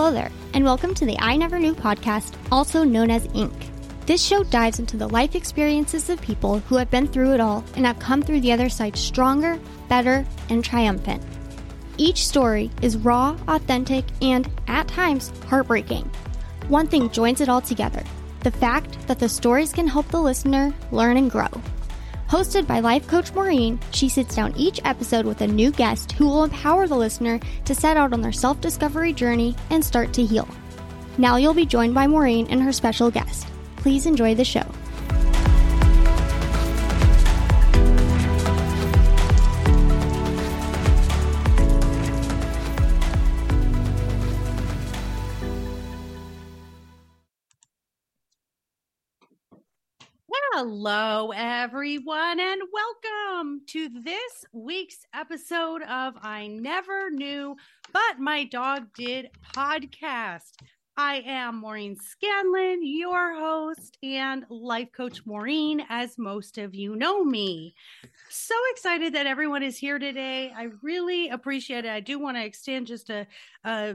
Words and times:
Hello 0.00 0.12
there, 0.12 0.32
and 0.54 0.64
welcome 0.64 0.94
to 0.94 1.04
the 1.04 1.18
I 1.20 1.36
Never 1.36 1.58
Knew 1.58 1.74
podcast, 1.74 2.32
also 2.50 2.84
known 2.84 3.10
as 3.10 3.28
Inc. 3.28 3.52
This 4.06 4.24
show 4.24 4.42
dives 4.44 4.78
into 4.78 4.96
the 4.96 5.06
life 5.06 5.34
experiences 5.34 6.08
of 6.08 6.22
people 6.22 6.60
who 6.60 6.76
have 6.76 6.90
been 6.90 7.06
through 7.06 7.34
it 7.34 7.40
all 7.40 7.62
and 7.76 7.84
have 7.84 7.98
come 7.98 8.22
through 8.22 8.40
the 8.40 8.50
other 8.50 8.70
side 8.70 8.96
stronger, 8.96 9.60
better, 9.90 10.24
and 10.48 10.64
triumphant. 10.64 11.22
Each 11.98 12.26
story 12.26 12.70
is 12.80 12.96
raw, 12.96 13.36
authentic, 13.46 14.06
and, 14.22 14.48
at 14.68 14.88
times, 14.88 15.32
heartbreaking. 15.48 16.10
One 16.68 16.86
thing 16.86 17.10
joins 17.10 17.42
it 17.42 17.50
all 17.50 17.60
together 17.60 18.02
the 18.40 18.52
fact 18.52 19.06
that 19.06 19.18
the 19.18 19.28
stories 19.28 19.70
can 19.70 19.86
help 19.86 20.08
the 20.08 20.18
listener 20.18 20.72
learn 20.92 21.18
and 21.18 21.30
grow. 21.30 21.50
Hosted 22.30 22.64
by 22.64 22.78
life 22.78 23.08
coach 23.08 23.34
Maureen, 23.34 23.80
she 23.90 24.08
sits 24.08 24.36
down 24.36 24.54
each 24.56 24.80
episode 24.84 25.26
with 25.26 25.40
a 25.40 25.48
new 25.48 25.72
guest 25.72 26.12
who 26.12 26.26
will 26.26 26.44
empower 26.44 26.86
the 26.86 26.96
listener 26.96 27.40
to 27.64 27.74
set 27.74 27.96
out 27.96 28.12
on 28.12 28.20
their 28.20 28.30
self 28.30 28.60
discovery 28.60 29.12
journey 29.12 29.56
and 29.70 29.84
start 29.84 30.12
to 30.12 30.24
heal. 30.24 30.46
Now 31.18 31.38
you'll 31.38 31.54
be 31.54 31.66
joined 31.66 31.92
by 31.92 32.06
Maureen 32.06 32.46
and 32.48 32.62
her 32.62 32.70
special 32.70 33.10
guest. 33.10 33.48
Please 33.74 34.06
enjoy 34.06 34.36
the 34.36 34.44
show. 34.44 34.64
Hello, 50.52 51.30
everyone, 51.32 52.40
and 52.40 52.60
welcome 52.72 53.60
to 53.68 53.88
this 53.88 54.44
week's 54.52 55.06
episode 55.14 55.80
of 55.82 56.14
I 56.20 56.48
Never 56.48 57.08
Knew 57.08 57.56
But 57.92 58.18
My 58.18 58.42
Dog 58.44 58.88
Did 58.96 59.30
podcast. 59.54 60.50
I 60.96 61.22
am 61.24 61.60
Maureen 61.60 61.96
Scanlon, 61.96 62.80
your 62.82 63.38
host 63.38 63.96
and 64.02 64.44
life 64.50 64.88
coach 64.90 65.24
Maureen, 65.24 65.86
as 65.88 66.18
most 66.18 66.58
of 66.58 66.74
you 66.74 66.96
know 66.96 67.22
me. 67.22 67.76
So 68.28 68.56
excited 68.72 69.14
that 69.14 69.26
everyone 69.26 69.62
is 69.62 69.78
here 69.78 70.00
today. 70.00 70.52
I 70.54 70.70
really 70.82 71.28
appreciate 71.28 71.84
it. 71.84 71.92
I 71.92 72.00
do 72.00 72.18
want 72.18 72.36
to 72.36 72.44
extend 72.44 72.88
just 72.88 73.08
a, 73.08 73.28
a 73.62 73.94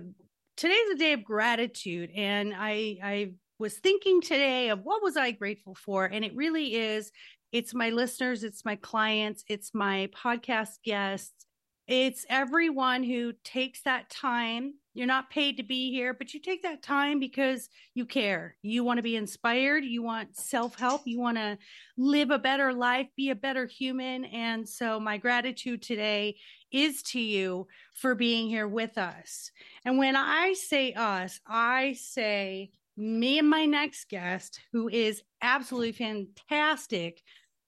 today's 0.56 0.90
a 0.94 0.96
day 0.96 1.12
of 1.12 1.26
gratitude, 1.26 2.12
and 2.16 2.54
I 2.58 2.98
I 3.04 3.32
was 3.60 3.76
thinking 3.78 4.22
today 4.22 4.70
of 4.70 4.84
what 4.84 5.04
was 5.04 5.18
I 5.18 5.32
grateful 5.32 5.76
for, 5.76 6.06
and 6.06 6.26
it 6.26 6.36
really 6.36 6.76
is. 6.76 7.12
It's 7.52 7.74
my 7.74 7.90
listeners, 7.90 8.44
it's 8.44 8.66
my 8.66 8.76
clients, 8.76 9.44
it's 9.48 9.74
my 9.74 10.10
podcast 10.14 10.82
guests, 10.84 11.46
it's 11.88 12.26
everyone 12.30 13.04
who 13.04 13.34
takes 13.44 13.82
that 13.84 14.10
time. 14.10 14.74
You're 14.96 15.06
not 15.06 15.30
paid 15.30 15.58
to 15.58 15.64
be 15.64 15.92
here, 15.92 16.16
but 16.16 16.34
you 16.34 16.40
take 16.40 16.64
that 16.64 16.82
time 16.82 17.20
because 17.20 17.70
you 17.94 18.06
care. 18.06 18.56
You 18.64 18.84
want 18.84 18.98
to 18.98 19.04
be 19.04 19.16
inspired. 19.16 19.84
You 19.84 20.02
want 20.02 20.36
self 20.36 20.80
help. 20.80 21.02
You 21.06 21.20
want 21.20 21.38
to 21.38 21.60
live 21.96 22.32
a 22.32 22.40
better 22.40 22.74
life, 22.74 23.08
be 23.16 23.30
a 23.30 23.36
better 23.36 23.68
human. 23.68 24.26
And 24.26 24.68
so, 24.68 25.00
my 25.00 25.18
gratitude 25.18 25.84
today 25.84 26.38
is 26.72 27.04
to 27.04 27.20
you 27.20 27.68
for 27.94 28.16
being 28.16 28.48
here 28.48 28.68
with 28.68 28.98
us. 28.98 29.52
And 29.84 30.00
when 30.00 30.16
I 30.16 30.54
say 30.54 30.94
us, 30.94 31.40
I 31.46 31.94
say 32.00 32.72
me 32.98 33.40
and 33.40 33.50
my 33.50 33.66
next 33.66 34.10
guest, 34.10 34.60
who 34.72 34.88
is 34.90 35.22
absolutely 35.42 35.92
fantastic. 35.92 37.22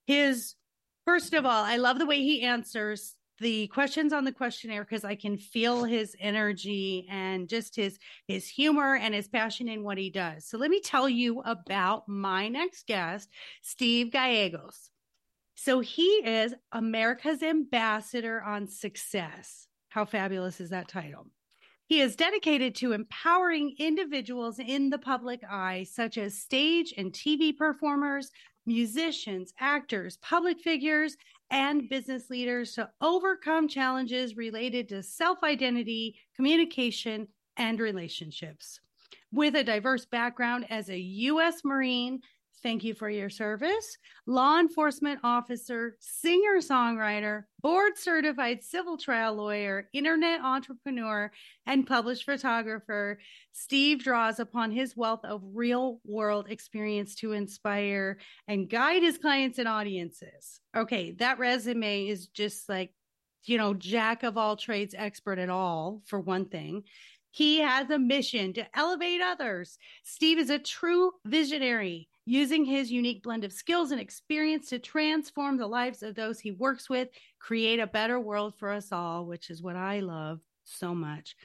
His, 0.06 0.56
first 1.06 1.34
of 1.34 1.46
all, 1.46 1.64
I 1.64 1.78
love 1.78 2.00
the 2.00 2.06
way 2.06 2.20
he 2.20 2.44
answers 2.44 3.16
the 3.40 3.68
questions 3.68 4.14
on 4.14 4.24
the 4.24 4.32
questionnaire 4.32 4.84
because 4.84 5.04
I 5.04 5.16
can 5.16 5.38
feel 5.38 5.84
his 5.84 6.16
energy 6.20 7.06
and 7.10 7.48
just 7.48 7.76
his 7.76 8.00
his 8.28 8.48
humor 8.50 8.96
and 8.96 9.14
his 9.14 9.28
passion 9.28 9.68
in 9.68 9.84
what 9.84 9.98
he 9.98 10.10
does. 10.10 10.46
So 10.48 10.58
let 10.58 10.72
me 10.72 10.82
tell 10.82 11.08
you 11.08 11.42
about 11.42 12.08
my 12.08 12.48
next 12.48 12.88
guest, 12.88 13.30
Steve 13.62 14.12
Gallegos. 14.12 14.90
So 15.56 15.80
he 15.80 16.08
is 16.26 16.54
America's 16.72 17.44
ambassador 17.44 18.42
on 18.42 18.68
success. 18.68 19.68
How 19.90 20.06
fabulous 20.06 20.60
is 20.62 20.70
that 20.70 20.88
title? 20.88 21.28
He 21.88 22.02
is 22.02 22.18
dedicated 22.18 22.76
to 22.76 22.92
empowering 22.92 23.74
individuals 23.80 24.60
in 24.60 24.90
the 24.90 24.98
public 24.98 25.42
eye, 25.50 25.86
such 25.90 26.18
as 26.18 26.38
stage 26.38 26.94
and 26.98 27.14
TV 27.14 27.56
performers, 27.56 28.30
musicians, 28.66 29.54
actors, 29.58 30.18
public 30.18 30.60
figures, 30.60 31.16
and 31.50 31.88
business 31.88 32.30
leaders 32.30 32.74
to 32.74 32.90
overcome 33.00 33.70
challenges 33.70 34.36
related 34.36 34.90
to 34.90 35.02
self 35.02 35.42
identity, 35.44 36.20
communication, 36.36 37.30
and 37.56 37.80
relationships. 37.80 38.82
With 39.32 39.56
a 39.56 39.64
diverse 39.64 40.06
background 40.06 40.66
as 40.70 40.90
a 40.90 41.00
U.S. 41.00 41.62
Marine, 41.64 42.20
thank 42.64 42.84
you 42.84 42.94
for 42.94 43.10
your 43.10 43.30
service, 43.30 43.98
law 44.26 44.60
enforcement 44.60 45.20
officer, 45.24 45.96
singer 46.00 46.58
songwriter, 46.60 47.44
board 47.62 47.98
certified 47.98 48.64
civil 48.64 48.98
trial 48.98 49.36
lawyer, 49.36 49.90
internet 49.94 50.42
entrepreneur, 50.42 51.32
and 51.66 51.88
published 51.88 52.26
photographer, 52.26 53.20
Steve 53.52 54.04
draws 54.04 54.40
upon 54.40 54.72
his 54.72 54.96
wealth 54.96 55.24
of 55.24 55.42
real 55.54 56.00
world 56.06 56.48
experience 56.50 57.16
to 57.16 57.34
inspire 57.34 58.18
and 58.48 58.70
guide 58.70 59.04
his 59.04 59.18
clients 59.18 59.60
and 59.60 59.68
audiences. 59.68 60.60
Okay, 60.76 61.12
that 61.20 61.40
resume 61.40 62.08
is 62.08 62.28
just 62.28 62.70
like, 62.70 62.94
you 63.44 63.58
know, 63.58 63.74
jack 63.74 64.24
of 64.24 64.38
all 64.38 64.58
trades, 64.58 64.96
expert 64.98 65.40
at 65.40 65.50
all, 65.50 66.02
for 66.06 66.20
one 66.20 66.46
thing. 66.46 66.84
He 67.32 67.60
has 67.60 67.90
a 67.90 68.00
mission 68.00 68.54
to 68.54 68.66
elevate 68.74 69.22
others. 69.22 69.78
Steve 70.04 70.40
is 70.40 70.50
a 70.50 70.60
true 70.60 71.12
visionary 71.26 72.10
using 72.28 72.66
his 72.66 72.92
unique 72.92 73.24
blend 73.24 73.46
of 73.46 73.54
skills 73.54 73.92
and 73.92 74.02
experience 74.02 74.68
to 74.68 74.78
transform 74.78 75.56
the 75.56 75.66
lives 75.66 76.04
of 76.04 76.14
those 76.14 76.42
he 76.42 76.52
works 76.52 76.90
with, 76.90 77.08
create 77.40 77.80
a 77.80 77.88
better 77.88 78.20
world 78.20 78.54
for 78.58 78.70
us 78.70 78.92
all, 78.92 79.26
which 79.26 79.50
is 79.50 79.64
what 79.64 79.78
I 79.78 80.02
love 80.02 80.42
so 80.66 80.94
much. 80.94 81.36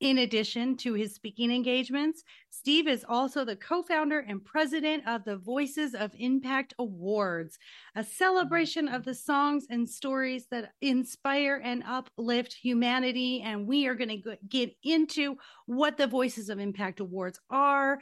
In 0.00 0.18
addition 0.18 0.76
to 0.76 0.94
his 0.94 1.12
speaking 1.12 1.50
engagements, 1.50 2.22
Steve 2.50 2.86
is 2.86 3.04
also 3.08 3.44
the 3.44 3.56
co 3.56 3.82
founder 3.82 4.20
and 4.20 4.44
president 4.44 5.02
of 5.08 5.24
the 5.24 5.38
Voices 5.38 5.92
of 5.92 6.12
Impact 6.16 6.72
Awards, 6.78 7.58
a 7.96 8.04
celebration 8.04 8.86
of 8.86 9.04
the 9.04 9.14
songs 9.14 9.66
and 9.70 9.90
stories 9.90 10.46
that 10.52 10.70
inspire 10.80 11.60
and 11.64 11.82
uplift 11.84 12.52
humanity. 12.52 13.42
And 13.44 13.66
we 13.66 13.88
are 13.88 13.96
going 13.96 14.22
to 14.22 14.36
get 14.48 14.70
into 14.84 15.36
what 15.66 15.96
the 15.96 16.06
Voices 16.06 16.48
of 16.48 16.60
Impact 16.60 17.00
Awards 17.00 17.40
are, 17.50 17.98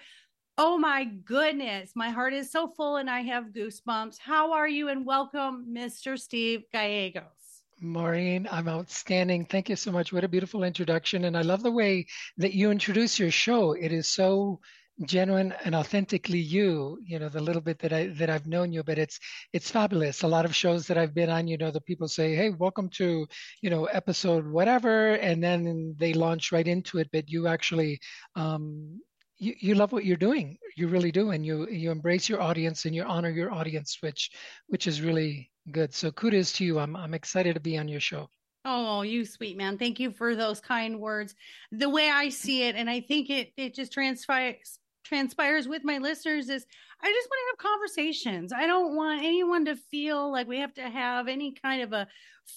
Oh 0.58 0.78
my 0.78 1.04
goodness. 1.04 1.92
My 1.94 2.08
heart 2.08 2.32
is 2.32 2.50
so 2.50 2.68
full 2.68 2.96
and 2.96 3.10
I 3.10 3.20
have 3.20 3.52
goosebumps. 3.52 4.18
How 4.18 4.52
are 4.52 4.66
you? 4.66 4.88
And 4.88 5.04
welcome, 5.04 5.66
Mr. 5.70 6.18
Steve 6.18 6.62
Gallegos. 6.72 7.62
Maureen, 7.82 8.48
I'm 8.50 8.66
outstanding. 8.66 9.44
Thank 9.44 9.68
you 9.68 9.76
so 9.76 9.92
much. 9.92 10.14
What 10.14 10.24
a 10.24 10.28
beautiful 10.28 10.64
introduction. 10.64 11.26
And 11.26 11.36
I 11.36 11.42
love 11.42 11.62
the 11.62 11.70
way 11.70 12.06
that 12.38 12.54
you 12.54 12.70
introduce 12.70 13.18
your 13.18 13.30
show. 13.30 13.72
It 13.72 13.92
is 13.92 14.08
so 14.08 14.60
genuine 15.04 15.52
and 15.62 15.74
authentically 15.74 16.38
you 16.38 16.98
you 17.04 17.18
know 17.18 17.28
the 17.28 17.38
little 17.38 17.60
bit 17.60 17.78
that 17.78 17.92
i 17.92 18.06
that 18.06 18.30
i've 18.30 18.46
known 18.46 18.72
you 18.72 18.82
but 18.82 18.96
it's 18.96 19.20
it's 19.52 19.70
fabulous 19.70 20.22
a 20.22 20.26
lot 20.26 20.46
of 20.46 20.56
shows 20.56 20.86
that 20.86 20.96
i've 20.96 21.12
been 21.12 21.28
on 21.28 21.46
you 21.46 21.58
know 21.58 21.70
the 21.70 21.82
people 21.82 22.08
say 22.08 22.34
hey 22.34 22.48
welcome 22.48 22.88
to 22.88 23.26
you 23.60 23.68
know 23.68 23.84
episode 23.84 24.46
whatever 24.46 25.16
and 25.16 25.44
then 25.44 25.94
they 25.98 26.14
launch 26.14 26.50
right 26.50 26.66
into 26.66 26.96
it 26.96 27.10
but 27.12 27.28
you 27.28 27.46
actually 27.46 28.00
um 28.36 28.98
you, 29.38 29.54
you 29.58 29.74
love 29.74 29.92
what 29.92 30.04
you're 30.04 30.16
doing 30.16 30.58
you 30.76 30.88
really 30.88 31.12
do 31.12 31.30
and 31.30 31.44
you 31.44 31.68
you 31.68 31.90
embrace 31.90 32.28
your 32.28 32.40
audience 32.40 32.84
and 32.84 32.94
you 32.94 33.02
honor 33.02 33.30
your 33.30 33.52
audience 33.52 33.98
which 34.00 34.30
which 34.68 34.86
is 34.86 35.00
really 35.00 35.50
good 35.70 35.92
so 35.92 36.10
kudos 36.10 36.52
to 36.52 36.64
you 36.64 36.78
i'm 36.78 36.96
i'm 36.96 37.14
excited 37.14 37.54
to 37.54 37.60
be 37.60 37.76
on 37.78 37.88
your 37.88 38.00
show 38.00 38.28
Oh, 38.68 39.02
you 39.02 39.24
sweet 39.24 39.56
man. 39.56 39.78
Thank 39.78 40.00
you 40.00 40.10
for 40.10 40.34
those 40.34 40.58
kind 40.58 40.98
words. 40.98 41.36
The 41.70 41.88
way 41.88 42.10
I 42.10 42.30
see 42.30 42.64
it, 42.64 42.74
and 42.74 42.90
I 42.90 43.00
think 43.00 43.30
it 43.30 43.52
it 43.56 43.74
just 43.74 43.92
transpires 43.92 44.80
transpires 45.06 45.68
with 45.68 45.84
my 45.84 45.98
listeners 45.98 46.48
is 46.48 46.66
I 47.00 47.12
just 47.12 47.28
want 47.28 47.38
to 47.38 47.50
have 47.50 47.72
conversations. 47.72 48.52
I 48.52 48.66
don't 48.66 48.96
want 48.96 49.22
anyone 49.22 49.66
to 49.66 49.76
feel 49.76 50.30
like 50.30 50.48
we 50.48 50.60
have 50.60 50.74
to 50.74 50.88
have 50.88 51.28
any 51.28 51.52
kind 51.52 51.82
of 51.82 51.92
a 51.92 52.08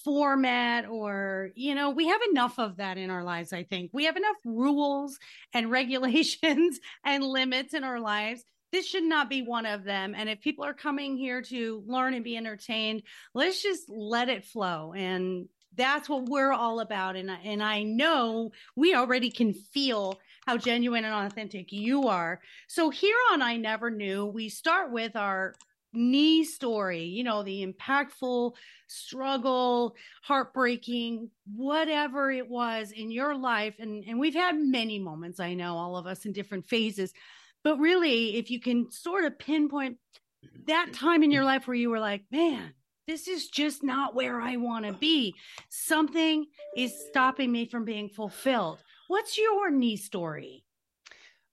format 0.03 0.87
or, 0.87 1.49
you 1.55 1.75
know, 1.75 1.89
we 1.89 2.07
have 2.07 2.21
enough 2.31 2.57
of 2.59 2.77
that 2.77 2.97
in 2.97 3.09
our 3.09 3.23
lives, 3.23 3.53
I 3.53 3.63
think. 3.63 3.91
We 3.93 4.05
have 4.05 4.17
enough 4.17 4.37
rules 4.45 5.19
and 5.53 5.69
regulations 5.71 6.79
and 7.03 7.23
limits 7.23 7.73
in 7.73 7.83
our 7.83 7.99
lives. 7.99 8.43
This 8.71 8.87
should 8.87 9.03
not 9.03 9.29
be 9.29 9.41
one 9.41 9.65
of 9.65 9.83
them. 9.83 10.13
And 10.15 10.29
if 10.29 10.41
people 10.41 10.63
are 10.63 10.75
coming 10.75 11.17
here 11.17 11.41
to 11.43 11.83
learn 11.87 12.13
and 12.13 12.23
be 12.23 12.37
entertained, 12.37 13.03
let's 13.33 13.61
just 13.63 13.89
let 13.89 14.29
it 14.29 14.45
flow 14.45 14.93
and 14.93 15.47
that's 15.75 16.09
what 16.09 16.27
we're 16.27 16.51
all 16.51 16.79
about 16.79 17.15
and 17.15 17.29
and 17.29 17.61
I 17.61 17.83
know 17.83 18.51
we 18.75 18.95
already 18.95 19.29
can 19.29 19.53
feel 19.53 20.19
how 20.49 20.57
genuine 20.57 21.05
and 21.05 21.13
authentic 21.13 21.71
you 21.71 22.07
are. 22.07 22.41
So 22.67 22.89
here 22.89 23.15
on 23.31 23.43
I 23.43 23.57
Never 23.57 23.91
Knew, 23.91 24.25
we 24.25 24.49
start 24.49 24.91
with 24.91 25.15
our 25.15 25.53
knee 25.93 26.43
story, 26.43 27.03
you 27.03 27.23
know, 27.23 27.43
the 27.43 27.63
impactful 27.63 28.53
struggle, 28.87 29.95
heartbreaking, 30.23 31.29
whatever 31.55 32.31
it 32.31 32.49
was 32.49 32.91
in 32.91 33.11
your 33.11 33.35
life. 33.35 33.75
And, 33.77 34.03
and 34.07 34.19
we've 34.19 34.33
had 34.33 34.57
many 34.57 34.97
moments, 34.97 35.39
I 35.39 35.53
know, 35.53 35.75
all 35.75 35.95
of 35.95 36.07
us 36.07 36.25
in 36.25 36.31
different 36.31 36.65
phases. 36.67 37.13
But 37.63 37.77
really, 37.77 38.37
if 38.37 38.49
you 38.49 38.59
can 38.59 38.89
sort 38.89 39.25
of 39.25 39.37
pinpoint 39.37 39.97
that 40.65 40.93
time 40.93 41.21
in 41.21 41.29
your 41.29 41.43
life 41.43 41.67
where 41.67 41.75
you 41.75 41.91
were 41.91 41.99
like, 41.99 42.23
man, 42.31 42.73
this 43.07 43.27
is 43.27 43.49
just 43.49 43.83
not 43.83 44.15
where 44.15 44.41
I 44.41 44.55
want 44.55 44.85
to 44.85 44.93
be. 44.93 45.35
Something 45.69 46.47
is 46.75 46.91
stopping 47.09 47.51
me 47.51 47.67
from 47.67 47.85
being 47.85 48.09
fulfilled. 48.09 48.79
What's 49.09 49.39
your 49.39 49.71
knee 49.71 49.97
story? 49.97 50.65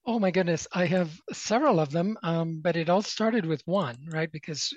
Oh 0.05 0.19
my 0.19 0.31
goodness, 0.31 0.69
I 0.73 0.85
have 0.85 1.19
several 1.33 1.81
of 1.81 1.91
them, 1.91 2.19
um, 2.23 2.61
but 2.61 2.77
it 2.77 2.91
all 2.91 3.01
started 3.01 3.47
with 3.47 3.67
one, 3.67 3.97
right? 4.11 4.31
Because 4.31 4.75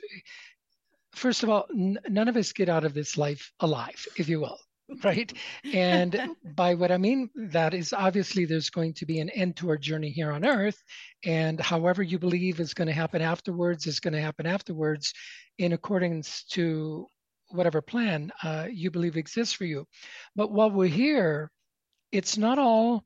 first 1.11 1.43
of 1.43 1.49
all, 1.49 1.67
n- 1.75 1.99
none 2.07 2.29
of 2.29 2.37
us 2.37 2.53
get 2.53 2.69
out 2.69 2.85
of 2.85 2.93
this 2.93 3.17
life 3.17 3.51
alive, 3.59 4.07
if 4.15 4.29
you 4.29 4.39
will, 4.39 4.57
right? 5.03 5.33
and 5.73 6.21
by 6.55 6.73
what 6.73 6.89
I 6.89 6.97
mean 6.97 7.29
that 7.35 7.73
is 7.73 7.91
obviously 7.91 8.45
there's 8.45 8.69
going 8.69 8.93
to 8.93 9.05
be 9.05 9.19
an 9.19 9.29
end 9.31 9.57
to 9.57 9.67
our 9.71 9.77
journey 9.77 10.11
here 10.11 10.31
on 10.31 10.45
earth, 10.45 10.81
and 11.25 11.59
however 11.59 12.01
you 12.01 12.17
believe 12.17 12.61
is 12.61 12.73
going 12.73 12.87
to 12.87 12.93
happen 12.93 13.21
afterwards 13.21 13.87
is 13.87 13.99
going 13.99 14.13
to 14.13 14.21
happen 14.21 14.45
afterwards, 14.45 15.13
in 15.57 15.73
accordance 15.73 16.45
to 16.51 17.07
whatever 17.49 17.81
plan 17.81 18.31
uh, 18.41 18.67
you 18.71 18.89
believe 18.89 19.17
exists 19.17 19.53
for 19.53 19.65
you. 19.65 19.85
But 20.33 20.53
while 20.53 20.71
we're 20.71 20.87
here, 20.87 21.51
it's 22.11 22.38
not 22.38 22.59
all 22.59 23.03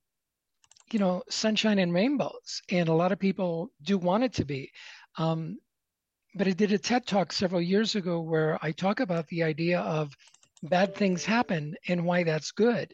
you 0.91 0.99
know 0.99 1.23
sunshine 1.29 1.79
and 1.79 1.93
rainbows 1.93 2.61
and 2.69 2.89
a 2.89 2.93
lot 2.93 3.11
of 3.11 3.19
people 3.19 3.69
do 3.81 3.97
want 3.97 4.23
it 4.23 4.33
to 4.33 4.45
be. 4.45 4.71
Um, 5.17 5.57
but 6.35 6.47
i 6.47 6.51
did 6.51 6.71
a 6.71 6.77
ted 6.77 7.05
talk 7.05 7.31
several 7.31 7.61
years 7.61 7.95
ago 7.95 8.19
where 8.21 8.57
i 8.61 8.71
talk 8.71 8.99
about 8.99 9.27
the 9.27 9.43
idea 9.43 9.79
of 9.81 10.11
bad 10.63 10.95
things 10.95 11.25
happen 11.25 11.75
and 11.87 12.05
why 12.05 12.23
that's 12.23 12.51
good. 12.51 12.93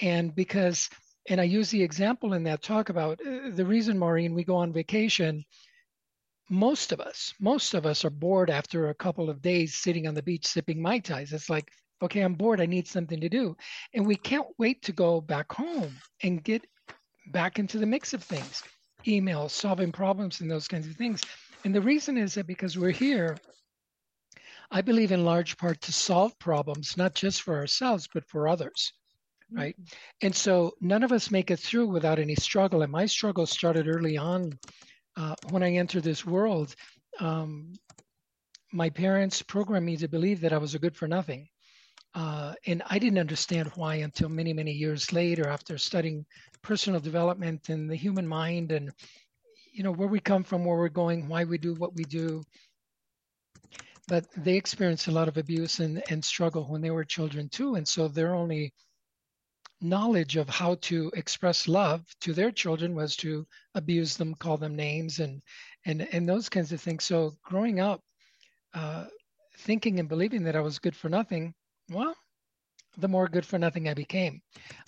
And 0.00 0.34
because 0.34 0.88
and 1.28 1.40
i 1.40 1.44
use 1.44 1.70
the 1.70 1.82
example 1.82 2.32
in 2.32 2.42
that 2.44 2.62
talk 2.62 2.88
about 2.88 3.20
uh, 3.20 3.50
the 3.52 3.64
reason 3.64 3.98
maureen 3.98 4.34
we 4.34 4.44
go 4.44 4.56
on 4.56 4.72
vacation 4.72 5.44
most 6.48 6.92
of 6.92 7.00
us 7.00 7.32
most 7.38 7.74
of 7.74 7.86
us 7.86 8.04
are 8.04 8.10
bored 8.10 8.50
after 8.50 8.88
a 8.88 8.94
couple 8.94 9.30
of 9.30 9.42
days 9.42 9.74
sitting 9.74 10.06
on 10.06 10.14
the 10.14 10.22
beach 10.22 10.46
sipping 10.46 10.82
mai 10.82 10.98
tais. 10.98 11.32
It's 11.32 11.50
like 11.50 11.70
okay, 12.02 12.20
I'm 12.20 12.34
bored, 12.34 12.60
I 12.60 12.66
need 12.66 12.86
something 12.86 13.20
to 13.20 13.28
do. 13.28 13.56
And 13.94 14.06
we 14.06 14.16
can't 14.16 14.46
wait 14.58 14.82
to 14.82 14.92
go 14.92 15.20
back 15.20 15.52
home 15.52 15.94
and 16.22 16.42
get 16.42 16.66
back 17.32 17.58
into 17.58 17.78
the 17.78 17.86
mix 17.86 18.12
of 18.14 18.22
things 18.22 18.62
emails, 19.06 19.50
solving 19.50 19.92
problems, 19.92 20.40
and 20.40 20.50
those 20.50 20.68
kinds 20.68 20.86
of 20.86 20.94
things. 20.96 21.22
And 21.64 21.74
the 21.74 21.80
reason 21.80 22.18
is 22.18 22.34
that 22.34 22.46
because 22.46 22.76
we're 22.76 22.90
here, 22.90 23.36
I 24.70 24.82
believe 24.82 25.12
in 25.12 25.24
large 25.24 25.56
part 25.56 25.80
to 25.82 25.92
solve 25.92 26.38
problems, 26.38 26.96
not 26.96 27.14
just 27.14 27.42
for 27.42 27.56
ourselves, 27.56 28.08
but 28.12 28.28
for 28.28 28.48
others. 28.48 28.92
Right. 29.52 29.74
Mm-hmm. 29.74 30.26
And 30.26 30.34
so 30.34 30.72
none 30.80 31.02
of 31.02 31.12
us 31.12 31.30
make 31.30 31.50
it 31.50 31.58
through 31.58 31.88
without 31.88 32.18
any 32.18 32.36
struggle. 32.36 32.82
And 32.82 32.92
my 32.92 33.06
struggle 33.06 33.46
started 33.46 33.88
early 33.88 34.16
on 34.16 34.58
uh, 35.16 35.34
when 35.50 35.62
I 35.62 35.72
entered 35.72 36.04
this 36.04 36.24
world. 36.24 36.74
Um, 37.18 37.72
my 38.72 38.90
parents 38.90 39.42
programmed 39.42 39.86
me 39.86 39.96
to 39.96 40.08
believe 40.08 40.42
that 40.42 40.52
I 40.52 40.58
was 40.58 40.76
a 40.76 40.78
good 40.78 40.96
for 40.96 41.08
nothing. 41.08 41.48
Uh, 42.14 42.54
and 42.66 42.82
I 42.88 42.98
didn't 42.98 43.18
understand 43.18 43.70
why 43.76 43.96
until 43.96 44.28
many, 44.28 44.52
many 44.52 44.72
years 44.72 45.12
later, 45.12 45.46
after 45.46 45.78
studying 45.78 46.26
personal 46.62 47.00
development 47.00 47.68
and 47.68 47.88
the 47.88 47.96
human 47.96 48.26
mind 48.26 48.72
and, 48.72 48.90
you 49.72 49.84
know, 49.84 49.92
where 49.92 50.08
we 50.08 50.20
come 50.20 50.42
from, 50.42 50.64
where 50.64 50.76
we're 50.76 50.88
going, 50.88 51.28
why 51.28 51.44
we 51.44 51.56
do 51.58 51.74
what 51.74 51.94
we 51.94 52.04
do. 52.04 52.42
But 54.08 54.24
they 54.36 54.56
experienced 54.56 55.06
a 55.06 55.12
lot 55.12 55.28
of 55.28 55.36
abuse 55.36 55.78
and, 55.78 56.02
and 56.10 56.24
struggle 56.24 56.64
when 56.68 56.80
they 56.80 56.90
were 56.90 57.04
children 57.04 57.48
too. 57.48 57.76
And 57.76 57.86
so 57.86 58.08
their 58.08 58.34
only 58.34 58.74
knowledge 59.80 60.36
of 60.36 60.48
how 60.48 60.74
to 60.82 61.10
express 61.14 61.68
love 61.68 62.04
to 62.20 62.32
their 62.32 62.50
children 62.50 62.94
was 62.94 63.16
to 63.16 63.46
abuse 63.74 64.16
them, 64.16 64.34
call 64.34 64.56
them 64.56 64.74
names 64.74 65.20
and, 65.20 65.40
and, 65.86 66.02
and 66.12 66.28
those 66.28 66.48
kinds 66.48 66.72
of 66.72 66.80
things. 66.80 67.04
So 67.04 67.36
growing 67.44 67.78
up, 67.78 68.02
uh, 68.74 69.06
thinking 69.58 70.00
and 70.00 70.08
believing 70.08 70.42
that 70.44 70.56
I 70.56 70.60
was 70.60 70.78
good 70.78 70.96
for 70.96 71.08
nothing, 71.08 71.54
well, 71.90 72.14
the 72.98 73.08
more 73.08 73.28
good 73.28 73.46
for 73.46 73.58
nothing 73.58 73.88
I 73.88 73.94
became, 73.94 74.40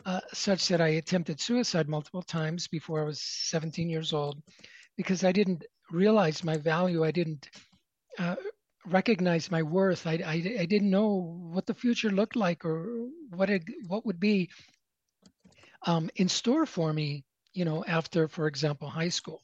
uh, 0.07 0.21
such 0.33 0.69
that 0.69 0.81
I 0.81 0.89
attempted 0.89 1.41
suicide 1.41 1.89
multiple 1.89 2.23
times 2.23 2.69
before 2.69 3.03
I 3.03 3.05
was 3.05 3.21
17 3.21 3.89
years 3.89 4.13
old 4.13 4.43
because 4.97 5.25
I 5.25 5.33
didn't 5.33 5.65
realize 5.91 6.45
my 6.45 6.57
value. 6.57 7.05
I 7.05 7.11
didn't 7.11 7.49
uh, 8.19 8.37
recognize 8.87 9.51
my 9.51 9.63
worth. 9.63 10.07
I, 10.07 10.15
I, 10.25 10.57
I, 10.61 10.67
didn't 10.67 10.91
know 10.91 11.39
what 11.53 11.67
the 11.67 11.75
future 11.75 12.11
looked 12.11 12.37
like 12.37 12.65
or 12.65 13.09
what 13.31 13.49
it, 13.49 13.63
what 13.87 14.05
would 14.05 14.19
be 14.21 14.51
um, 15.87 16.11
in 16.17 16.29
store 16.29 16.67
for 16.67 16.93
me, 16.93 17.25
you 17.53 17.65
know, 17.65 17.85
after, 17.87 18.29
for 18.29 18.47
example, 18.47 18.89
high 18.89 19.09
school. 19.09 19.43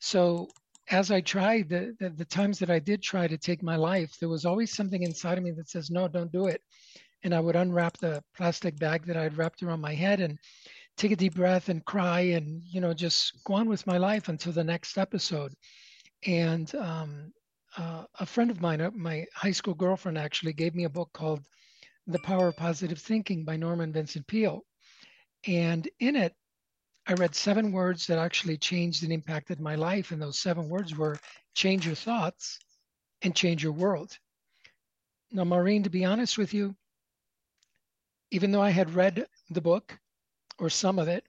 So 0.00 0.48
as 0.90 1.10
I 1.10 1.20
tried, 1.20 1.68
the, 1.68 1.96
the, 1.98 2.10
the, 2.10 2.24
times 2.24 2.58
that 2.58 2.70
I 2.70 2.78
did 2.78 3.02
try 3.02 3.26
to 3.26 3.38
take 3.38 3.62
my 3.62 3.76
life, 3.76 4.16
there 4.18 4.28
was 4.28 4.44
always 4.44 4.74
something 4.74 5.02
inside 5.02 5.38
of 5.38 5.44
me 5.44 5.52
that 5.52 5.68
says, 5.68 5.90
no, 5.90 6.06
don't 6.06 6.32
do 6.32 6.46
it. 6.46 6.60
And 7.26 7.34
I 7.34 7.40
would 7.40 7.56
unwrap 7.56 7.96
the 7.96 8.22
plastic 8.36 8.78
bag 8.78 9.04
that 9.06 9.16
I'd 9.16 9.36
wrapped 9.36 9.60
around 9.60 9.80
my 9.80 9.94
head 9.94 10.20
and 10.20 10.38
take 10.96 11.10
a 11.10 11.16
deep 11.16 11.34
breath 11.34 11.68
and 11.68 11.84
cry 11.84 12.20
and, 12.20 12.62
you 12.64 12.80
know, 12.80 12.94
just 12.94 13.42
go 13.44 13.54
on 13.54 13.68
with 13.68 13.84
my 13.84 13.98
life 13.98 14.28
until 14.28 14.52
the 14.52 14.62
next 14.62 14.96
episode. 14.96 15.52
And 16.24 16.72
um, 16.76 17.32
uh, 17.76 18.04
a 18.20 18.26
friend 18.26 18.48
of 18.48 18.60
mine, 18.60 18.80
uh, 18.80 18.92
my 18.94 19.26
high 19.34 19.50
school 19.50 19.74
girlfriend, 19.74 20.16
actually 20.16 20.52
gave 20.52 20.76
me 20.76 20.84
a 20.84 20.88
book 20.88 21.10
called 21.12 21.40
The 22.06 22.20
Power 22.20 22.46
of 22.46 22.56
Positive 22.56 22.98
Thinking 22.98 23.44
by 23.44 23.56
Norman 23.56 23.92
Vincent 23.92 24.24
Peale. 24.28 24.62
And 25.48 25.88
in 25.98 26.14
it, 26.14 26.32
I 27.08 27.14
read 27.14 27.34
seven 27.34 27.72
words 27.72 28.06
that 28.06 28.20
actually 28.20 28.56
changed 28.56 29.02
and 29.02 29.12
impacted 29.12 29.58
my 29.58 29.74
life. 29.74 30.12
And 30.12 30.22
those 30.22 30.38
seven 30.38 30.68
words 30.68 30.96
were 30.96 31.18
change 31.56 31.86
your 31.86 31.96
thoughts 31.96 32.60
and 33.22 33.34
change 33.34 33.64
your 33.64 33.72
world. 33.72 34.16
Now, 35.32 35.42
Maureen, 35.42 35.82
to 35.82 35.90
be 35.90 36.04
honest 36.04 36.38
with 36.38 36.54
you, 36.54 36.76
even 38.30 38.52
though 38.52 38.62
I 38.62 38.70
had 38.70 38.94
read 38.94 39.26
the 39.50 39.60
book 39.60 39.98
or 40.58 40.70
some 40.70 40.98
of 40.98 41.08
it, 41.08 41.24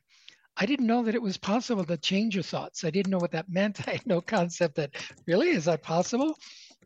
I 0.59 0.65
didn't 0.65 0.87
know 0.87 1.03
that 1.03 1.15
it 1.15 1.21
was 1.21 1.37
possible 1.37 1.85
to 1.85 1.97
change 1.97 2.35
your 2.35 2.43
thoughts. 2.43 2.83
I 2.83 2.89
didn't 2.89 3.11
know 3.11 3.19
what 3.19 3.31
that 3.31 3.49
meant. 3.49 3.87
I 3.87 3.91
had 3.91 4.07
no 4.07 4.21
concept 4.21 4.75
that 4.75 4.95
really 5.27 5.49
is 5.49 5.65
that 5.65 5.83
possible. 5.83 6.37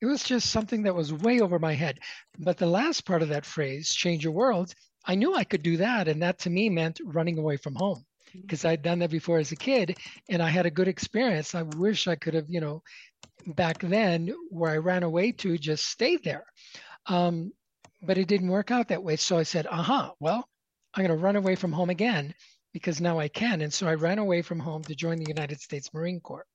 It 0.01 0.05
was 0.05 0.23
just 0.23 0.49
something 0.49 0.83
that 0.83 0.95
was 0.95 1.13
way 1.13 1.39
over 1.39 1.59
my 1.59 1.73
head. 1.73 1.99
But 2.39 2.57
the 2.57 2.65
last 2.65 3.05
part 3.05 3.21
of 3.21 3.29
that 3.29 3.45
phrase, 3.45 3.93
change 3.93 4.23
your 4.23 4.33
world, 4.33 4.73
I 5.05 5.15
knew 5.15 5.35
I 5.35 5.43
could 5.43 5.63
do 5.63 5.77
that. 5.77 6.07
And 6.07 6.21
that 6.21 6.39
to 6.39 6.49
me 6.49 6.69
meant 6.69 6.99
running 7.03 7.37
away 7.37 7.57
from 7.57 7.75
home 7.75 8.03
because 8.33 8.65
I'd 8.65 8.81
done 8.81 8.99
that 8.99 9.09
before 9.09 9.37
as 9.37 9.51
a 9.51 9.57
kid 9.57 9.97
and 10.29 10.41
I 10.41 10.49
had 10.49 10.65
a 10.65 10.71
good 10.71 10.87
experience. 10.87 11.53
I 11.55 11.63
wish 11.63 12.07
I 12.07 12.15
could 12.15 12.33
have, 12.33 12.49
you 12.49 12.61
know, 12.61 12.81
back 13.45 13.79
then 13.79 14.33
where 14.49 14.71
I 14.71 14.77
ran 14.77 15.03
away 15.03 15.31
to 15.33 15.57
just 15.57 15.87
stayed 15.87 16.23
there. 16.23 16.45
Um, 17.07 17.51
but 18.01 18.17
it 18.17 18.27
didn't 18.27 18.49
work 18.49 18.71
out 18.71 18.87
that 18.89 19.03
way. 19.03 19.15
So 19.15 19.37
I 19.37 19.43
said, 19.43 19.67
aha, 19.67 20.13
well, 20.19 20.47
I'm 20.93 21.05
going 21.05 21.17
to 21.17 21.23
run 21.23 21.35
away 21.35 21.55
from 21.55 21.71
home 21.71 21.89
again 21.89 22.33
because 22.73 23.01
now 23.01 23.19
I 23.19 23.27
can. 23.27 23.61
And 23.61 23.73
so 23.73 23.87
I 23.87 23.93
ran 23.95 24.19
away 24.19 24.41
from 24.41 24.59
home 24.59 24.83
to 24.83 24.95
join 24.95 25.17
the 25.17 25.27
United 25.27 25.59
States 25.59 25.93
Marine 25.93 26.19
Corps. 26.19 26.45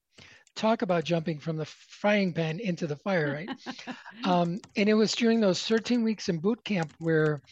Talk 0.54 0.82
about 0.82 1.04
jumping 1.04 1.38
from 1.38 1.56
the 1.56 1.66
frying 1.66 2.32
pan 2.32 2.60
into 2.60 2.86
the 2.86 2.96
fire, 2.96 3.32
right? 3.32 3.48
um, 4.24 4.58
and 4.76 4.88
it 4.88 4.94
was 4.94 5.14
during 5.14 5.40
those 5.40 5.62
13 5.62 6.02
weeks 6.02 6.28
in 6.28 6.38
boot 6.38 6.64
camp 6.64 6.92
where 6.98 7.42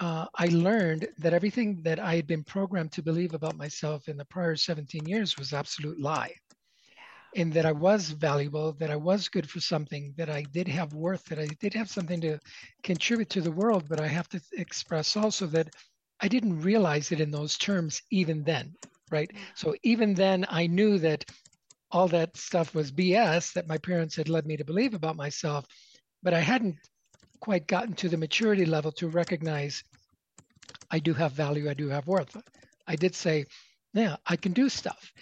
uh, 0.00 0.26
I 0.34 0.46
learned 0.48 1.08
that 1.18 1.34
everything 1.34 1.80
that 1.82 2.00
I 2.00 2.16
had 2.16 2.26
been 2.26 2.44
programmed 2.44 2.92
to 2.92 3.02
believe 3.02 3.34
about 3.34 3.56
myself 3.56 4.08
in 4.08 4.16
the 4.16 4.24
prior 4.24 4.56
17 4.56 5.06
years 5.06 5.38
was 5.38 5.52
absolute 5.52 6.00
lie. 6.00 6.34
And 7.36 7.52
that 7.52 7.66
I 7.66 7.72
was 7.72 8.10
valuable, 8.10 8.72
that 8.74 8.90
I 8.90 8.96
was 8.96 9.28
good 9.28 9.48
for 9.48 9.60
something, 9.60 10.14
that 10.16 10.30
I 10.30 10.44
did 10.44 10.66
have 10.68 10.94
worth, 10.94 11.24
that 11.26 11.38
I 11.38 11.56
did 11.60 11.74
have 11.74 11.90
something 11.90 12.20
to 12.22 12.38
contribute 12.82 13.30
to 13.30 13.42
the 13.42 13.52
world. 13.52 13.88
But 13.88 14.00
I 14.00 14.06
have 14.06 14.28
to 14.30 14.40
express 14.52 15.16
also 15.16 15.46
that 15.48 15.68
I 16.20 16.28
didn't 16.28 16.62
realize 16.62 17.12
it 17.12 17.20
in 17.20 17.30
those 17.30 17.58
terms 17.58 18.02
even 18.10 18.44
then, 18.44 18.74
right? 19.10 19.30
Mm. 19.32 19.38
So 19.54 19.74
even 19.82 20.14
then, 20.14 20.46
I 20.48 20.66
knew 20.66 20.98
that 20.98 21.24
all 21.90 22.08
that 22.08 22.36
stuff 22.36 22.74
was 22.74 22.92
BS 22.92 23.52
that 23.54 23.68
my 23.68 23.78
parents 23.78 24.16
had 24.16 24.28
led 24.28 24.46
me 24.46 24.56
to 24.56 24.64
believe 24.64 24.94
about 24.94 25.16
myself, 25.16 25.64
but 26.22 26.34
I 26.34 26.40
hadn't 26.40 26.76
quite 27.40 27.66
gotten 27.66 27.94
to 27.94 28.08
the 28.08 28.16
maturity 28.16 28.64
level 28.64 28.92
to 28.92 29.08
recognize 29.08 29.84
I 30.90 30.98
do 30.98 31.14
have 31.14 31.32
value, 31.32 31.70
I 31.70 31.74
do 31.74 31.88
have 31.88 32.06
worth. 32.06 32.36
I 32.86 32.96
did 32.96 33.14
say, 33.14 33.46
yeah, 33.94 34.16
I 34.26 34.36
can 34.36 34.52
do 34.52 34.68
stuff. 34.68 35.12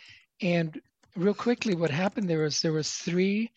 And 0.40 0.80
real 1.16 1.34
quickly, 1.34 1.74
what 1.74 1.90
happened 1.90 2.28
there 2.28 2.42
was 2.42 2.60
there 2.60 2.72
was 2.72 2.92
three 2.92 3.50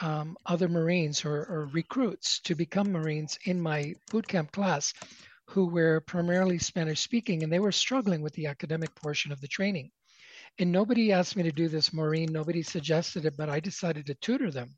um, 0.00 0.36
other 0.46 0.68
Marines 0.68 1.24
or, 1.24 1.46
or 1.46 1.68
recruits 1.72 2.40
to 2.40 2.54
become 2.54 2.92
Marines 2.92 3.38
in 3.44 3.60
my 3.60 3.94
boot 4.10 4.28
camp 4.28 4.52
class 4.52 4.92
who 5.46 5.66
were 5.66 6.00
primarily 6.02 6.58
Spanish 6.58 7.00
speaking, 7.00 7.42
and 7.42 7.52
they 7.52 7.58
were 7.58 7.72
struggling 7.72 8.20
with 8.20 8.34
the 8.34 8.46
academic 8.46 8.94
portion 8.94 9.32
of 9.32 9.40
the 9.40 9.48
training. 9.48 9.90
And 10.58 10.70
nobody 10.70 11.12
asked 11.12 11.36
me 11.36 11.42
to 11.44 11.52
do 11.52 11.68
this, 11.68 11.92
Maureen. 11.92 12.30
Nobody 12.32 12.62
suggested 12.62 13.24
it, 13.24 13.36
but 13.36 13.48
I 13.48 13.60
decided 13.60 14.06
to 14.06 14.14
tutor 14.16 14.50
them. 14.50 14.76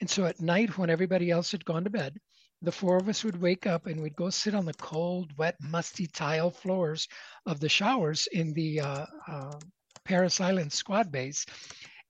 And 0.00 0.08
so 0.08 0.24
at 0.26 0.40
night, 0.40 0.78
when 0.78 0.90
everybody 0.90 1.30
else 1.30 1.50
had 1.50 1.64
gone 1.64 1.84
to 1.84 1.90
bed, 1.90 2.18
the 2.60 2.70
four 2.70 2.96
of 2.96 3.08
us 3.08 3.24
would 3.24 3.40
wake 3.40 3.66
up 3.66 3.86
and 3.86 4.00
we'd 4.00 4.14
go 4.14 4.30
sit 4.30 4.54
on 4.54 4.64
the 4.64 4.74
cold, 4.74 5.36
wet, 5.36 5.56
musty 5.60 6.06
tile 6.06 6.50
floors 6.50 7.08
of 7.46 7.58
the 7.58 7.68
showers 7.68 8.28
in 8.32 8.52
the 8.52 8.80
uh, 8.80 9.06
uh, 9.26 9.58
Parris 10.04 10.40
Island 10.40 10.72
squad 10.72 11.10
bay. 11.10 11.32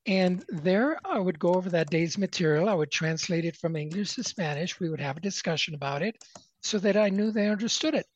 And 0.06 0.44
there 0.48 0.98
I 1.04 1.18
would 1.18 1.38
go 1.38 1.54
over 1.54 1.70
that 1.70 1.90
day's 1.90 2.18
material. 2.18 2.68
I 2.68 2.74
would 2.74 2.90
translate 2.90 3.44
it 3.44 3.56
from 3.56 3.76
English 3.76 4.14
to 4.14 4.24
Spanish. 4.24 4.80
We 4.80 4.88
would 4.88 5.00
have 5.00 5.16
a 5.16 5.20
discussion 5.20 5.74
about 5.74 6.02
it 6.02 6.16
so 6.62 6.78
that 6.78 6.96
I 6.96 7.08
knew 7.08 7.30
they 7.30 7.48
understood 7.48 7.94
it. 7.94 8.06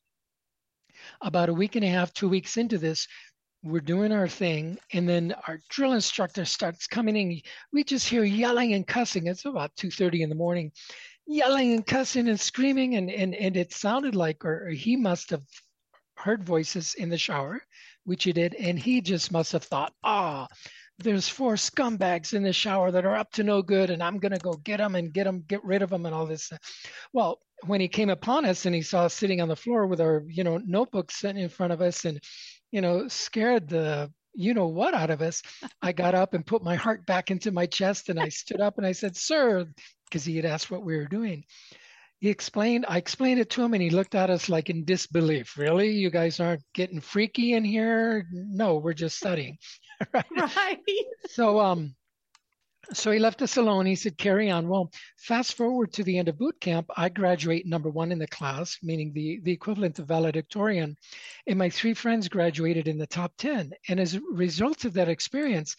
About 1.21 1.49
a 1.49 1.53
week 1.53 1.75
and 1.75 1.85
a 1.85 1.89
half, 1.89 2.13
two 2.13 2.27
weeks 2.27 2.57
into 2.57 2.77
this, 2.77 3.07
we're 3.63 3.79
doing 3.79 4.11
our 4.11 4.27
thing, 4.27 4.77
and 4.93 5.07
then 5.07 5.33
our 5.47 5.59
drill 5.69 5.93
instructor 5.93 6.45
starts 6.45 6.87
coming 6.87 7.15
in. 7.15 7.41
We 7.71 7.83
just 7.83 8.07
hear 8.07 8.23
yelling 8.23 8.73
and 8.73 8.85
cussing. 8.85 9.27
It's 9.27 9.45
about 9.45 9.75
2:30 9.75 10.21
in 10.21 10.29
the 10.29 10.35
morning, 10.35 10.71
yelling 11.25 11.73
and 11.73 11.85
cussing 11.85 12.27
and 12.27 12.39
screaming 12.39 12.95
and 12.95 13.09
and, 13.09 13.33
and 13.35 13.57
it 13.57 13.73
sounded 13.73 14.15
like 14.15 14.45
or, 14.45 14.67
or 14.67 14.69
he 14.69 14.95
must 14.95 15.29
have 15.31 15.43
heard 16.15 16.43
voices 16.43 16.93
in 16.95 17.09
the 17.09 17.17
shower 17.17 17.61
which 18.07 18.23
he 18.23 18.33
did 18.33 18.55
and 18.55 18.79
he 18.79 19.01
just 19.01 19.31
must 19.31 19.51
have 19.51 19.63
thought 19.63 19.93
ah 20.03 20.47
there's 20.99 21.29
four 21.29 21.53
scumbags 21.53 22.33
in 22.33 22.41
the 22.41 22.53
shower 22.53 22.89
that 22.89 23.05
are 23.05 23.15
up 23.15 23.31
to 23.31 23.43
no 23.43 23.61
good 23.61 23.89
and 23.89 24.01
i'm 24.01 24.17
going 24.17 24.31
to 24.31 24.39
go 24.39 24.53
get 24.53 24.77
them 24.77 24.95
and 24.95 25.13
get 25.13 25.25
them 25.25 25.43
get 25.47 25.63
rid 25.63 25.81
of 25.81 25.89
them 25.89 26.05
and 26.05 26.15
all 26.15 26.25
this 26.25 26.51
well 27.13 27.39
when 27.65 27.81
he 27.81 27.87
came 27.87 28.09
upon 28.09 28.45
us 28.45 28.65
and 28.65 28.73
he 28.73 28.81
saw 28.81 29.03
us 29.03 29.13
sitting 29.13 29.41
on 29.41 29.47
the 29.47 29.55
floor 29.55 29.85
with 29.85 30.01
our 30.01 30.23
you 30.27 30.43
know 30.43 30.57
notebooks 30.65 31.19
sitting 31.19 31.41
in 31.41 31.49
front 31.49 31.73
of 31.73 31.81
us 31.81 32.05
and 32.05 32.19
you 32.71 32.81
know 32.81 33.07
scared 33.07 33.67
the 33.67 34.11
you 34.33 34.53
know 34.53 34.67
what 34.67 34.93
out 34.93 35.09
of 35.09 35.21
us 35.21 35.41
i 35.81 35.91
got 35.91 36.15
up 36.15 36.33
and 36.33 36.45
put 36.45 36.63
my 36.63 36.75
heart 36.75 37.05
back 37.05 37.31
into 37.31 37.51
my 37.51 37.65
chest 37.65 38.09
and 38.09 38.19
i 38.19 38.29
stood 38.29 38.61
up 38.61 38.77
and 38.77 38.87
i 38.87 38.91
said 38.91 39.15
sir 39.15 39.65
because 40.09 40.25
he 40.25 40.35
had 40.35 40.45
asked 40.45 40.71
what 40.71 40.83
we 40.83 40.95
were 40.95 41.05
doing. 41.05 41.43
He 42.19 42.29
explained, 42.29 42.85
I 42.87 42.97
explained 42.97 43.39
it 43.39 43.49
to 43.51 43.63
him, 43.63 43.73
and 43.73 43.81
he 43.81 43.91
looked 43.91 44.15
at 44.15 44.29
us 44.29 44.49
like 44.49 44.69
in 44.69 44.85
disbelief. 44.85 45.57
Really? 45.57 45.91
You 45.91 46.09
guys 46.09 46.39
aren't 46.39 46.63
getting 46.73 46.99
freaky 46.99 47.53
in 47.53 47.63
here? 47.63 48.25
No, 48.31 48.77
we're 48.77 48.93
just 48.93 49.17
studying. 49.17 49.57
right. 50.13 50.25
right. 50.35 50.79
So, 51.29 51.59
um, 51.59 51.95
so 52.93 53.11
he 53.11 53.19
left 53.19 53.41
us 53.41 53.57
alone. 53.57 53.85
He 53.85 53.95
said, 53.95 54.17
carry 54.17 54.49
on. 54.49 54.67
Well, 54.67 54.91
fast 55.17 55.55
forward 55.55 55.93
to 55.93 56.03
the 56.03 56.17
end 56.17 56.29
of 56.29 56.37
boot 56.37 56.59
camp, 56.59 56.89
I 56.95 57.09
graduate 57.09 57.65
number 57.65 57.89
one 57.89 58.11
in 58.11 58.19
the 58.19 58.27
class, 58.27 58.77
meaning 58.81 59.11
the, 59.13 59.39
the 59.43 59.51
equivalent 59.51 59.99
of 59.99 60.07
valedictorian. 60.07 60.95
And 61.45 61.59
my 61.59 61.69
three 61.69 61.93
friends 61.93 62.29
graduated 62.29 62.87
in 62.87 62.97
the 62.97 63.07
top 63.07 63.33
10. 63.37 63.71
And 63.89 63.99
as 63.99 64.15
a 64.15 64.21
result 64.31 64.85
of 64.85 64.93
that 64.93 65.09
experience, 65.09 65.75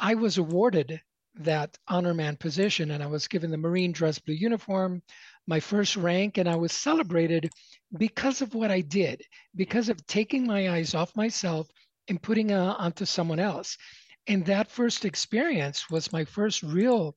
I 0.00 0.14
was 0.14 0.38
awarded 0.38 1.00
that 1.40 1.76
honor 1.86 2.14
man 2.14 2.36
position 2.36 2.92
and 2.92 3.02
I 3.02 3.06
was 3.06 3.28
given 3.28 3.50
the 3.50 3.58
Marine 3.58 3.92
dress 3.92 4.18
blue 4.18 4.34
uniform, 4.34 5.02
my 5.46 5.60
first 5.60 5.96
rank, 5.96 6.38
and 6.38 6.48
I 6.48 6.56
was 6.56 6.72
celebrated 6.72 7.50
because 7.96 8.42
of 8.42 8.54
what 8.54 8.70
I 8.70 8.80
did, 8.80 9.22
because 9.54 9.88
of 9.88 10.06
taking 10.06 10.46
my 10.46 10.70
eyes 10.70 10.94
off 10.94 11.14
myself 11.16 11.68
and 12.08 12.22
putting 12.22 12.52
onto 12.52 13.04
someone 13.04 13.38
else. 13.38 13.76
And 14.26 14.44
that 14.46 14.70
first 14.70 15.04
experience 15.04 15.88
was 15.88 16.12
my 16.12 16.24
first 16.24 16.62
real 16.62 17.16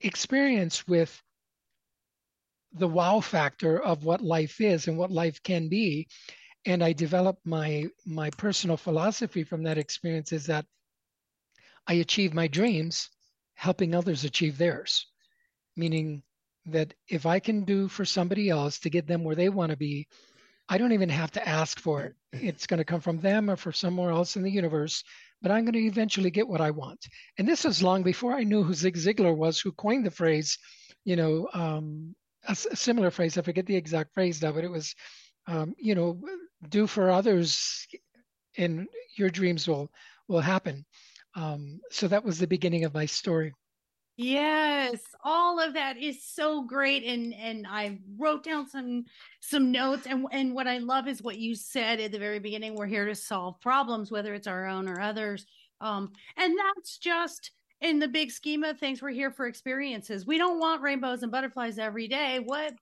experience 0.00 0.86
with 0.86 1.22
the 2.72 2.88
wow 2.88 3.20
factor 3.20 3.82
of 3.82 4.04
what 4.04 4.20
life 4.20 4.60
is 4.60 4.86
and 4.86 4.98
what 4.98 5.10
life 5.10 5.42
can 5.42 5.68
be. 5.68 6.06
And 6.66 6.84
I 6.84 6.92
developed 6.92 7.46
my 7.46 7.86
my 8.04 8.30
personal 8.30 8.76
philosophy 8.76 9.44
from 9.44 9.62
that 9.62 9.78
experience 9.78 10.32
is 10.32 10.46
that 10.46 10.66
I 11.86 11.94
achieve 11.94 12.34
my 12.34 12.48
dreams 12.48 13.08
helping 13.54 13.94
others 13.94 14.24
achieve 14.24 14.58
theirs. 14.58 15.06
Meaning 15.78 16.22
that 16.66 16.92
if 17.08 17.24
I 17.24 17.38
can 17.38 17.64
do 17.64 17.88
for 17.88 18.04
somebody 18.04 18.50
else 18.50 18.78
to 18.80 18.90
get 18.90 19.06
them 19.06 19.24
where 19.24 19.36
they 19.36 19.48
want 19.48 19.70
to 19.70 19.76
be, 19.76 20.06
I 20.68 20.76
don't 20.76 20.92
even 20.92 21.08
have 21.08 21.30
to 21.32 21.48
ask 21.48 21.80
for 21.80 22.02
it. 22.02 22.14
It's 22.32 22.66
going 22.66 22.78
to 22.78 22.84
come 22.84 23.00
from 23.00 23.20
them 23.20 23.48
or 23.50 23.56
from 23.56 23.72
somewhere 23.72 24.10
else 24.10 24.36
in 24.36 24.42
the 24.42 24.50
universe, 24.50 25.02
but 25.40 25.50
I'm 25.50 25.64
going 25.64 25.72
to 25.72 25.86
eventually 25.86 26.30
get 26.30 26.46
what 26.46 26.60
I 26.60 26.70
want. 26.70 27.06
And 27.38 27.48
this 27.48 27.64
was 27.64 27.82
long 27.82 28.02
before 28.02 28.34
I 28.34 28.44
knew 28.44 28.62
who 28.62 28.74
Zig 28.74 28.96
Ziglar 28.96 29.34
was, 29.34 29.58
who 29.60 29.72
coined 29.72 30.04
the 30.04 30.10
phrase, 30.10 30.58
you 31.04 31.16
know, 31.16 31.48
um, 31.54 32.14
a, 32.46 32.52
a, 32.52 32.76
similar 32.76 33.10
phrase. 33.10 33.38
I 33.38 33.42
forget 33.42 33.64
the 33.64 33.76
exact 33.76 34.12
phrase 34.12 34.42
now, 34.42 34.52
but 34.52 34.64
it 34.64 34.70
was, 34.70 34.94
um, 35.46 35.74
you 35.78 35.94
know, 35.94 36.20
do 36.68 36.86
for 36.86 37.10
others 37.10 37.86
and 38.58 38.86
your 39.16 39.30
dreams 39.30 39.66
will 39.66 39.90
will 40.26 40.40
happen. 40.40 40.84
Um, 41.34 41.80
so 41.90 42.08
that 42.08 42.24
was 42.24 42.38
the 42.38 42.46
beginning 42.46 42.84
of 42.84 42.92
my 42.92 43.06
story. 43.06 43.54
Yes, 44.20 45.00
all 45.22 45.60
of 45.60 45.74
that 45.74 45.96
is 45.96 46.24
so 46.24 46.62
great, 46.64 47.04
and 47.04 47.32
and 47.34 47.64
I 47.68 48.00
wrote 48.16 48.42
down 48.42 48.66
some 48.68 49.04
some 49.40 49.70
notes, 49.70 50.06
and 50.06 50.26
and 50.32 50.54
what 50.54 50.66
I 50.66 50.78
love 50.78 51.06
is 51.06 51.22
what 51.22 51.38
you 51.38 51.54
said 51.54 52.00
at 52.00 52.10
the 52.10 52.18
very 52.18 52.40
beginning. 52.40 52.74
We're 52.74 52.86
here 52.86 53.06
to 53.06 53.14
solve 53.14 53.60
problems, 53.60 54.10
whether 54.10 54.34
it's 54.34 54.48
our 54.48 54.66
own 54.66 54.88
or 54.88 55.00
others, 55.00 55.46
um, 55.80 56.10
and 56.36 56.58
that's 56.58 56.98
just 56.98 57.52
in 57.80 58.00
the 58.00 58.08
big 58.08 58.32
scheme 58.32 58.64
of 58.64 58.76
things. 58.80 59.00
We're 59.00 59.10
here 59.10 59.30
for 59.30 59.46
experiences. 59.46 60.26
We 60.26 60.36
don't 60.36 60.58
want 60.58 60.82
rainbows 60.82 61.22
and 61.22 61.30
butterflies 61.30 61.78
every 61.78 62.08
day. 62.08 62.40
What 62.40 62.74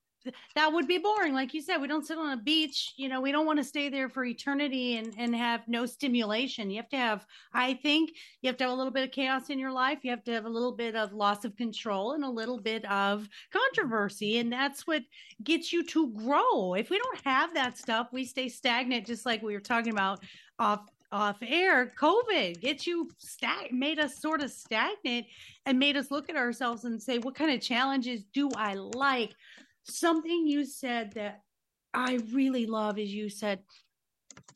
that 0.54 0.72
would 0.72 0.86
be 0.86 0.98
boring. 0.98 1.34
Like 1.34 1.54
you 1.54 1.62
said, 1.62 1.78
we 1.78 1.88
don't 1.88 2.06
sit 2.06 2.18
on 2.18 2.32
a 2.32 2.42
beach. 2.42 2.94
You 2.96 3.08
know, 3.08 3.20
we 3.20 3.32
don't 3.32 3.46
want 3.46 3.58
to 3.58 3.64
stay 3.64 3.88
there 3.88 4.08
for 4.08 4.24
eternity 4.24 4.96
and, 4.96 5.14
and 5.18 5.34
have 5.34 5.66
no 5.66 5.86
stimulation. 5.86 6.70
You 6.70 6.76
have 6.76 6.88
to 6.90 6.96
have, 6.96 7.26
I 7.52 7.74
think, 7.74 8.10
you 8.42 8.48
have 8.48 8.56
to 8.58 8.64
have 8.64 8.72
a 8.72 8.76
little 8.76 8.92
bit 8.92 9.04
of 9.04 9.12
chaos 9.12 9.50
in 9.50 9.58
your 9.58 9.72
life. 9.72 9.98
You 10.02 10.10
have 10.10 10.24
to 10.24 10.32
have 10.32 10.44
a 10.44 10.50
little 10.50 10.72
bit 10.72 10.94
of 10.94 11.12
loss 11.12 11.44
of 11.44 11.56
control 11.56 12.12
and 12.12 12.24
a 12.24 12.30
little 12.30 12.58
bit 12.58 12.84
of 12.90 13.28
controversy. 13.52 14.38
And 14.38 14.52
that's 14.52 14.86
what 14.86 15.02
gets 15.42 15.72
you 15.72 15.84
to 15.84 16.08
grow. 16.08 16.74
If 16.74 16.90
we 16.90 16.98
don't 16.98 17.20
have 17.24 17.54
that 17.54 17.78
stuff, 17.78 18.08
we 18.12 18.24
stay 18.24 18.48
stagnant, 18.48 19.06
just 19.06 19.26
like 19.26 19.42
we 19.42 19.54
were 19.54 19.60
talking 19.60 19.92
about 19.92 20.22
off 20.58 20.80
off 21.12 21.36
air 21.40 21.92
covid 21.98 22.60
gets 22.60 22.86
you 22.86 23.08
stag 23.18 23.72
made 23.72 24.00
us 24.00 24.20
sort 24.20 24.42
of 24.42 24.50
stagnant 24.50 25.24
and 25.64 25.78
made 25.78 25.96
us 25.96 26.10
look 26.10 26.28
at 26.28 26.36
ourselves 26.36 26.84
and 26.84 27.00
say 27.00 27.18
what 27.18 27.34
kind 27.34 27.50
of 27.50 27.60
challenges 27.60 28.24
do 28.34 28.50
i 28.56 28.74
like 28.74 29.32
something 29.88 30.46
you 30.46 30.64
said 30.64 31.12
that 31.14 31.40
I 31.94 32.18
really 32.32 32.66
love 32.66 32.98
is 32.98 33.10
you 33.10 33.28
said 33.28 33.60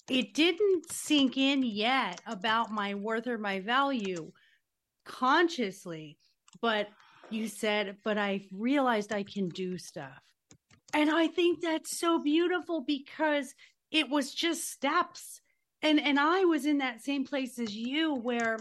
it 0.09 0.35
didn't 0.35 0.93
sink 0.93 1.37
in 1.37 1.63
yet 1.63 2.21
about 2.27 2.71
my 2.71 2.95
worth 2.95 3.27
or 3.27 3.39
my 3.39 3.61
value 3.61 4.33
consciously, 5.05 6.19
but 6.61 6.89
you 7.31 7.49
said, 7.49 7.97
but 8.05 8.19
I 8.19 8.47
realized 8.53 9.13
I 9.13 9.23
can 9.23 9.49
do 9.49 9.79
stuff. 9.79 10.21
And 10.93 11.11
I 11.11 11.29
think 11.29 11.61
that's 11.61 11.99
so 11.99 12.19
beautiful 12.19 12.83
because 12.85 13.55
it 13.91 14.09
was 14.11 14.35
just 14.35 14.69
steps. 14.69 15.41
And 15.83 16.01
and 16.01 16.19
I 16.19 16.45
was 16.45 16.67
in 16.67 16.79
that 16.79 17.03
same 17.03 17.25
place 17.25 17.59
as 17.59 17.75
you 17.75 18.17
where 18.17 18.59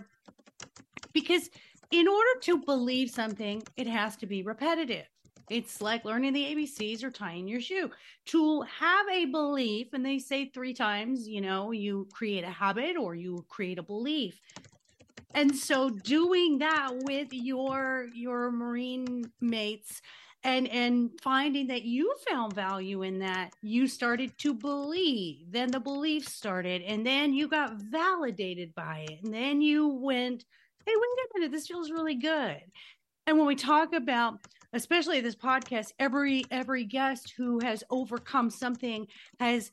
because 1.13 1.49
in 1.91 2.07
order 2.07 2.39
to 2.43 2.59
believe 2.59 3.09
something, 3.09 3.63
it 3.75 3.87
has 3.87 4.15
to 4.17 4.27
be 4.27 4.43
repetitive 4.43 5.07
It's 5.49 5.81
like 5.81 6.05
learning 6.05 6.33
the 6.33 6.43
ABCs 6.43 7.03
or 7.03 7.11
tying 7.11 7.47
your 7.47 7.61
shoe. 7.61 7.89
To 8.27 8.61
have 8.61 9.07
a 9.11 9.25
belief, 9.25 9.93
and 9.93 10.05
they 10.05 10.19
say 10.19 10.49
three 10.49 10.73
times, 10.73 11.27
you 11.27 11.41
know, 11.41 11.71
you 11.71 12.07
create 12.13 12.43
a 12.43 12.49
habit 12.49 12.97
or 12.97 13.15
you 13.15 13.45
create 13.49 13.79
a 13.79 13.83
belief. 13.83 14.39
And 15.33 15.55
so 15.55 15.89
doing 15.89 16.59
that 16.59 16.91
with 17.03 17.27
your 17.31 18.07
your 18.13 18.51
marine 18.51 19.31
mates 19.41 20.01
and 20.43 20.67
and 20.69 21.11
finding 21.21 21.67
that 21.67 21.83
you 21.83 22.13
found 22.29 22.53
value 22.53 23.03
in 23.03 23.19
that 23.19 23.51
you 23.61 23.87
started 23.87 24.31
to 24.37 24.53
believe 24.53 25.51
then 25.51 25.69
the 25.69 25.79
belief 25.79 26.27
started 26.27 26.81
and 26.83 27.05
then 27.05 27.33
you 27.33 27.47
got 27.47 27.73
validated 27.75 28.73
by 28.73 29.05
it 29.09 29.19
and 29.23 29.33
then 29.33 29.61
you 29.61 29.87
went 29.87 30.45
hey 30.85 30.93
wait 30.95 30.95
a 30.95 31.39
minute 31.39 31.51
this 31.51 31.67
feels 31.67 31.91
really 31.91 32.15
good 32.15 32.61
and 33.27 33.37
when 33.37 33.47
we 33.47 33.55
talk 33.55 33.93
about 33.93 34.39
especially 34.73 35.21
this 35.21 35.35
podcast 35.35 35.93
every 35.99 36.43
every 36.51 36.83
guest 36.83 37.33
who 37.35 37.59
has 37.63 37.83
overcome 37.89 38.49
something 38.49 39.07
has 39.39 39.71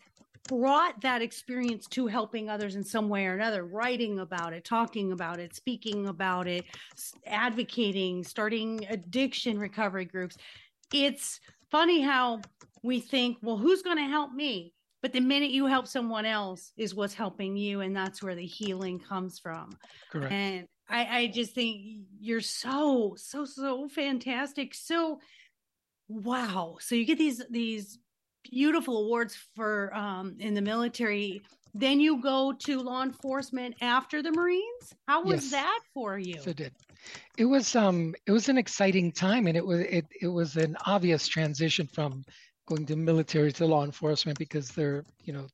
brought 0.49 1.00
that 1.00 1.23
experience 1.23 1.87
to 1.87 2.07
helping 2.07 2.49
others 2.49 2.76
in 2.76 2.85
some 2.85 3.09
way 3.09 3.26
or 3.26 3.35
another 3.35 3.65
writing 3.65 4.21
about 4.21 4.53
it 4.53 4.65
talking 4.65 5.12
about 5.12 5.38
it 5.38 5.55
speaking 5.55 6.07
about 6.09 6.47
it 6.47 6.65
advocating 7.26 8.23
starting 8.23 8.87
addiction 8.88 9.59
recovery 9.59 10.05
groups. 10.05 10.37
It's 10.93 11.41
funny 11.71 12.00
how 12.00 12.41
we 12.83 13.00
think 13.00 13.38
well 13.43 13.57
who's 13.57 13.83
going 13.83 13.99
to 13.99 14.05
help 14.05 14.33
me? 14.33 14.73
But 15.03 15.12
the 15.12 15.21
minute 15.21 15.50
you 15.50 15.67
help 15.67 15.87
someone 15.87 16.25
else 16.25 16.73
is 16.76 16.95
what's 16.95 17.15
helping 17.15 17.57
you 17.57 17.81
and 17.81 17.95
that's 17.95 18.23
where 18.23 18.35
the 18.35 18.47
healing 18.47 18.99
comes 18.99 19.38
from. 19.38 19.71
Correct. 20.11 20.33
and 20.33 20.67
I, 20.88 21.19
I 21.19 21.26
just 21.28 21.52
think 21.52 22.07
you're 22.21 22.40
so 22.40 23.14
so 23.16 23.45
so 23.45 23.88
fantastic. 23.88 24.75
So 24.75 25.21
wow. 26.09 26.76
So 26.81 26.95
you 26.95 27.05
get 27.05 27.19
these 27.19 27.43
these 27.50 27.99
beautiful 28.50 29.05
awards 29.05 29.37
for 29.55 29.95
um 29.95 30.37
in 30.38 30.55
the 30.55 30.62
military. 30.62 31.43
Then 31.75 32.00
you 32.00 32.23
go 32.23 32.55
to 32.61 32.81
law 32.81 33.02
enforcement 33.02 33.75
after 33.83 34.23
the 34.23 34.31
marines? 34.31 34.95
How 35.07 35.25
was 35.25 35.43
Yes. 35.43 35.50
that 35.50 35.81
for 35.93 36.19
you? 36.19 36.40
So 36.40 36.50
it 36.50 36.57
did. 36.57 36.73
It 37.37 37.45
was 37.45 37.76
um 37.76 38.14
it 38.26 38.33
was 38.33 38.49
an 38.49 38.59
exciting 38.59 39.12
time 39.12 39.47
and 39.47 39.57
it 39.57 39.66
was 39.66 39.81
it 39.81 40.07
it 40.23 40.28
was 40.28 40.57
an 40.57 40.76
obvious 40.87 41.26
transition 41.28 41.87
from 41.87 42.25
going 42.66 42.87
to 42.87 42.97
military 42.97 43.52
to 43.52 43.66
law 43.66 43.85
enforcement 43.85 44.38
because 44.38 44.71
they're, 44.71 45.05
you 45.25 45.33
know, 45.33 45.47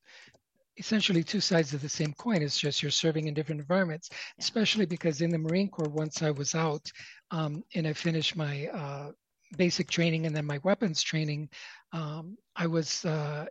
essentially 0.77 1.23
two 1.23 1.41
sides 1.41 1.75
of 1.75 1.83
the 1.83 1.89
same 1.89 2.13
coin. 2.15 2.43
It's 2.43 2.59
just 2.59 2.83
you're 2.83 2.91
serving 2.91 3.29
in 3.29 3.35
different 3.35 3.61
environments, 3.61 4.11
especially 4.39 4.87
because 4.87 5.21
in 5.21 5.31
the 5.31 5.39
Marine 5.39 5.69
Corps, 5.69 5.89
once 5.89 6.23
I 6.23 6.31
was 6.31 6.55
out 6.55 6.91
um, 7.31 7.63
and 7.75 7.87
I 7.87 7.93
finished 7.93 8.37
my 8.37 8.67
uh, 8.69 9.11
basic 9.57 9.91
training 9.91 10.27
and 10.27 10.35
then 10.35 10.47
my 10.47 10.59
weapons 10.63 11.03
training, 11.03 11.49
um, 11.93 12.37
I 12.57 12.67
was 12.67 13.05
uh, 13.05 13.47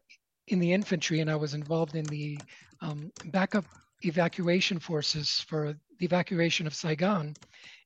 in 0.47 0.59
the 0.59 0.73
infantry 0.73 1.19
and 1.19 1.29
I 1.29 1.35
was 1.35 1.53
involved 1.53 1.95
in 1.95 2.05
the 2.05 2.39
um, 2.81 3.11
backup 3.25 3.65
evacuation 4.03 4.79
forces 4.79 5.45
for 5.47 5.75
the 5.99 6.05
evacuation 6.05 6.65
of 6.65 6.73
Saigon 6.73 7.35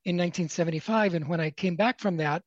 in 0.05 0.15
1975. 0.17 1.13
And 1.13 1.27
when 1.27 1.41
I 1.41 1.49
came 1.49 1.75
back 1.75 1.99
from 1.99 2.17
that, 2.17 2.41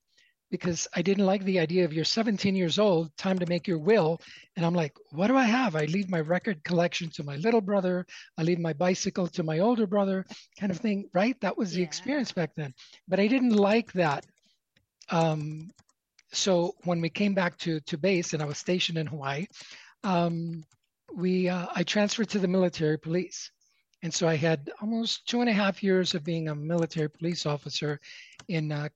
because 0.50 0.86
I 0.94 1.02
didn't 1.02 1.26
like 1.26 1.44
the 1.44 1.58
idea 1.58 1.84
of 1.84 1.92
you're 1.92 2.04
17 2.04 2.54
years 2.56 2.78
old, 2.78 3.16
time 3.16 3.38
to 3.38 3.46
make 3.46 3.66
your 3.66 3.78
will. 3.78 4.20
And 4.56 4.64
I'm 4.64 4.74
like, 4.74 4.94
what 5.10 5.28
do 5.28 5.36
I 5.36 5.44
have? 5.44 5.76
I 5.76 5.84
leave 5.86 6.08
my 6.10 6.20
record 6.20 6.62
collection 6.64 7.10
to 7.10 7.22
my 7.24 7.36
little 7.36 7.60
brother. 7.60 8.06
I 8.38 8.42
leave 8.42 8.58
my 8.58 8.72
bicycle 8.72 9.26
to 9.28 9.42
my 9.42 9.58
older 9.60 9.86
brother, 9.86 10.24
kind 10.58 10.70
of 10.72 10.78
thing, 10.78 11.08
right? 11.12 11.38
That 11.40 11.56
was 11.56 11.72
the 11.72 11.80
Yeah. 11.80 11.86
experience 11.86 12.32
back 12.32 12.54
then. 12.56 12.74
But 13.08 13.20
I 13.20 13.26
didn't 13.28 13.54
like 13.56 13.92
that. 13.92 14.24
Um, 15.10 15.70
so 16.32 16.74
when 16.84 17.00
we 17.00 17.10
came 17.10 17.34
back 17.34 17.56
to, 17.58 17.80
to 17.80 17.98
base 17.98 18.32
and 18.34 18.42
I 18.42 18.46
was 18.46 18.58
stationed 18.58 18.98
in 18.98 19.06
Hawaii, 19.06 19.46
um, 20.04 20.64
we 21.14 21.48
uh, 21.48 21.66
I 21.74 21.82
transferred 21.84 22.28
to 22.30 22.38
the 22.38 22.48
military 22.48 22.98
police. 22.98 23.50
And 24.02 24.14
so 24.14 24.28
I 24.28 24.36
had 24.36 24.70
almost 24.80 25.26
two 25.26 25.40
and 25.40 25.50
a 25.50 25.52
half 25.52 25.82
years 25.82 26.14
of 26.14 26.24
being 26.24 26.48
a 26.48 26.54
military 26.54 27.10
police 27.10 27.46
officer 27.46 28.00
in 28.48 28.70
uh, 28.70 28.88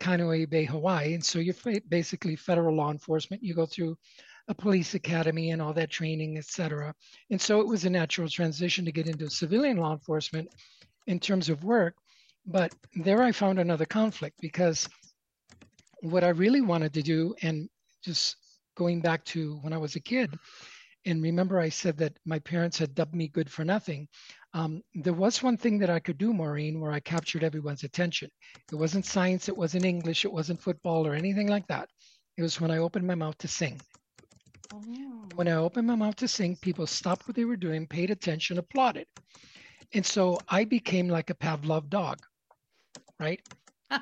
Bay, 0.49 0.65
Hawaii. 0.65 1.15
And 1.15 1.25
so 1.25 1.41
you're 1.41 1.55
basically 1.89 2.37
federal 2.37 2.77
law 2.77 2.91
enforcement. 2.91 3.43
You 3.43 3.55
go 3.55 3.67
through 3.67 3.99
a 4.49 4.55
police 4.55 4.95
academy 4.95 5.51
and 5.51 5.61
all 5.61 5.73
that 5.73 5.91
training, 5.91 6.39
et 6.39 6.45
cetera. 6.45 6.95
And 7.31 7.41
so 7.41 7.61
it 7.61 7.67
was 7.67 7.85
a 7.85 7.91
natural 7.91 8.29
transition 8.29 8.85
to 8.85 8.93
get 8.93 9.09
into 9.09 9.29
civilian 9.29 9.77
law 9.77 9.93
enforcement 9.93 10.49
in 11.07 11.19
terms 11.19 11.49
of 11.49 11.65
work. 11.65 11.95
But 12.47 12.75
there 12.95 13.23
I 13.23 13.33
found 13.33 13.59
another 13.59 13.87
conflict 13.87 14.37
because 14.41 14.89
what 16.01 16.25
I 16.25 16.31
really 16.31 16.61
wanted 16.61 16.93
to 16.95 17.03
do, 17.03 17.35
and 17.43 17.69
just 18.03 18.37
going 18.77 19.01
back 19.01 19.25
to 19.27 19.59
when 19.63 19.73
I 19.73 19.79
was 19.79 19.97
a 19.97 20.01
kid, 20.01 20.37
and 21.05 21.23
remember 21.23 21.61
I 21.61 21.69
said 21.69 21.97
that 21.99 22.17
my 22.25 22.39
parents 22.41 22.79
had 22.79 22.95
dubbed 22.95 23.15
me 23.15 23.29
good 23.29 23.51
for 23.51 23.65
nothing. 23.65 24.09
Um, 24.55 24.83
there 24.95 25.15
was 25.15 25.43
one 25.43 25.57
thing 25.57 25.79
that 25.79 25.91
I 25.91 25.99
could 25.99 26.19
do, 26.19 26.33
Maureen, 26.33 26.79
where 26.81 26.93
I 26.93 27.01
captured 27.01 27.43
everyone's 27.43 27.85
attention. 27.85 28.31
It 28.71 28.75
wasn't 28.75 29.07
science, 29.07 29.49
it 29.49 29.57
wasn't 29.57 29.87
English, 29.87 30.25
it 30.25 30.33
wasn't 30.33 30.61
football 30.61 31.07
or 31.07 31.15
anything 31.15 31.49
like 31.49 31.67
that. 31.69 31.89
It 32.37 32.43
was 32.43 32.61
when 32.61 32.71
I 32.71 32.79
opened 32.79 33.07
my 33.07 33.15
mouth 33.15 33.39
to 33.39 33.49
sing. 33.49 33.81
Oh. 34.73 34.83
When 35.35 35.49
I 35.49 35.53
opened 35.53 35.87
my 35.87 35.95
mouth 35.95 36.17
to 36.17 36.29
sing, 36.29 36.57
people 36.57 36.87
stopped 36.87 37.27
what 37.27 37.37
they 37.37 37.45
were 37.45 37.57
doing, 37.57 37.87
paid 37.87 38.11
attention, 38.11 38.59
applauded. 38.59 39.07
And 39.95 40.05
so 40.05 40.39
I 40.49 40.65
became 40.65 41.09
like 41.09 41.31
a 41.31 41.35
Pavlov 41.35 41.89
dog, 41.89 42.19
right? 43.19 43.41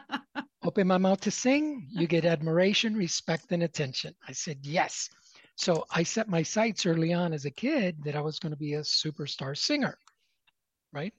Open 0.62 0.86
my 0.86 0.98
mouth 0.98 1.20
to 1.22 1.30
sing, 1.30 1.86
you 1.90 2.06
get 2.06 2.24
admiration, 2.24 2.94
respect, 2.94 3.50
and 3.50 3.62
attention. 3.62 4.14
I 4.28 4.32
said, 4.32 4.58
yes. 4.62 5.08
So 5.56 5.84
I 5.90 6.02
set 6.02 6.28
my 6.28 6.42
sights 6.42 6.86
early 6.86 7.12
on 7.12 7.32
as 7.32 7.44
a 7.44 7.50
kid 7.50 7.96
that 8.04 8.14
I 8.16 8.20
was 8.20 8.38
going 8.38 8.52
to 8.52 8.58
be 8.58 8.74
a 8.74 8.80
superstar 8.80 9.56
singer, 9.56 9.96
right? 10.92 11.12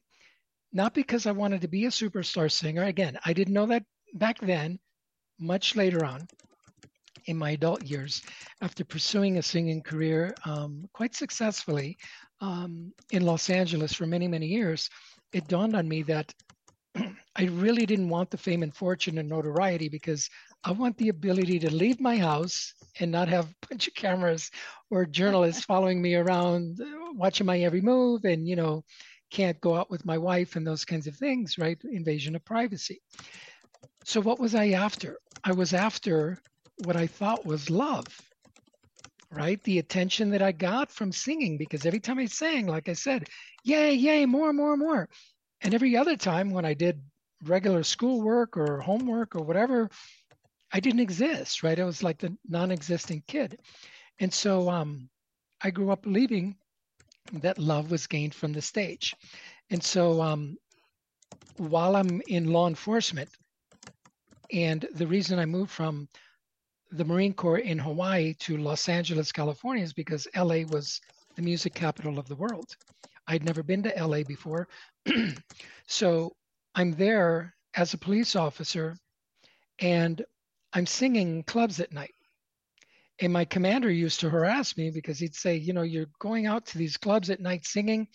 Not 0.74 0.94
because 0.94 1.26
I 1.26 1.32
wanted 1.32 1.62
to 1.62 1.68
be 1.68 1.86
a 1.86 1.90
superstar 1.90 2.52
singer. 2.52 2.84
Again, 2.84 3.18
I 3.26 3.34
didn't 3.34 3.54
know 3.54 3.68
that 3.68 3.84
back 4.14 4.40
then, 4.40 4.80
much 5.40 5.76
later 5.76 6.06
on 6.06 6.28
in 7.26 7.38
my 7.38 7.52
adult 7.52 7.84
years, 7.84 8.22
after 8.62 8.84
pursuing 8.84 9.38
a 9.38 9.44
singing 9.44 9.82
career 9.82 10.34
um, 10.46 10.88
quite 10.94 11.16
successfully 11.16 11.98
um, 12.42 12.94
in 13.12 13.24
Los 13.24 13.50
Angeles 13.50 13.94
for 13.94 14.08
many, 14.08 14.28
many 14.28 14.48
years, 14.48 14.90
it 15.34 15.48
dawned 15.48 15.76
on 15.76 15.88
me 15.88 16.04
that 16.04 16.34
I 17.36 17.46
really 17.46 17.86
didn't 17.86 18.10
want 18.10 18.32
the 18.32 18.38
fame 18.38 18.64
and 18.64 18.76
fortune 18.76 19.18
and 19.18 19.30
notoriety 19.30 19.90
because 19.90 20.30
I 20.64 20.72
want 20.72 20.98
the 20.98 21.10
ability 21.10 21.60
to 21.60 21.74
leave 21.74 22.00
my 22.00 22.18
house 22.18 22.74
and 23.00 23.12
not 23.12 23.30
have 23.30 23.46
a 23.46 23.68
bunch 23.70 23.88
of 23.88 23.94
cameras 23.94 24.52
or 24.90 25.06
journalists 25.06 25.64
following 25.66 26.02
me 26.02 26.16
around, 26.16 26.80
uh, 26.82 27.14
watching 27.14 27.46
my 27.46 27.60
every 27.60 27.82
move, 27.82 28.26
and 28.26 28.48
you 28.48 28.56
know, 28.56 28.84
can't 29.32 29.60
go 29.62 29.76
out 29.76 29.90
with 29.90 30.06
my 30.06 30.18
wife 30.18 30.56
and 30.56 30.68
those 30.68 30.86
kinds 30.86 31.08
of 31.08 31.16
things, 31.16 31.58
right? 31.58 31.82
Invasion 31.84 32.36
of 32.36 32.46
privacy. 32.46 33.02
So 34.04 34.22
what 34.22 34.40
was 34.40 34.54
I 34.56 34.70
after? 34.70 35.18
I 35.44 35.54
was 35.54 35.74
after 35.74 36.38
what 36.84 36.96
I 36.96 37.08
thought 37.08 37.46
was 37.46 37.70
love, 37.70 38.06
right? 39.32 39.62
The 39.64 39.80
attention 39.80 40.32
that 40.32 40.42
I 40.42 40.52
got 40.52 40.92
from 40.92 41.12
singing 41.12 41.58
because 41.58 41.86
every 41.86 42.00
time 42.00 42.20
I 42.20 42.26
sang, 42.26 42.68
like 42.68 42.90
I 42.90 42.94
said, 42.94 43.28
yay, 43.64 43.94
yay, 43.94 44.26
more, 44.26 44.54
more, 44.54 44.78
more. 44.78 45.10
And 45.62 45.74
every 45.74 45.96
other 45.96 46.18
time 46.18 46.50
when 46.52 46.66
I 46.66 46.74
did 46.74 47.02
regular 47.44 47.84
schoolwork 47.84 48.58
or 48.58 48.82
homework 48.82 49.36
or 49.36 49.44
whatever, 49.44 49.90
I 50.74 50.80
didn't 50.80 51.02
exist, 51.02 51.64
right? 51.64 51.80
I 51.80 51.84
was 51.84 52.04
like 52.04 52.20
the 52.20 52.36
non-existent 52.48 53.28
kid. 53.28 53.60
And 54.20 54.34
so 54.34 54.70
um, 54.70 55.10
I 55.62 55.72
grew 55.72 55.92
up 55.92 56.04
believing 56.04 56.56
that 57.34 57.58
love 57.58 57.92
was 57.92 58.08
gained 58.08 58.34
from 58.34 58.54
the 58.54 58.62
stage. 58.62 59.16
And 59.70 59.84
so 59.84 60.22
um, 60.22 60.58
while 61.58 61.96
I'm 61.96 62.22
in 62.28 62.52
law 62.52 62.68
enforcement, 62.68 63.30
and 64.52 64.86
the 64.96 65.08
reason 65.08 65.40
I 65.40 65.46
moved 65.46 65.72
from 65.72 66.10
the 66.92 67.06
Marine 67.06 67.34
Corps 67.34 67.60
in 67.60 67.80
Hawaii 67.80 68.34
to 68.40 68.58
Los 68.58 68.90
Angeles, 68.90 69.32
California 69.32 69.84
is 69.84 69.94
because 69.94 70.28
LA 70.36 70.64
was 70.70 71.00
the 71.36 71.42
music 71.42 71.74
capital 71.74 72.20
of 72.20 72.28
the 72.28 72.36
world. 72.36 72.76
I'd 73.28 73.46
never 73.46 73.64
been 73.64 73.84
to 73.84 74.06
LA 74.06 74.24
before. 74.24 74.68
so 75.88 76.36
I'm 76.76 76.92
there 76.92 77.56
as 77.76 77.94
a 77.94 77.98
police 77.98 78.36
officer 78.36 78.98
and 79.80 80.24
I'm 80.74 80.86
singing 80.86 81.44
clubs 81.44 81.80
at 81.80 81.94
night. 81.94 82.14
And 83.22 83.32
my 83.32 83.46
commander 83.46 83.90
used 83.90 84.20
to 84.22 84.30
harass 84.30 84.76
me 84.78 84.90
because 84.90 85.20
he'd 85.20 85.36
say, 85.36 85.56
you 85.56 85.74
know, 85.74 85.84
you're 85.84 86.10
going 86.20 86.48
out 86.48 86.66
to 86.68 86.78
these 86.78 86.98
clubs 86.98 87.30
at 87.30 87.40
night 87.40 87.66
singing, 87.66 88.08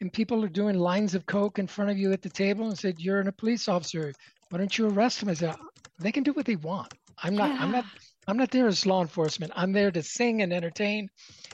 and 0.00 0.12
people 0.12 0.44
are 0.44 0.48
doing 0.48 0.78
lines 0.78 1.14
of 1.14 1.26
coke 1.26 1.58
in 1.58 1.66
front 1.66 1.90
of 1.90 1.98
you 1.98 2.12
at 2.12 2.22
the 2.22 2.28
table 2.28 2.68
and 2.68 2.78
said, 2.78 3.00
You're 3.00 3.20
in 3.20 3.28
a 3.28 3.32
police 3.32 3.68
officer. 3.68 4.12
Why 4.50 4.58
don't 4.58 4.76
you 4.76 4.88
arrest 4.88 5.20
them? 5.20 5.28
I 5.28 5.34
said, 5.34 5.54
they 6.00 6.12
can 6.12 6.22
do 6.22 6.32
what 6.32 6.46
they 6.46 6.56
want. 6.56 6.92
I'm 7.22 7.36
not, 7.36 7.50
I'm 7.60 7.72
not, 7.72 7.84
I'm 8.26 8.36
not 8.36 8.50
there 8.50 8.66
as 8.66 8.86
law 8.86 9.02
enforcement. 9.02 9.52
I'm 9.56 9.72
there 9.72 9.90
to 9.90 10.02
sing 10.02 10.42
and 10.42 10.52
entertain 10.52 11.10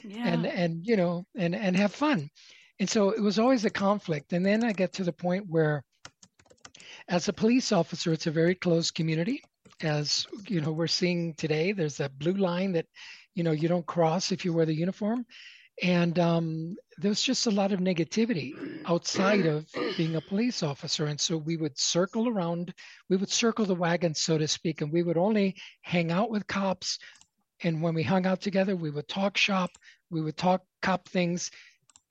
yeah. 0.07 0.27
and 0.27 0.45
and 0.45 0.85
you 0.85 0.95
know 0.95 1.25
and 1.35 1.55
and 1.55 1.75
have 1.75 1.93
fun 1.93 2.29
and 2.79 2.89
so 2.89 3.09
it 3.09 3.21
was 3.21 3.39
always 3.39 3.65
a 3.65 3.69
conflict 3.69 4.33
and 4.33 4.45
then 4.45 4.63
i 4.63 4.71
get 4.71 4.93
to 4.93 5.03
the 5.03 5.13
point 5.13 5.45
where 5.47 5.83
as 7.07 7.27
a 7.27 7.33
police 7.33 7.71
officer 7.71 8.13
it's 8.13 8.27
a 8.27 8.31
very 8.31 8.55
closed 8.55 8.93
community 8.93 9.41
as 9.81 10.25
you 10.47 10.61
know 10.61 10.71
we're 10.71 10.87
seeing 10.87 11.33
today. 11.35 11.71
There's 11.71 11.99
a 11.99 12.09
blue 12.09 12.33
line 12.33 12.73
that 12.73 12.87
you 13.33 13.43
know 13.43 13.51
you 13.51 13.67
don't 13.67 13.85
cross 13.85 14.31
if 14.31 14.45
you 14.45 14.53
wear 14.53 14.65
the 14.65 14.73
uniform, 14.73 15.25
and 15.81 16.17
um, 16.19 16.75
there's 16.97 17.21
just 17.21 17.47
a 17.47 17.51
lot 17.51 17.73
of 17.73 17.79
negativity 17.79 18.53
outside 18.85 19.45
of 19.45 19.67
being 19.97 20.15
a 20.15 20.21
police 20.21 20.63
officer. 20.63 21.05
And 21.07 21.19
so 21.19 21.37
we 21.37 21.57
would 21.57 21.77
circle 21.77 22.29
around, 22.29 22.73
we 23.09 23.17
would 23.17 23.29
circle 23.29 23.65
the 23.65 23.75
wagon, 23.75 24.13
so 24.13 24.37
to 24.37 24.47
speak, 24.47 24.81
and 24.81 24.91
we 24.91 25.03
would 25.03 25.17
only 25.17 25.55
hang 25.81 26.11
out 26.11 26.29
with 26.29 26.47
cops. 26.47 26.97
And 27.61 27.81
when 27.81 27.93
we 27.93 28.03
hung 28.03 28.25
out 28.25 28.41
together, 28.41 28.75
we 28.75 28.89
would 28.89 29.07
talk 29.07 29.37
shop, 29.37 29.71
we 30.09 30.21
would 30.21 30.37
talk 30.37 30.61
cop 30.81 31.09
things. 31.09 31.51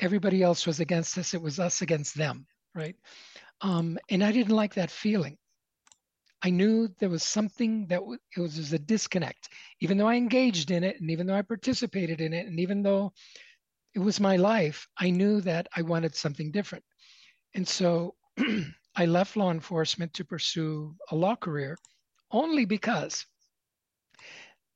Everybody 0.00 0.42
else 0.42 0.66
was 0.66 0.80
against 0.80 1.16
us. 1.16 1.32
It 1.32 1.40
was 1.40 1.58
us 1.58 1.80
against 1.80 2.16
them, 2.16 2.46
right? 2.74 2.96
Um, 3.60 3.98
and 4.10 4.22
I 4.22 4.32
didn't 4.32 4.54
like 4.54 4.74
that 4.74 4.90
feeling. 4.90 5.38
I 6.44 6.50
knew 6.50 6.88
there 6.98 7.08
was 7.08 7.22
something 7.22 7.86
that 7.86 8.00
w- 8.00 8.18
it 8.36 8.40
was, 8.40 8.58
was 8.58 8.72
a 8.74 8.78
disconnect. 8.78 9.48
Even 9.80 9.96
though 9.96 10.08
I 10.08 10.16
engaged 10.16 10.70
in 10.70 10.84
it, 10.84 11.00
and 11.00 11.10
even 11.10 11.26
though 11.26 11.34
I 11.34 11.42
participated 11.42 12.20
in 12.20 12.34
it, 12.34 12.46
and 12.46 12.60
even 12.60 12.82
though 12.82 13.14
it 13.94 14.00
was 14.00 14.20
my 14.20 14.36
life, 14.36 14.86
I 14.98 15.10
knew 15.10 15.40
that 15.40 15.68
I 15.74 15.82
wanted 15.82 16.14
something 16.14 16.52
different. 16.52 16.84
And 17.54 17.66
so 17.66 18.14
I 18.96 19.06
left 19.06 19.36
law 19.36 19.50
enforcement 19.50 20.12
to 20.14 20.24
pursue 20.24 20.94
a 21.10 21.16
law 21.16 21.34
career 21.34 21.78
only 22.30 22.66
because 22.66 23.24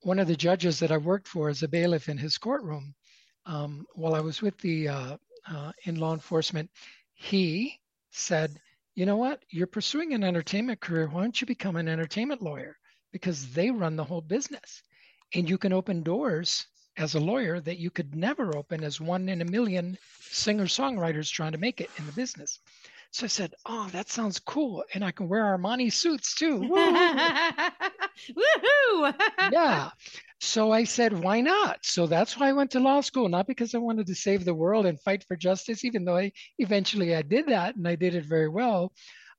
one 0.02 0.18
of 0.18 0.26
the 0.28 0.37
judges 0.37 0.78
that 0.78 0.92
I 0.92 0.96
worked 0.96 1.28
for 1.28 1.50
as 1.50 1.62
a 1.62 1.68
bailiff 1.68 2.09
in 2.09 2.16
his 2.16 2.38
courtroom, 2.38 2.94
um, 3.44 3.85
while 3.94 4.14
I 4.14 4.20
was 4.20 4.40
with 4.40 4.57
the 4.59 4.88
uh, 4.88 5.16
uh, 5.50 5.72
in 5.85 5.96
law 5.96 6.14
enforcement, 6.14 6.70
he 7.14 7.78
said, 8.11 8.59
"You 8.98 9.06
know 9.06 9.16
what? 9.16 9.44
You're 9.48 9.68
pursuing 9.68 10.12
an 10.12 10.24
entertainment 10.24 10.80
career. 10.80 11.06
Why 11.06 11.20
don't 11.22 11.40
you 11.40 11.46
become 11.46 11.76
an 11.76 11.87
entertainment 11.87 12.42
lawyer? 12.42 12.76
Because 13.12 13.52
they 13.52 13.70
run 13.70 13.94
the 13.94 14.02
whole 14.02 14.22
business, 14.22 14.82
and 15.32 15.48
you 15.48 15.56
can 15.56 15.72
open 15.72 16.02
doors 16.02 16.66
as 16.96 17.14
a 17.14 17.20
lawyer 17.20 17.61
that 17.61 17.78
you 17.78 17.90
could 17.90 18.16
never 18.16 18.56
open 18.56 18.82
as 18.82 19.00
one 19.00 19.28
in 19.28 19.40
a 19.40 19.44
million 19.44 19.98
singer 20.18 20.64
songwriters 20.64 21.30
trying 21.30 21.52
to 21.52 21.58
make 21.58 21.80
it 21.80 21.90
in 21.96 22.06
the 22.06 22.12
business. 22.12 22.58
So 23.11 23.25
I 23.25 23.29
said, 23.29 23.55
Oh, 23.66 23.88
that 23.92 24.09
sounds 24.11 24.38
cool. 24.38 24.85
And 24.94 25.05
I 25.05 25.11
can 25.11 25.29
wear 25.29 25.42
Armani 25.44 25.92
suits 25.92 26.35
too. 26.35 26.61
Woohoo! 28.37 29.14
yeah. 29.53 29.90
So 30.40 30.71
I 30.71 30.85
said, 30.85 31.12
Why 31.12 31.40
not? 31.40 31.85
So 31.85 32.07
that's 32.07 32.38
why 32.38 32.49
I 32.49 32.53
went 32.53 32.71
to 32.71 32.81
law 32.81 33.01
school, 33.01 33.29
not 33.29 33.49
because 33.49 33.75
I 33.75 33.79
wanted 33.79 34.07
to 34.07 34.14
save 34.14 34.44
the 34.44 34.55
world 34.55 34.87
and 34.87 35.01
fight 35.01 35.25
for 35.25 35.37
justice, 35.37 35.85
even 35.85 36.05
though 36.05 36.16
I 36.16 36.31
eventually 36.59 37.12
I 37.16 37.23
did 37.23 37.47
that 37.49 37.75
and 37.75 37.88
I 37.88 37.97
did 37.97 38.14
it 38.14 38.25
very 38.25 38.49
well, 38.49 38.92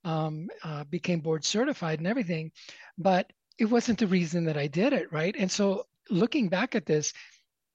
um, 0.04 0.50
uh, 0.62 0.84
became 0.84 1.22
board 1.22 1.46
certified 1.46 2.00
and 2.00 2.08
everything. 2.08 2.52
But 2.98 3.32
it 3.58 3.66
wasn't 3.66 4.00
the 4.00 4.08
reason 4.08 4.44
that 4.46 4.58
I 4.58 4.68
did 4.68 4.92
it, 4.92 5.10
right? 5.14 5.36
And 5.40 5.50
so 5.50 5.86
looking 6.10 6.50
back 6.50 6.76
at 6.76 6.86
this, 6.86 7.14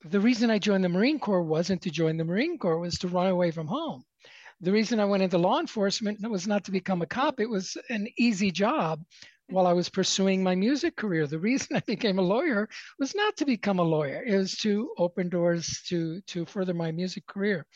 the 0.03 0.21
reason 0.21 0.51
I 0.51 0.59
joined 0.59 0.85
the 0.85 0.91
Marine 0.91 1.19
Corps 1.19 1.43
wasn't 1.43 1.81
to 1.83 1.91
join 1.91 2.19
the 2.19 2.25
Marine 2.25 2.59
Corps, 2.59 2.79
was 2.79 2.99
to 2.99 3.09
run 3.09 3.29
away 3.29 3.53
from 3.53 3.67
home. 3.69 4.05
The 4.65 4.73
reason 4.73 5.01
I 5.01 5.05
went 5.05 5.23
into 5.23 5.39
law 5.39 5.61
enforcement 5.61 6.21
was 6.31 6.47
not 6.49 6.65
to 6.65 6.73
become 6.73 7.03
a 7.03 7.07
cop. 7.07 7.41
It 7.41 7.51
was 7.51 7.77
an 7.91 8.09
easy 8.19 8.51
job 8.51 9.05
while 9.49 9.67
I 9.67 9.73
was 9.75 9.91
pursuing 9.91 10.43
my 10.43 10.55
music 10.55 10.97
career. 10.97 11.27
The 11.27 11.39
reason 11.39 11.77
I 11.77 11.81
became 11.81 12.19
a 12.19 12.23
lawyer 12.23 12.69
was 12.99 13.15
not 13.15 13.37
to 13.39 13.47
become 13.47 13.79
a 13.79 13.85
lawyer. 13.85 14.23
It 14.25 14.37
was 14.37 14.57
to 14.59 14.95
open 14.99 15.29
doors 15.29 15.83
to 15.89 16.21
to 16.23 16.47
further 16.47 16.75
my 16.75 16.93
music 16.93 17.27
career. 17.27 17.67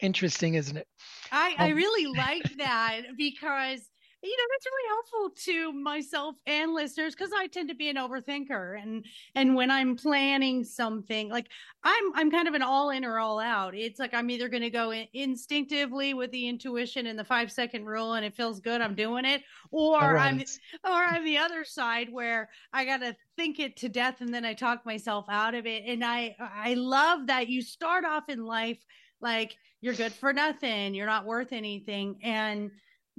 Interesting, 0.00 0.54
isn't 0.54 0.76
it? 0.76 0.88
I, 1.30 1.56
I 1.58 1.68
Um, 1.68 1.70
really 1.70 2.06
like 2.16 2.56
that 2.58 3.02
because 3.16 3.89
you 4.22 4.36
know 4.36 4.44
that's 4.52 4.66
really 4.66 4.88
helpful 4.88 5.30
to 5.44 5.72
myself 5.72 6.36
and 6.46 6.74
listeners 6.74 7.14
because 7.14 7.30
I 7.34 7.46
tend 7.46 7.70
to 7.70 7.74
be 7.74 7.88
an 7.88 7.96
overthinker 7.96 8.80
and 8.80 9.04
and 9.34 9.54
when 9.54 9.70
I'm 9.70 9.96
planning 9.96 10.62
something 10.62 11.30
like 11.30 11.48
I'm 11.84 12.12
I'm 12.14 12.30
kind 12.30 12.46
of 12.46 12.54
an 12.54 12.62
all 12.62 12.90
in 12.90 13.04
or 13.04 13.18
all 13.18 13.40
out. 13.40 13.74
It's 13.74 13.98
like 13.98 14.12
I'm 14.12 14.30
either 14.30 14.48
going 14.48 14.62
to 14.62 14.70
go 14.70 14.90
in 14.90 15.06
instinctively 15.14 16.12
with 16.12 16.30
the 16.32 16.48
intuition 16.48 17.06
and 17.06 17.18
the 17.18 17.24
five 17.24 17.50
second 17.50 17.86
rule 17.86 18.14
and 18.14 18.24
it 18.24 18.36
feels 18.36 18.60
good 18.60 18.82
I'm 18.82 18.94
doing 18.94 19.24
it 19.24 19.42
or 19.70 20.18
All 20.18 20.18
I'm 20.18 20.42
or 20.84 20.90
I'm 20.90 21.24
the 21.24 21.38
other 21.38 21.64
side 21.64 22.12
where 22.12 22.50
I 22.72 22.84
got 22.84 22.98
to 22.98 23.16
think 23.36 23.58
it 23.58 23.76
to 23.78 23.88
death 23.88 24.20
and 24.20 24.34
then 24.34 24.44
I 24.44 24.52
talk 24.52 24.84
myself 24.84 25.24
out 25.30 25.54
of 25.54 25.66
it. 25.66 25.84
And 25.86 26.04
I 26.04 26.36
I 26.38 26.74
love 26.74 27.28
that 27.28 27.48
you 27.48 27.62
start 27.62 28.04
off 28.04 28.28
in 28.28 28.44
life 28.44 28.78
like 29.22 29.56
you're 29.80 29.94
good 29.94 30.12
for 30.12 30.32
nothing, 30.32 30.94
you're 30.94 31.06
not 31.06 31.24
worth 31.24 31.52
anything, 31.52 32.18
and 32.22 32.70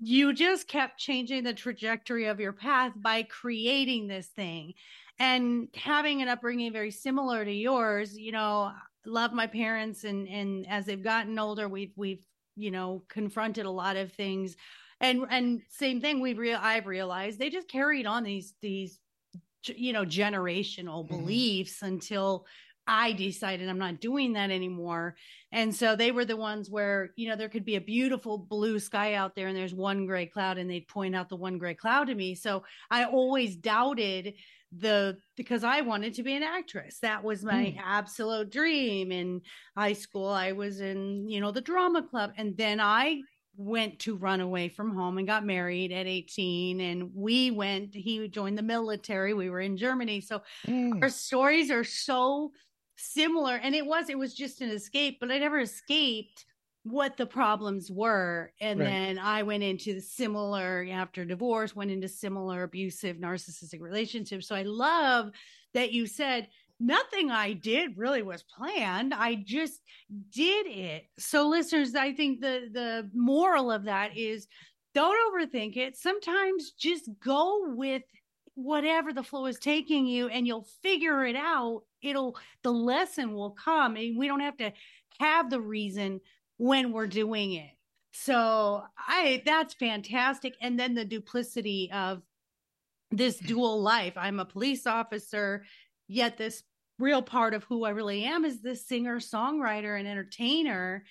you 0.04 0.34
just 0.34 0.68
kept 0.68 1.00
changing 1.00 1.44
the 1.44 1.54
trajectory 1.54 2.26
of 2.26 2.40
your 2.40 2.54
path 2.54 2.94
by 2.98 3.24
creating 3.24 4.08
this 4.08 4.28
thing 4.30 4.74
and 5.20 5.70
having 5.76 6.22
an 6.22 6.28
upbringing 6.28 6.74
very 6.74 6.92
similar 6.92 7.46
to 7.46 7.52
yours 7.52 8.18
you 8.18 8.32
know 8.32 8.74
love 9.06 9.34
my 9.34 9.48
parents 9.48 10.04
and 10.04 10.28
and 10.28 10.68
as 10.68 10.86
they've 10.86 11.04
gotten 11.04 11.38
older 11.38 11.70
we've 11.70 11.94
we've 11.96 12.26
you 12.56 12.72
know 12.72 13.04
confronted 13.10 13.66
a 13.66 13.72
lot 13.72 13.96
of 13.96 14.12
things 14.12 14.56
and 15.00 15.26
and 15.30 15.62
same 15.70 16.02
thing 16.02 16.20
we've 16.20 16.40
real 16.40 16.60
i've 16.62 16.88
realized 16.88 17.38
they 17.40 17.50
just 17.50 17.68
carried 17.70 18.08
on 18.08 18.24
these 18.24 18.56
these 18.62 19.00
you 19.68 19.94
know 19.94 20.04
generational 20.06 21.08
Mhm. 21.08 21.08
beliefs 21.08 21.82
until 21.82 22.46
I 22.88 23.14
decided 23.14 23.70
I'm 23.70 23.78
not 23.78 24.02
doing 24.02 24.34
that 24.34 24.52
anymore. 24.52 25.16
And 25.52 25.74
so 25.74 25.96
they 25.96 26.12
were 26.12 26.26
the 26.26 26.36
ones 26.38 26.70
where, 26.70 27.12
you 27.16 27.30
know, 27.30 27.36
there 27.36 27.50
could 27.50 27.64
be 27.66 27.76
a 27.76 27.82
beautiful 27.82 28.38
blue 28.38 28.80
sky 28.80 29.14
out 29.14 29.36
there 29.36 29.48
and 29.48 29.56
there's 29.56 29.74
one 29.74 30.06
gray 30.06 30.26
cloud 30.26 30.58
and 30.58 30.70
they'd 30.70 30.88
point 30.88 31.16
out 31.16 31.30
the 31.30 31.36
one 31.36 31.58
gray 31.58 31.76
cloud 31.76 32.06
to 32.08 32.16
me. 32.16 32.36
So 32.36 32.64
I 32.90 33.06
always 33.06 33.56
doubted 33.56 34.36
the 34.72 35.20
because 35.36 35.64
I 35.64 35.82
wanted 35.82 36.14
to 36.16 36.24
be 36.24 36.34
an 36.34 36.44
actress. 36.44 37.00
That 37.00 37.24
was 37.24 37.44
my 37.44 37.74
Hmm. 37.74 37.82
absolute 37.84 38.50
dream. 38.52 39.12
In 39.12 39.42
high 39.78 39.94
school, 39.94 40.28
I 40.30 40.54
was 40.54 40.80
in, 40.80 41.28
you 41.28 41.40
know, 41.42 41.52
the 41.52 41.62
drama 41.62 42.08
club. 42.08 42.32
And 42.38 42.58
then 42.58 42.80
I 42.80 43.22
went 43.58 44.00
to 44.00 44.16
run 44.16 44.40
away 44.40 44.70
from 44.70 44.96
home 44.96 45.18
and 45.18 45.28
got 45.28 45.46
married 45.46 45.92
at 45.92 46.08
18 46.08 46.80
and 46.80 47.14
we 47.14 47.52
went 47.52 47.94
he 47.94 48.26
joined 48.30 48.58
the 48.58 48.64
military 48.64 49.34
we 49.34 49.50
were 49.50 49.60
in 49.60 49.76
germany 49.76 50.22
so 50.22 50.42
Mm, 50.68 51.04
our 51.04 51.10
stories 51.10 51.72
are 51.72 51.84
so 51.84 52.52
similar 53.02 53.56
and 53.56 53.74
it 53.76 53.86
was 53.86 54.10
it 54.10 54.18
was 54.18 54.34
just 54.34 54.62
an 54.62 54.70
escape 54.70 55.18
but 55.20 55.32
i 55.32 55.38
never 55.38 55.60
escaped 55.60 56.46
what 56.84 57.16
the 57.18 57.26
problems 57.26 57.92
were 57.92 58.52
and 58.60 58.80
Right. 58.80 58.86
then 58.88 59.20
i 59.20 59.44
went 59.44 59.64
into 59.64 59.94
the 59.94 60.02
similar 60.02 60.86
after 60.92 61.26
divorce 61.26 61.76
went 61.76 61.92
into 61.92 62.08
similar 62.08 62.64
abusive 62.64 63.18
narcissistic 63.18 63.82
relationships. 63.82 64.48
So 64.48 64.56
i 64.56 64.64
love 64.64 65.32
that 65.74 65.92
you 65.92 66.08
said 66.08 66.48
nothing 66.80 67.30
i 67.30 67.54
did 67.54 67.98
really 67.98 68.24
was 68.24 68.44
planned 68.44 69.14
i 69.14 69.36
just 69.46 69.82
did 70.32 70.66
it. 70.68 71.04
So 71.20 71.48
listeners 71.48 71.94
i 71.96 72.14
think 72.14 72.42
the 72.42 72.70
the 72.72 73.10
moral 73.14 73.72
of 73.72 73.84
that 73.84 74.18
is 74.18 74.48
don't 74.94 75.16
overthink 75.34 75.78
it. 75.78 75.96
Sometimes 75.96 76.72
just 76.72 77.10
go 77.24 77.74
with 77.76 78.04
whatever 78.56 79.14
the 79.14 79.24
flow 79.24 79.46
is 79.46 79.58
taking 79.58 80.06
you 80.06 80.28
and 80.28 80.46
you'll 80.46 80.68
figure 80.84 81.24
it 81.24 81.36
out 81.38 81.84
it'll 82.02 82.36
the 82.64 82.72
lesson 82.72 83.34
will 83.34 83.52
come 83.52 83.96
and 83.96 84.18
we 84.18 84.28
don't 84.28 84.40
have 84.40 84.58
to 84.58 84.72
have 85.20 85.50
the 85.50 85.62
reason 85.62 86.20
when 86.58 86.92
we're 86.92 87.08
doing 87.08 87.54
it 87.54 87.72
so 88.12 88.84
i 88.98 89.42
that's 89.46 89.74
fantastic 89.74 90.56
and 90.62 90.80
then 90.80 90.94
the 90.94 91.06
duplicity 91.06 91.90
of 91.94 92.22
this 93.12 93.38
dual 93.38 93.82
life 93.82 94.14
i'm 94.16 94.40
a 94.40 94.46
police 94.46 94.86
officer 94.86 95.64
yet 96.08 96.38
this 96.38 96.64
real 97.00 97.22
part 97.22 97.54
of 97.54 97.64
who 97.66 97.84
i 97.84 97.90
really 97.90 98.24
am 98.24 98.46
is 98.46 98.62
this 98.62 98.86
singer 98.86 99.20
songwriter 99.20 99.98
and 99.98 100.08
entertainer 100.08 101.04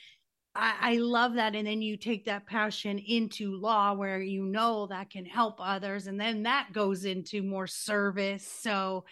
I, 0.55 0.75
I 0.81 0.95
love 0.97 1.35
that. 1.35 1.55
And 1.55 1.67
then 1.67 1.83
you 1.83 1.97
take 1.97 2.25
that 2.25 2.47
passion 2.47 2.99
into 2.99 3.57
law 3.57 3.95
where 3.95 4.21
you 4.21 4.45
know 4.45 4.87
that 4.89 5.11
can 5.11 5.25
help 5.25 5.57
others. 5.61 6.07
And 6.07 6.21
then 6.21 6.43
that 6.45 6.73
goes 6.73 7.05
into 7.05 7.43
more 7.43 7.67
service. 7.67 8.47
So 8.47 9.05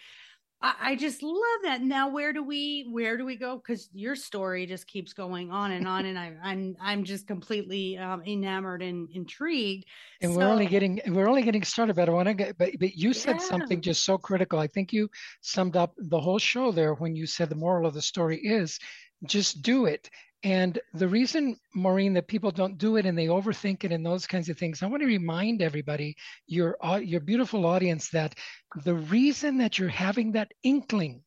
I, 0.61 0.73
I 0.81 0.95
just 0.95 1.23
love 1.23 1.59
that. 1.63 1.81
Now, 1.81 2.09
where 2.09 2.33
do 2.33 2.43
we 2.43 2.87
where 2.91 3.17
do 3.17 3.25
we 3.25 3.35
go? 3.37 3.57
Because 3.57 3.89
your 3.93 4.15
story 4.15 4.65
just 4.65 4.87
keeps 4.87 5.13
going 5.13 5.51
on 5.51 5.71
and 5.71 5.87
on, 5.87 6.05
and 6.05 6.19
I, 6.19 6.33
I'm 6.43 6.75
I'm 6.81 7.03
just 7.03 7.27
completely 7.27 7.97
um, 7.97 8.23
enamored 8.25 8.81
and 8.81 9.09
intrigued. 9.13 9.85
and 10.21 10.35
we're 10.35 10.49
only 10.49 10.67
getting 10.67 10.99
we're 11.07 11.29
only 11.29 11.43
getting 11.43 11.63
started 11.63 11.95
but 11.95 12.09
i 12.09 12.11
want 12.11 12.27
to 12.27 12.33
get 12.33 12.57
but, 12.57 12.71
but 12.79 12.95
you 12.95 13.13
said 13.13 13.37
Yeah. 13.39 13.47
something 13.47 13.81
just 13.81 14.03
so 14.03 14.17
critical 14.17 14.59
i 14.59 14.67
think 14.67 14.91
you 14.91 15.09
summed 15.41 15.75
up 15.77 15.93
the 15.97 16.19
whole 16.19 16.39
show 16.39 16.71
there 16.71 16.93
when 16.95 17.15
you 17.15 17.25
said 17.25 17.49
the 17.49 17.55
moral 17.55 17.87
of 17.87 17.93
the 17.93 18.01
story 18.01 18.37
is 18.37 18.79
just 19.25 19.61
do 19.61 19.85
it 19.85 20.09
and 20.43 20.79
the 20.93 21.07
reason 21.07 21.57
maureen 21.75 22.13
that 22.13 22.27
people 22.27 22.51
don't 22.51 22.77
do 22.77 22.95
it 22.95 23.05
and 23.05 23.17
they 23.17 23.27
overthink 23.27 23.83
it 23.83 23.91
and 23.91 24.05
those 24.05 24.25
kinds 24.25 24.47
of 24.49 24.57
things 24.57 24.81
i 24.81 24.87
want 24.87 25.01
to 25.01 25.07
remind 25.07 25.61
everybody 25.61 26.15
your 26.47 26.77
your 27.01 27.19
beautiful 27.19 27.65
audience 27.65 28.09
that 28.09 28.35
the 28.83 28.95
reason 28.95 29.57
that 29.57 29.77
you're 29.77 29.89
having 29.89 30.31
that 30.31 30.51
inkling 30.63 31.21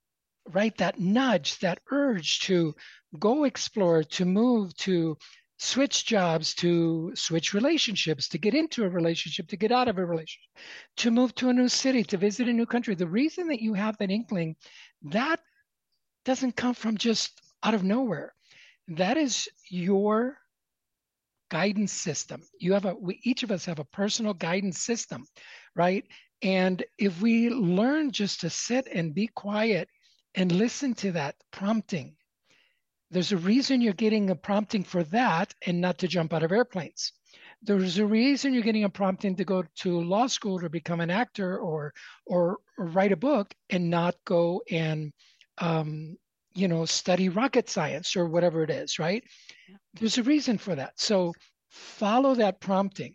right 0.52 0.76
that 0.78 0.98
nudge 0.98 1.58
that 1.58 1.78
urge 1.90 2.40
to 2.40 2.74
go 3.18 3.44
explore 3.44 4.02
to 4.02 4.24
move 4.24 4.74
to 4.76 5.16
switch 5.62 6.04
jobs, 6.04 6.54
to 6.54 7.12
switch 7.14 7.54
relationships, 7.54 8.26
to 8.26 8.36
get 8.36 8.52
into 8.52 8.82
a 8.82 8.88
relationship, 8.88 9.46
to 9.46 9.56
get 9.56 9.70
out 9.70 9.86
of 9.86 9.96
a 9.96 10.04
relationship, 10.04 10.50
to 10.96 11.10
move 11.12 11.32
to 11.36 11.50
a 11.50 11.52
new 11.52 11.68
city, 11.68 12.02
to 12.02 12.16
visit 12.16 12.48
a 12.48 12.52
new 12.52 12.66
country. 12.66 12.96
The 12.96 13.06
reason 13.06 13.46
that 13.46 13.60
you 13.60 13.72
have 13.74 13.96
that 13.98 14.10
inkling, 14.10 14.56
that 15.02 15.38
doesn't 16.24 16.56
come 16.56 16.74
from 16.74 16.96
just 16.96 17.40
out 17.62 17.74
of 17.74 17.84
nowhere. 17.84 18.34
That 18.88 19.16
is 19.16 19.48
your 19.70 20.38
guidance 21.50 21.92
system. 21.92 22.42
You 22.58 22.72
have 22.72 22.86
a 22.86 22.94
we 22.94 23.20
each 23.22 23.42
of 23.42 23.50
us 23.50 23.66
have 23.66 23.78
a 23.78 23.84
personal 23.84 24.34
guidance 24.34 24.80
system, 24.80 25.26
right? 25.76 26.04
And 26.42 26.82
if 26.98 27.20
we 27.20 27.50
learn 27.50 28.10
just 28.10 28.40
to 28.40 28.50
sit 28.50 28.88
and 28.92 29.14
be 29.14 29.28
quiet 29.28 29.88
and 30.34 30.50
listen 30.50 30.94
to 30.94 31.12
that 31.12 31.36
prompting, 31.52 32.16
there's 33.10 33.32
a 33.32 33.36
reason 33.36 33.80
you're 33.82 33.92
getting 33.92 34.30
a 34.30 34.34
prompting 34.34 34.82
for 34.82 35.04
that 35.04 35.54
and 35.66 35.80
not 35.80 35.98
to 35.98 36.08
jump 36.08 36.32
out 36.32 36.42
of 36.42 36.50
airplanes. 36.50 37.12
There's 37.62 37.98
a 37.98 38.06
reason 38.06 38.54
you're 38.54 38.62
getting 38.62 38.84
a 38.84 38.88
prompting 38.90 39.36
to 39.36 39.44
go 39.44 39.62
to 39.80 40.00
law 40.00 40.26
school 40.26 40.64
or 40.64 40.68
become 40.68 41.00
an 41.00 41.10
actor 41.10 41.58
or 41.58 41.92
or, 42.26 42.58
or 42.78 42.86
write 42.86 43.12
a 43.12 43.16
book 43.16 43.54
and 43.70 43.90
not 43.90 44.16
go 44.24 44.62
and 44.70 45.12
um, 45.58 46.16
you 46.54 46.68
know 46.68 46.84
study 46.84 47.28
rocket 47.28 47.68
science 47.68 48.16
or 48.16 48.26
whatever 48.26 48.62
it 48.62 48.70
is, 48.70 48.98
right? 48.98 49.24
There's 49.94 50.18
a 50.18 50.22
reason 50.22 50.58
for 50.58 50.74
that. 50.74 50.98
So 50.98 51.32
follow 51.70 52.34
that 52.34 52.60
prompting 52.60 53.14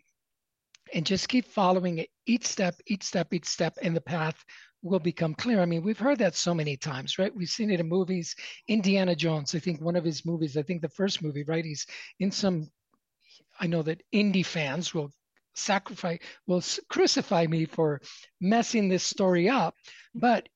and 0.94 1.06
just 1.06 1.28
keep 1.28 1.46
following 1.46 1.98
it 1.98 2.08
each 2.26 2.46
step, 2.46 2.74
each 2.86 3.04
step, 3.04 3.32
each 3.32 3.46
step, 3.46 3.76
and 3.82 3.94
the 3.94 4.00
path 4.00 4.44
will 4.82 4.98
become 4.98 5.34
clear. 5.34 5.60
I 5.60 5.66
mean, 5.66 5.82
we've 5.82 5.98
heard 5.98 6.18
that 6.18 6.36
so 6.36 6.54
many 6.54 6.76
times, 6.76 7.18
right? 7.18 7.34
We've 7.34 7.48
seen 7.48 7.70
it 7.70 7.80
in 7.80 7.88
movies. 7.88 8.34
Indiana 8.68 9.14
Jones, 9.14 9.54
I 9.54 9.58
think 9.58 9.80
one 9.80 9.96
of 9.96 10.04
his 10.04 10.24
movies, 10.24 10.56
I 10.56 10.62
think 10.62 10.82
the 10.82 10.88
first 10.88 11.22
movie, 11.22 11.44
right? 11.44 11.64
He's 11.64 11.86
in 12.20 12.30
some, 12.30 12.70
I 13.60 13.66
know 13.66 13.82
that 13.82 14.02
indie 14.14 14.46
fans 14.46 14.94
will 14.94 15.10
sacrifice, 15.54 16.20
will 16.46 16.62
crucify 16.88 17.46
me 17.46 17.66
for 17.66 18.00
messing 18.40 18.88
this 18.88 19.02
story 19.02 19.48
up, 19.48 19.74
but 20.14 20.48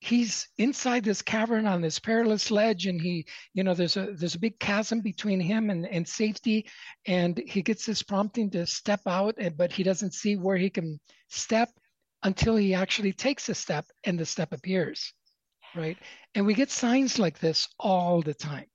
he's 0.00 0.48
inside 0.58 1.02
this 1.04 1.22
cavern 1.22 1.66
on 1.66 1.80
this 1.80 1.98
perilous 1.98 2.50
ledge 2.50 2.86
and 2.86 3.00
he 3.00 3.26
you 3.52 3.64
know 3.64 3.74
there's 3.74 3.96
a 3.96 4.12
there's 4.12 4.36
a 4.36 4.40
big 4.40 4.58
chasm 4.60 5.00
between 5.00 5.40
him 5.40 5.70
and, 5.70 5.86
and 5.86 6.06
safety 6.06 6.66
and 7.06 7.38
he 7.46 7.62
gets 7.62 7.84
this 7.84 8.02
prompting 8.02 8.50
to 8.50 8.64
step 8.66 9.00
out 9.06 9.34
and, 9.38 9.56
but 9.56 9.72
he 9.72 9.82
doesn't 9.82 10.14
see 10.14 10.36
where 10.36 10.56
he 10.56 10.70
can 10.70 11.00
step 11.28 11.68
until 12.22 12.54
he 12.56 12.74
actually 12.74 13.12
takes 13.12 13.48
a 13.48 13.54
step 13.54 13.86
and 14.04 14.18
the 14.18 14.26
step 14.26 14.52
appears 14.52 15.12
right? 15.74 15.98
And 16.34 16.46
we 16.46 16.54
get 16.54 16.70
signs 16.70 17.18
like 17.18 17.38
this 17.38 17.68
all 17.78 18.22
the 18.22 18.34
time. 18.34 18.66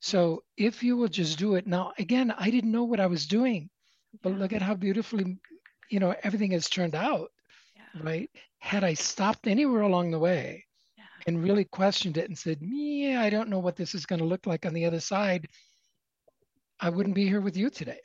So 0.00 0.42
if 0.56 0.82
you 0.82 0.96
will 0.96 1.08
just 1.08 1.38
do 1.38 1.54
it. 1.54 1.66
Now 1.66 1.92
again 1.98 2.34
i 2.36 2.50
didn't 2.50 2.72
know 2.72 2.84
what 2.84 3.00
i 3.00 3.06
was 3.06 3.26
doing 3.26 3.70
but 4.22 4.32
look 4.32 4.52
at 4.52 4.62
how 4.62 4.74
beautifully 4.74 5.38
you 5.90 6.00
know 6.00 6.14
everything 6.22 6.50
has 6.52 6.68
turned 6.68 6.94
out. 6.94 7.30
yeah. 7.30 7.41
Right 8.00 8.30
had 8.62 8.84
I 8.84 8.94
stopped 8.94 9.48
anywhere 9.48 9.82
along 9.82 10.12
the 10.12 10.20
way 10.20 10.64
yeah. 10.96 11.04
and 11.26 11.42
really 11.42 11.64
questioned 11.64 12.16
it 12.16 12.28
and 12.28 12.38
said, 12.38 12.58
Yeah, 12.60 13.20
I 13.20 13.28
don't 13.28 13.48
know 13.48 13.58
what 13.58 13.74
this 13.74 13.92
is 13.92 14.06
going 14.06 14.20
to 14.20 14.24
look 14.24 14.46
like 14.46 14.64
on 14.64 14.72
the 14.72 14.84
other 14.84 15.00
side, 15.00 15.48
I 16.78 16.90
wouldn't 16.90 17.16
be 17.16 17.26
here 17.26 17.40
with 17.40 17.56
you 17.56 17.70
today. 17.70 17.98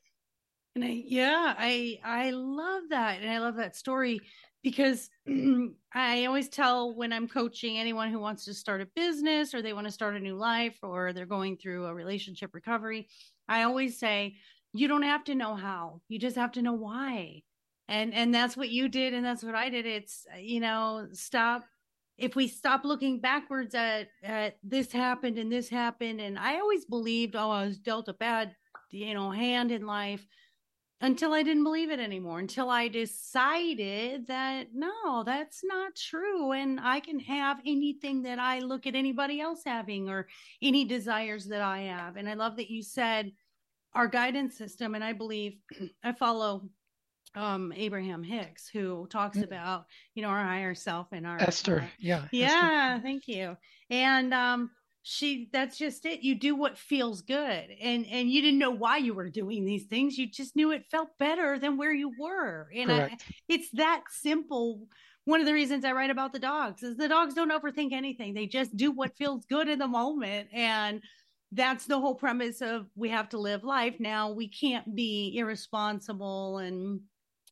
And 0.76 0.84
I, 0.84 1.04
yeah, 1.06 1.54
I 1.58 2.00
I 2.04 2.32
love 2.32 2.84
that, 2.90 3.22
and 3.22 3.30
I 3.30 3.38
love 3.38 3.56
that 3.58 3.76
story 3.76 4.20
because 4.64 5.12
I 5.94 6.26
always 6.26 6.50
tell 6.50 6.96
when 6.96 7.14
I'm 7.14 7.28
coaching 7.28 7.78
anyone 7.78 8.12
who 8.12 8.20
wants 8.20 8.46
to 8.46 8.56
start 8.56 8.82
a 8.82 8.88
business 8.96 9.54
or 9.54 9.62
they 9.62 9.74
want 9.74 9.86
to 9.86 9.92
start 9.92 10.16
a 10.16 10.20
new 10.20 10.36
life 10.36 10.80
or 10.82 11.14
they're 11.14 11.28
going 11.28 11.58
through 11.58 11.86
a 11.86 11.94
relationship 11.94 12.56
recovery, 12.56 13.10
I 13.48 13.64
always 13.64 14.00
say 14.00 14.38
you 14.74 14.88
don't 14.88 15.04
have 15.04 15.24
to 15.26 15.36
know 15.36 15.54
how, 15.54 16.02
you 16.10 16.18
just 16.18 16.36
have 16.36 16.54
to 16.54 16.64
know 16.64 16.74
why 16.74 17.44
and 17.88 18.14
and 18.14 18.34
that's 18.34 18.58
what 18.58 18.70
you 18.70 18.90
did 18.90 19.14
and 19.14 19.26
that's 19.26 19.44
what 19.44 19.56
i 19.56 19.70
did. 19.70 19.86
It's 19.86 20.26
you 20.40 20.60
know 20.60 21.08
stop 21.14 21.64
if 22.18 22.36
we 22.36 22.48
stop 22.48 22.84
looking 22.84 23.20
backwards 23.20 23.76
at 23.76 24.08
at 24.24 24.58
this 24.64 24.92
happened 24.92 25.38
and 25.38 25.52
this 25.52 25.70
happened 25.70 26.20
and 26.20 26.38
i 26.38 26.60
always 26.60 26.86
believed 26.86 27.36
oh 27.36 27.52
i 27.52 27.66
was 27.66 27.78
dealt 27.78 28.08
a 28.08 28.14
bad 28.14 28.56
you 28.92 29.14
know 29.14 29.32
hand 29.32 29.72
in 29.72 29.86
life 29.86 30.26
until 31.02 31.32
i 31.34 31.44
didn't 31.44 31.64
believe 31.64 31.92
it 31.92 32.00
anymore 32.00 32.40
until 32.40 32.70
i 32.70 32.88
decided 32.88 34.26
that 34.28 34.68
no 34.74 35.24
that's 35.24 35.62
not 35.64 35.96
true 35.96 36.54
and 36.54 36.80
i 36.80 37.00
can 37.00 37.20
have 37.20 37.60
anything 37.66 38.24
that 38.24 38.40
i 38.40 38.60
look 38.60 38.88
at 38.88 38.96
anybody 38.96 39.40
else 39.40 39.62
having 39.66 40.10
or 40.10 40.28
any 40.62 40.86
desires 40.86 41.46
that 41.46 41.62
i 41.62 41.82
have. 41.82 42.16
And 42.18 42.28
i 42.28 42.34
love 42.34 42.56
that 42.58 42.72
you 42.72 42.82
said 42.82 43.32
our 43.94 44.08
guidance 44.08 44.58
system 44.58 44.96
and 44.96 45.04
i 45.04 45.14
believe 45.14 45.58
i 46.04 46.12
follow 46.14 46.68
um 47.36 47.74
Abraham 47.76 48.24
Hicks 48.24 48.68
who 48.68 49.08
talks 49.08 49.38
mm. 49.38 49.44
about 49.44 49.86
you 50.16 50.22
know 50.22 50.30
our 50.30 50.44
higher 50.44 50.76
self 50.76 51.08
and 51.12 51.26
our 51.28 51.42
Esther. 51.42 51.82
uh, 51.82 51.88
yeah 52.00 52.26
yeah 52.32 52.94
Esther. 52.96 53.04
thank 53.04 53.28
you. 53.28 53.58
And 53.90 54.34
um 54.34 54.72
she 55.10 55.48
that's 55.54 55.78
just 55.78 56.06
it. 56.06 56.22
You 56.22 56.36
do 56.36 56.54
what 56.54 56.78
feels 56.78 57.22
good. 57.22 57.70
And 57.82 58.06
and 58.08 58.30
you 58.30 58.42
didn't 58.42 58.60
know 58.60 58.72
why 58.72 58.98
you 58.98 59.14
were 59.14 59.30
doing 59.30 59.64
these 59.64 59.86
things. 59.86 60.18
You 60.18 60.30
just 60.30 60.54
knew 60.56 60.72
it 60.72 60.84
felt 60.92 61.18
better 61.18 61.58
than 61.58 61.78
where 61.78 61.94
you 61.94 62.12
were. 62.20 62.70
And 62.76 62.92
I, 62.92 63.18
it's 63.48 63.70
that 63.74 64.04
simple. 64.10 64.86
One 65.24 65.40
of 65.40 65.46
the 65.46 65.54
reasons 65.54 65.86
I 65.86 65.94
write 65.94 66.10
about 66.10 66.34
the 66.34 66.40
dogs 66.40 66.84
is 66.84 66.98
the 66.98 67.08
dogs 67.08 67.34
don't 67.34 67.52
overthink 67.52 67.94
anything. 67.94 68.34
They 68.34 68.48
just 68.48 68.76
do 68.76 68.92
what 68.92 69.16
feels 69.16 69.46
good 69.46 69.70
in 69.70 69.80
the 69.80 69.88
moment. 69.88 70.50
And 70.52 71.02
that's 71.54 71.86
the 71.86 72.00
whole 72.00 72.16
premise 72.16 72.62
of 72.62 72.88
we 72.96 73.08
have 73.10 73.30
to 73.30 73.38
live 73.38 73.64
life. 73.64 73.96
Now 74.00 74.32
we 74.32 74.50
can't 74.50 74.94
be 74.94 75.38
irresponsible 75.38 76.58
and 76.58 77.00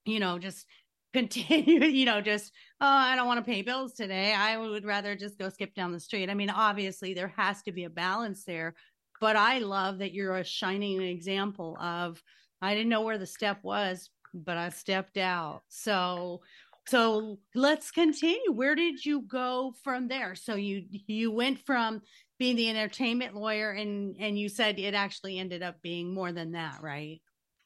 you 0.05 0.19
know, 0.19 0.39
just 0.39 0.65
continue, 1.13 1.85
you 1.85 2.05
know, 2.05 2.19
just, 2.19 2.51
oh, 2.81 2.87
I 2.87 3.15
don't 3.15 3.27
want 3.27 3.43
to 3.43 3.49
pay 3.49 3.61
bills 3.61 3.93
today. 3.93 4.33
I 4.33 4.57
would 4.57 4.83
rather 4.83 5.15
just 5.15 5.37
go 5.39 5.47
skip 5.47 5.73
down 5.73 5.93
the 5.93 5.99
street. 5.99 6.29
I 6.29 6.33
mean, 6.33 6.49
obviously, 6.49 7.13
there 7.13 7.33
has 7.37 7.61
to 7.63 7.71
be 7.71 7.85
a 7.85 7.89
balance 7.89 8.43
there. 8.43 8.75
But 9.21 9.37
I 9.37 9.59
love 9.59 9.99
that 9.99 10.13
you're 10.13 10.35
a 10.35 10.43
shining 10.43 11.01
example 11.01 11.77
of, 11.79 12.21
I 12.61 12.73
didn't 12.73 12.89
know 12.89 13.01
where 13.01 13.17
the 13.17 13.25
step 13.25 13.59
was, 13.63 14.09
but 14.33 14.57
I 14.57 14.69
stepped 14.69 15.17
out. 15.17 15.61
So, 15.69 16.41
so 16.87 17.39
let's 17.55 17.91
continue. 17.91 18.51
Where 18.51 18.75
did 18.75 19.03
you 19.03 19.21
go 19.21 19.73
from 19.83 20.07
there? 20.07 20.35
So 20.35 20.55
you 20.55 20.83
you 20.89 21.31
went 21.31 21.59
from 21.65 22.01
being 22.37 22.55
the 22.55 22.69
entertainment 22.69 23.35
lawyer 23.35 23.71
and 23.71 24.15
and 24.19 24.37
you 24.37 24.49
said 24.49 24.77
it 24.77 24.93
actually 24.93 25.39
ended 25.39 25.63
up 25.63 25.81
being 25.81 26.13
more 26.13 26.31
than 26.31 26.51
that, 26.51 26.81
right? 26.81 27.21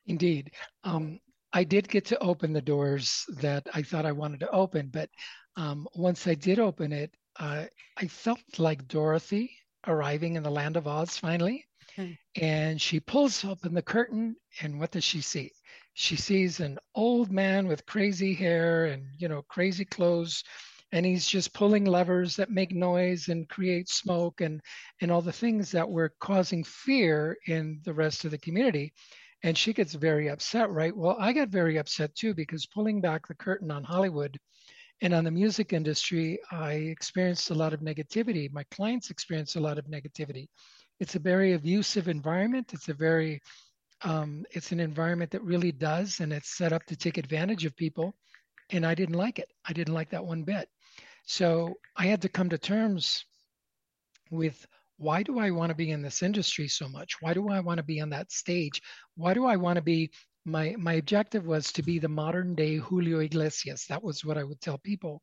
Indeed. 0.05 0.51
Um, 0.83 1.19
I 1.53 1.63
did 1.63 1.89
get 1.89 2.05
to 2.05 2.19
open 2.19 2.53
the 2.53 2.61
doors 2.61 3.25
that 3.37 3.67
I 3.73 3.81
thought 3.81 4.05
I 4.05 4.11
wanted 4.11 4.39
to 4.41 4.51
open, 4.51 4.89
but 4.91 5.09
um, 5.55 5.87
once 5.95 6.27
I 6.27 6.35
did 6.35 6.59
open 6.59 6.93
it, 6.93 7.11
uh, 7.39 7.65
I 7.97 8.07
felt 8.07 8.39
like 8.57 8.87
Dorothy 8.87 9.51
arriving 9.87 10.35
in 10.35 10.43
the 10.43 10.51
land 10.51 10.77
of 10.77 10.87
Oz 10.87 11.17
finally. 11.17 11.65
Okay. 11.91 12.17
And 12.35 12.79
she 12.79 12.99
pulls 12.99 13.43
open 13.43 13.73
the 13.73 13.81
curtain, 13.81 14.35
and 14.61 14.79
what 14.79 14.91
does 14.91 15.03
she 15.03 15.21
see? 15.21 15.51
She 15.93 16.15
sees 16.15 16.59
an 16.59 16.77
old 16.95 17.31
man 17.31 17.67
with 17.67 17.85
crazy 17.85 18.33
hair 18.33 18.85
and 18.85 19.07
you 19.17 19.27
know 19.27 19.41
crazy 19.41 19.85
clothes, 19.85 20.43
and 20.91 21.05
he's 21.05 21.27
just 21.27 21.53
pulling 21.53 21.85
levers 21.85 22.35
that 22.35 22.51
make 22.51 22.73
noise 22.73 23.27
and 23.27 23.49
create 23.49 23.89
smoke 23.89 24.39
and 24.41 24.61
and 25.01 25.11
all 25.11 25.21
the 25.21 25.31
things 25.31 25.71
that 25.71 25.89
were 25.89 26.13
causing 26.19 26.63
fear 26.63 27.37
in 27.47 27.81
the 27.83 27.93
rest 27.93 28.23
of 28.23 28.31
the 28.31 28.37
community 28.37 28.93
and 29.43 29.57
she 29.57 29.73
gets 29.73 29.93
very 29.93 30.29
upset, 30.29 30.69
right? 30.69 30.95
Well, 30.95 31.15
I 31.19 31.33
got 31.33 31.49
very 31.49 31.77
upset 31.77 32.13
too 32.15 32.33
because 32.33 32.65
pulling 32.65 33.01
back 33.01 33.27
the 33.27 33.35
curtain 33.35 33.71
on 33.71 33.83
Hollywood 33.83 34.37
and 35.01 35.13
on 35.13 35.23
the 35.23 35.31
music 35.31 35.71
industry, 35.71 36.39
I 36.51 36.73
experienced 36.73 37.49
a 37.51 37.55
lot 37.55 37.73
of 37.73 37.79
negativity. 37.79 38.51
My 38.51 38.63
clients 38.71 39.09
experienced 39.09 39.55
a 39.55 39.61
lot 39.61 39.77
of 39.77 39.85
negativity. 39.85 40.47
It's 40.99 41.15
a 41.15 41.19
very 41.19 41.53
abusive 41.53 42.09
environment. 42.09 42.73
It's 42.73 42.89
a 42.89 42.93
very, 42.93 43.39
um, 44.01 44.43
it's 44.51 44.73
an 44.73 44.81
environment 44.81 45.31
that 45.31 45.43
really 45.43 45.71
does, 45.71 46.19
and 46.19 46.33
it's 46.33 46.57
set 46.57 46.73
up 46.73 46.85
to 46.87 46.97
take 46.97 47.17
advantage 47.17 47.65
of 47.65 47.75
people. 47.77 48.13
And 48.71 48.85
I 48.85 48.93
didn't 48.93 49.15
like 49.15 49.39
it. 49.39 49.49
I 49.65 49.71
didn't 49.71 49.93
like 49.93 50.09
that 50.09 50.25
one 50.25 50.43
bit. 50.43 50.67
So 51.25 51.75
I 51.95 52.07
had 52.07 52.21
to 52.23 52.29
come 52.29 52.49
to 52.49 52.57
terms 52.57 53.23
with 54.31 54.65
why 54.99 55.23
do 55.23 55.39
I 55.39 55.49
want 55.49 55.69
to 55.69 55.75
be 55.75 55.91
in 55.91 56.01
this 56.01 56.21
industry 56.21 56.67
so 56.67 56.89
much? 56.89 57.21
Why 57.21 57.33
do 57.33 57.47
I 57.49 57.61
want 57.61 57.77
to 57.77 57.83
be 57.83 58.01
on 58.01 58.09
that 58.09 58.31
stage? 58.33 58.81
Why 59.15 59.33
do 59.33 59.45
I 59.45 59.55
want 59.55 59.77
to 59.77 59.81
be? 59.81 60.11
My 60.45 60.75
my 60.77 60.93
objective 60.93 61.47
was 61.47 61.71
to 61.73 61.81
be 61.83 61.99
the 61.99 62.09
modern 62.09 62.53
day 62.53 62.75
Julio 62.75 63.19
Iglesias. 63.19 63.85
That 63.87 64.03
was 64.03 64.25
what 64.25 64.37
I 64.37 64.43
would 64.43 64.59
tell 64.59 64.77
people 64.77 65.21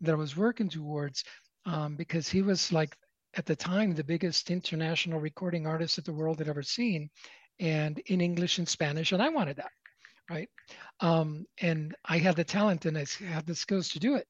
that 0.00 0.12
I 0.12 0.16
was 0.16 0.36
working 0.36 0.70
towards, 0.70 1.24
um, 1.66 1.94
because 1.96 2.28
he 2.28 2.40
was 2.40 2.72
like 2.72 2.96
at 3.34 3.44
the 3.44 3.56
time 3.56 3.92
the 3.92 4.04
biggest 4.04 4.50
international 4.50 5.20
recording 5.20 5.66
artist 5.66 5.96
that 5.96 6.06
the 6.06 6.12
world 6.12 6.38
had 6.38 6.48
ever 6.48 6.62
seen, 6.62 7.10
and 7.60 7.98
in 8.06 8.22
English 8.22 8.58
and 8.58 8.68
Spanish, 8.68 9.12
and 9.12 9.22
I 9.22 9.28
wanted 9.28 9.56
that, 9.56 9.72
right? 10.30 10.48
Um, 11.00 11.44
and 11.60 11.94
I 12.04 12.16
had 12.18 12.36
the 12.36 12.44
talent 12.44 12.86
and 12.86 12.96
I 12.96 13.04
had 13.26 13.46
the 13.46 13.54
skills 13.54 13.90
to 13.90 13.98
do 13.98 14.14
it, 14.16 14.26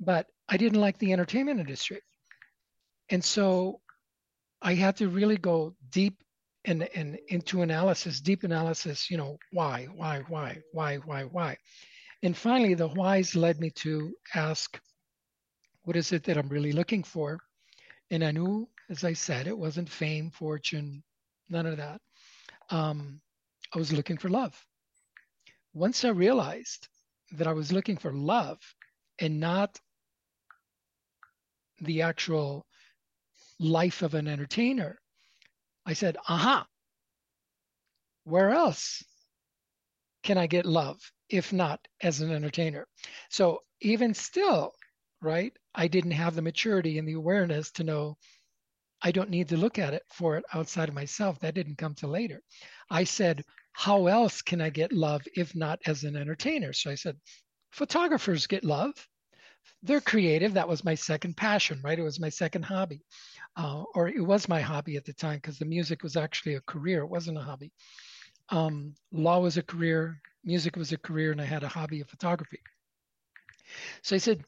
but 0.00 0.26
I 0.48 0.56
didn't 0.56 0.80
like 0.80 0.98
the 0.98 1.12
entertainment 1.12 1.60
industry, 1.60 2.00
and 3.10 3.22
so 3.22 3.81
I 4.62 4.74
had 4.74 4.96
to 4.98 5.08
really 5.08 5.36
go 5.36 5.74
deep 5.90 6.22
and 6.64 6.88
into 7.28 7.62
analysis, 7.62 8.20
deep 8.20 8.44
analysis. 8.44 9.10
You 9.10 9.16
know, 9.16 9.36
why, 9.50 9.88
why, 9.96 10.22
why, 10.28 10.58
why, 10.72 10.96
why, 10.98 11.24
why, 11.24 11.56
and 12.22 12.36
finally, 12.36 12.74
the 12.74 12.88
whys 12.88 13.34
led 13.34 13.58
me 13.58 13.70
to 13.70 14.14
ask, 14.34 14.80
what 15.82 15.96
is 15.96 16.12
it 16.12 16.22
that 16.24 16.38
I'm 16.38 16.48
really 16.48 16.72
looking 16.72 17.02
for? 17.02 17.40
And 18.10 18.22
I 18.22 18.30
knew, 18.30 18.68
as 18.88 19.02
I 19.02 19.12
said, 19.14 19.48
it 19.48 19.58
wasn't 19.58 19.88
fame, 19.88 20.30
fortune, 20.30 21.02
none 21.48 21.66
of 21.66 21.78
that. 21.78 22.00
Um, 22.70 23.20
I 23.74 23.78
was 23.78 23.92
looking 23.92 24.18
for 24.18 24.28
love. 24.28 24.54
Once 25.74 26.04
I 26.04 26.10
realized 26.10 26.86
that 27.32 27.48
I 27.48 27.52
was 27.52 27.72
looking 27.72 27.96
for 27.96 28.12
love 28.12 28.58
and 29.18 29.40
not 29.40 29.80
the 31.80 32.02
actual 32.02 32.66
life 33.62 34.02
of 34.02 34.14
an 34.14 34.28
entertainer, 34.28 34.98
I 35.86 35.94
said, 35.94 36.16
aha, 36.28 36.66
where 38.24 38.50
else 38.50 39.02
can 40.22 40.38
I 40.38 40.46
get 40.46 40.66
love 40.66 40.98
if 41.28 41.52
not 41.52 41.80
as 42.00 42.20
an 42.20 42.30
entertainer? 42.32 42.86
So 43.30 43.60
even 43.80 44.14
still, 44.14 44.72
right, 45.20 45.52
I 45.74 45.88
didn't 45.88 46.12
have 46.12 46.34
the 46.34 46.42
maturity 46.42 46.98
and 46.98 47.08
the 47.08 47.14
awareness 47.14 47.70
to 47.72 47.84
know 47.84 48.16
I 49.02 49.10
don't 49.10 49.30
need 49.30 49.48
to 49.48 49.56
look 49.56 49.78
at 49.78 49.94
it 49.94 50.02
for 50.12 50.36
it 50.36 50.44
outside 50.54 50.88
of 50.88 50.94
myself. 50.94 51.40
That 51.40 51.54
didn't 51.54 51.78
come 51.78 51.94
till 51.94 52.10
later. 52.10 52.40
I 52.88 53.02
said, 53.02 53.42
how 53.72 54.06
else 54.06 54.42
can 54.42 54.60
I 54.60 54.70
get 54.70 54.92
love 54.92 55.22
if 55.34 55.56
not 55.56 55.80
as 55.86 56.04
an 56.04 56.14
entertainer? 56.14 56.72
So 56.72 56.90
I 56.90 56.94
said, 56.94 57.16
photographers 57.72 58.46
get 58.46 58.64
love. 58.64 58.92
They're 59.82 60.00
creative. 60.00 60.54
That 60.54 60.68
was 60.68 60.84
my 60.84 60.94
second 60.94 61.36
passion, 61.36 61.80
right? 61.82 61.98
It 61.98 62.02
was 62.02 62.20
my 62.20 62.28
second 62.28 62.64
hobby, 62.64 63.02
uh, 63.56 63.84
or 63.94 64.08
it 64.08 64.20
was 64.24 64.48
my 64.48 64.60
hobby 64.60 64.96
at 64.96 65.04
the 65.04 65.12
time 65.14 65.36
because 65.36 65.58
the 65.58 65.64
music 65.66 66.02
was 66.02 66.16
actually 66.16 66.54
a 66.54 66.60
career. 66.62 67.02
It 67.02 67.08
wasn't 67.08 67.38
a 67.38 67.42
hobby. 67.42 67.72
Um, 68.50 68.94
law 69.12 69.40
was 69.40 69.56
a 69.56 69.62
career, 69.62 70.20
music 70.44 70.76
was 70.76 70.92
a 70.92 70.98
career, 70.98 71.32
and 71.32 71.40
I 71.40 71.44
had 71.44 71.62
a 71.64 71.68
hobby 71.68 72.00
of 72.00 72.08
photography. 72.08 72.60
So 74.02 74.14
I 74.16 74.18
said, 74.18 74.44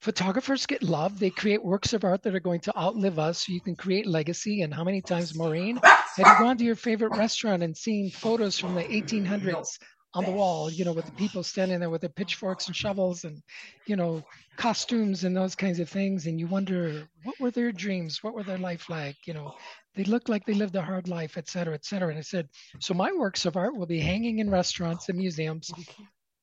photographers 0.00 0.66
get 0.66 0.82
love. 0.82 1.18
They 1.18 1.30
create 1.30 1.64
works 1.64 1.92
of 1.92 2.04
art 2.04 2.22
that 2.22 2.34
are 2.34 2.40
going 2.40 2.60
to 2.62 2.76
outlive 2.78 3.18
us. 3.18 3.46
So 3.46 3.52
you 3.52 3.60
can 3.60 3.76
create 3.76 4.06
legacy. 4.06 4.62
And 4.62 4.72
how 4.74 4.84
many 4.84 5.02
times, 5.02 5.34
Maureen, 5.34 5.80
have 6.16 6.28
you 6.28 6.36
gone 6.36 6.58
to 6.58 6.64
your 6.64 6.76
favorite 6.76 7.16
restaurant 7.16 7.62
and 7.62 7.76
seen 7.76 8.10
photos 8.10 8.58
from 8.58 8.74
the 8.74 8.92
1800s 8.92 9.78
on 10.14 10.24
the 10.24 10.30
wall, 10.30 10.70
you 10.70 10.84
know, 10.84 10.92
with 10.92 11.04
the 11.04 11.12
people 11.12 11.42
standing 11.42 11.80
there 11.80 11.90
with 11.90 12.00
their 12.00 12.08
pitchforks 12.10 12.66
and 12.66 12.74
shovels 12.74 13.24
and, 13.24 13.42
you 13.86 13.94
know, 13.94 14.22
costumes 14.56 15.24
and 15.24 15.36
those 15.36 15.54
kinds 15.54 15.80
of 15.80 15.88
things. 15.88 16.26
And 16.26 16.40
you 16.40 16.46
wonder, 16.46 17.06
what 17.24 17.38
were 17.38 17.50
their 17.50 17.72
dreams? 17.72 18.22
What 18.22 18.34
were 18.34 18.42
their 18.42 18.58
life 18.58 18.88
like? 18.88 19.16
You 19.26 19.34
know, 19.34 19.54
they 19.94 20.04
looked 20.04 20.30
like 20.30 20.46
they 20.46 20.54
lived 20.54 20.76
a 20.76 20.82
hard 20.82 21.08
life, 21.08 21.36
et 21.36 21.48
cetera, 21.48 21.74
et 21.74 21.84
cetera. 21.84 22.08
And 22.08 22.18
I 22.18 22.22
said, 22.22 22.48
so 22.80 22.94
my 22.94 23.12
works 23.12 23.44
of 23.44 23.56
art 23.56 23.76
will 23.76 23.86
be 23.86 24.00
hanging 24.00 24.38
in 24.38 24.50
restaurants 24.50 25.08
and 25.10 25.18
museums 25.18 25.70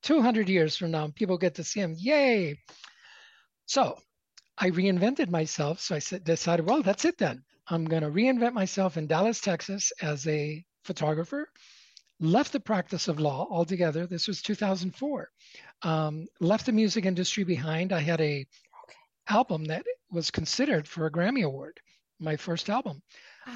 200 0.04 0.47
years 0.47 0.78
from 0.78 0.91
now. 0.91 1.06
And 1.06 1.15
people 1.15 1.38
get 1.38 1.56
to 1.56 1.63
see 1.63 1.82
them. 1.82 1.95
Yay. 1.97 2.60
So 3.65 3.97
I 4.60 4.69
reinvented 4.69 5.30
myself. 5.30 5.80
So 5.80 5.95
I 5.95 5.99
said, 5.99 6.23
decided, 6.23 6.67
well, 6.67 6.84
that's 6.84 7.06
it 7.06 7.17
then. 7.17 7.43
I'm 7.67 7.86
going 7.86 8.04
to 8.04 8.12
reinvent 8.12 8.54
myself 8.54 8.95
in 8.95 9.08
Dallas, 9.08 9.41
Texas 9.41 9.91
as 10.04 10.28
a 10.28 10.63
photographer. 10.84 11.49
Left 12.19 12.51
the 12.54 12.60
practice 12.60 13.08
of 13.08 13.19
law 13.19 13.47
altogether. 13.49 14.08
This 14.08 14.28
was 14.28 14.41
2004. 14.41 15.30
Um, 15.82 16.28
left 16.39 16.65
the 16.65 16.71
music 16.71 17.06
industry 17.06 17.43
behind. 17.43 17.91
I 17.91 17.99
had 17.99 18.21
a 18.21 18.45
album 19.28 19.65
that 19.65 19.84
was 20.12 20.32
considered 20.32 20.88
for 20.88 21.06
a 21.06 21.12
Grammy 21.12 21.43
Award, 21.43 21.80
my 22.19 22.38
first 22.38 22.69
album. 22.69 23.01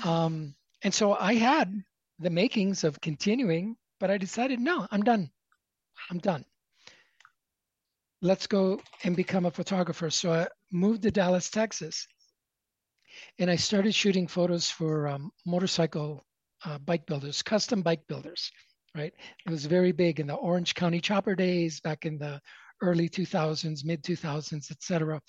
Um, 0.03 0.55
and 0.83 0.93
so 0.93 1.13
I 1.13 1.35
had 1.35 1.73
the 2.19 2.29
makings 2.29 2.83
of 2.83 2.99
continuing, 3.01 3.75
but 3.99 4.11
I 4.11 4.17
decided, 4.17 4.59
no, 4.59 4.87
I'm 4.91 5.03
done. 5.03 5.29
I'm 6.09 6.19
done 6.19 6.45
let's 8.21 8.47
go 8.47 8.81
and 9.03 9.15
become 9.15 9.45
a 9.45 9.51
photographer. 9.51 10.09
So 10.09 10.31
I 10.33 10.47
moved 10.71 11.03
to 11.03 11.11
Dallas, 11.11 11.49
Texas, 11.49 12.07
and 13.37 13.49
I 13.49 13.55
started 13.55 13.95
shooting 13.95 14.27
photos 14.27 14.69
for 14.69 15.07
um, 15.07 15.31
motorcycle 15.45 16.23
uh, 16.65 16.77
bike 16.79 17.05
builders, 17.05 17.41
custom 17.41 17.81
bike 17.81 18.05
builders. 18.07 18.51
Right, 18.95 19.13
it 19.45 19.51
was 19.51 19.65
very 19.65 19.91
big 19.91 20.19
in 20.19 20.27
the 20.27 20.33
Orange 20.33 20.73
County 20.73 20.99
Chopper 20.99 21.35
days 21.35 21.79
back 21.79 22.05
in 22.05 22.17
the 22.17 22.41
early 22.81 23.07
2000s, 23.07 23.85
mid 23.85 24.03
2000s, 24.03 24.71
etc. 24.71 25.21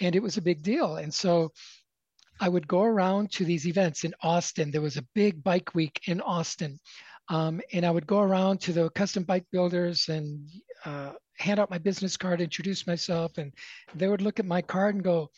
And 0.00 0.14
it 0.14 0.22
was 0.22 0.36
a 0.36 0.42
big 0.42 0.62
deal. 0.62 0.96
And 0.96 1.12
so 1.12 1.50
I 2.40 2.48
would 2.48 2.68
go 2.68 2.82
around 2.82 3.32
to 3.32 3.44
these 3.44 3.66
events 3.66 4.04
in 4.04 4.14
Austin. 4.22 4.70
There 4.70 4.80
was 4.80 4.96
a 4.96 5.06
big 5.14 5.42
bike 5.42 5.74
week 5.74 6.00
in 6.06 6.20
Austin. 6.20 6.78
Um, 7.28 7.60
and 7.72 7.84
I 7.84 7.90
would 7.90 8.06
go 8.06 8.20
around 8.20 8.60
to 8.62 8.72
the 8.72 8.90
custom 8.90 9.24
bike 9.24 9.46
builders 9.52 10.08
and 10.08 10.48
uh, 10.84 11.12
hand 11.38 11.60
out 11.60 11.70
my 11.70 11.78
business 11.78 12.16
card, 12.16 12.40
introduce 12.40 12.86
myself, 12.86 13.38
and 13.38 13.52
they 13.94 14.08
would 14.08 14.22
look 14.22 14.40
at 14.40 14.46
my 14.46 14.62
card 14.62 14.96
and 14.96 15.04
go, 15.04 15.30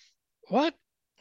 "What, 0.48 0.74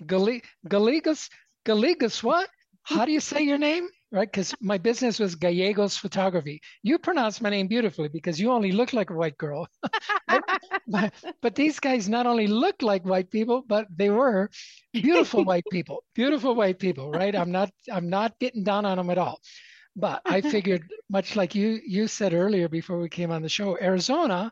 Gallegos? 0.05 1.29
Gallegos? 1.65 2.23
What? 2.23 2.49
How 2.83 3.05
do 3.05 3.11
you 3.11 3.19
say 3.19 3.41
your 3.41 3.57
name?" 3.57 3.89
Right? 4.11 4.29
Because 4.29 4.53
my 4.59 4.77
business 4.77 5.19
was 5.19 5.35
Gallegos 5.35 5.95
Photography. 5.95 6.61
You 6.83 6.97
pronounce 6.99 7.39
my 7.39 7.49
name 7.49 7.67
beautifully 7.67 8.09
because 8.09 8.39
you 8.39 8.51
only 8.51 8.73
look 8.73 8.91
like 8.91 9.09
a 9.09 9.13
white 9.13 9.37
girl. 9.37 9.67
but, 10.87 11.13
but 11.41 11.55
these 11.55 11.79
guys 11.79 12.09
not 12.09 12.25
only 12.25 12.47
looked 12.47 12.83
like 12.83 13.05
white 13.05 13.31
people, 13.31 13.63
but 13.65 13.87
they 13.95 14.09
were 14.09 14.49
beautiful 14.93 15.45
white 15.45 15.63
people. 15.71 16.03
Beautiful 16.13 16.55
white 16.55 16.77
people, 16.79 17.09
right? 17.11 17.33
I'm 17.35 17.51
not. 17.51 17.71
I'm 17.91 18.09
not 18.09 18.37
getting 18.39 18.63
down 18.63 18.85
on 18.85 18.97
them 18.97 19.09
at 19.09 19.17
all. 19.17 19.39
But 19.95 20.21
I 20.25 20.41
figured, 20.41 20.83
much 21.09 21.35
like 21.35 21.55
you 21.55 21.79
you 21.85 22.07
said 22.07 22.33
earlier 22.33 22.69
before 22.69 22.99
we 22.99 23.09
came 23.09 23.31
on 23.31 23.41
the 23.41 23.49
show, 23.49 23.77
Arizona 23.79 24.51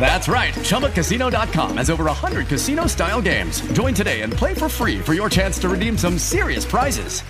That's 0.00 0.26
right. 0.28 0.52
ChumbaCasino.com 0.54 1.76
has 1.76 1.90
over 1.90 2.04
100 2.04 2.48
casino 2.48 2.86
style 2.86 3.22
games. 3.22 3.60
Join 3.72 3.94
today 3.94 4.22
and 4.22 4.32
play 4.32 4.54
for 4.54 4.68
free 4.68 4.98
for 4.98 5.14
your 5.14 5.30
chance 5.30 5.58
to 5.60 5.68
redeem 5.68 5.96
some 5.96 6.18
serious 6.18 6.64
prizes. 6.64 7.22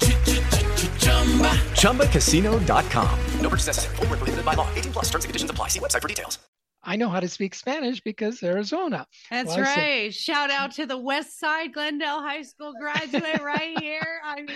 Chumba. 0.99 1.51
ChumbaCasino.com. 1.77 3.19
No 3.41 3.49
purchase 3.49 3.67
necessary. 3.69 3.97
Void 3.97 4.11
were 4.11 4.17
prohibited 4.17 4.45
by 4.45 4.55
law. 4.55 4.67
18 4.75 4.93
plus. 4.93 5.05
Terms 5.07 5.25
and 5.25 5.29
conditions 5.31 5.51
apply. 5.51 5.69
See 5.69 5.81
website 5.81 6.01
for 6.03 6.09
details. 6.09 6.39
I 6.85 6.97
know 6.97 7.09
how 7.09 7.21
to 7.21 7.29
speak 7.29 7.55
Spanish 7.55 8.01
because 8.01 8.43
Arizona. 8.43 9.07
That's 9.31 9.49
Well, 9.51 9.61
I 9.61 9.65
said- 9.65 9.77
right. 9.81 10.15
Shout 10.15 10.51
out 10.51 10.73
to 10.73 10.87
the 10.87 10.99
West 10.99 11.39
Side 11.39 11.73
Glendale 11.73 12.21
High 12.21 12.43
School 12.43 12.73
graduate 12.81 13.41
right 13.43 13.79
here. 13.81 14.21
I 14.25 14.37
mean, 14.43 14.49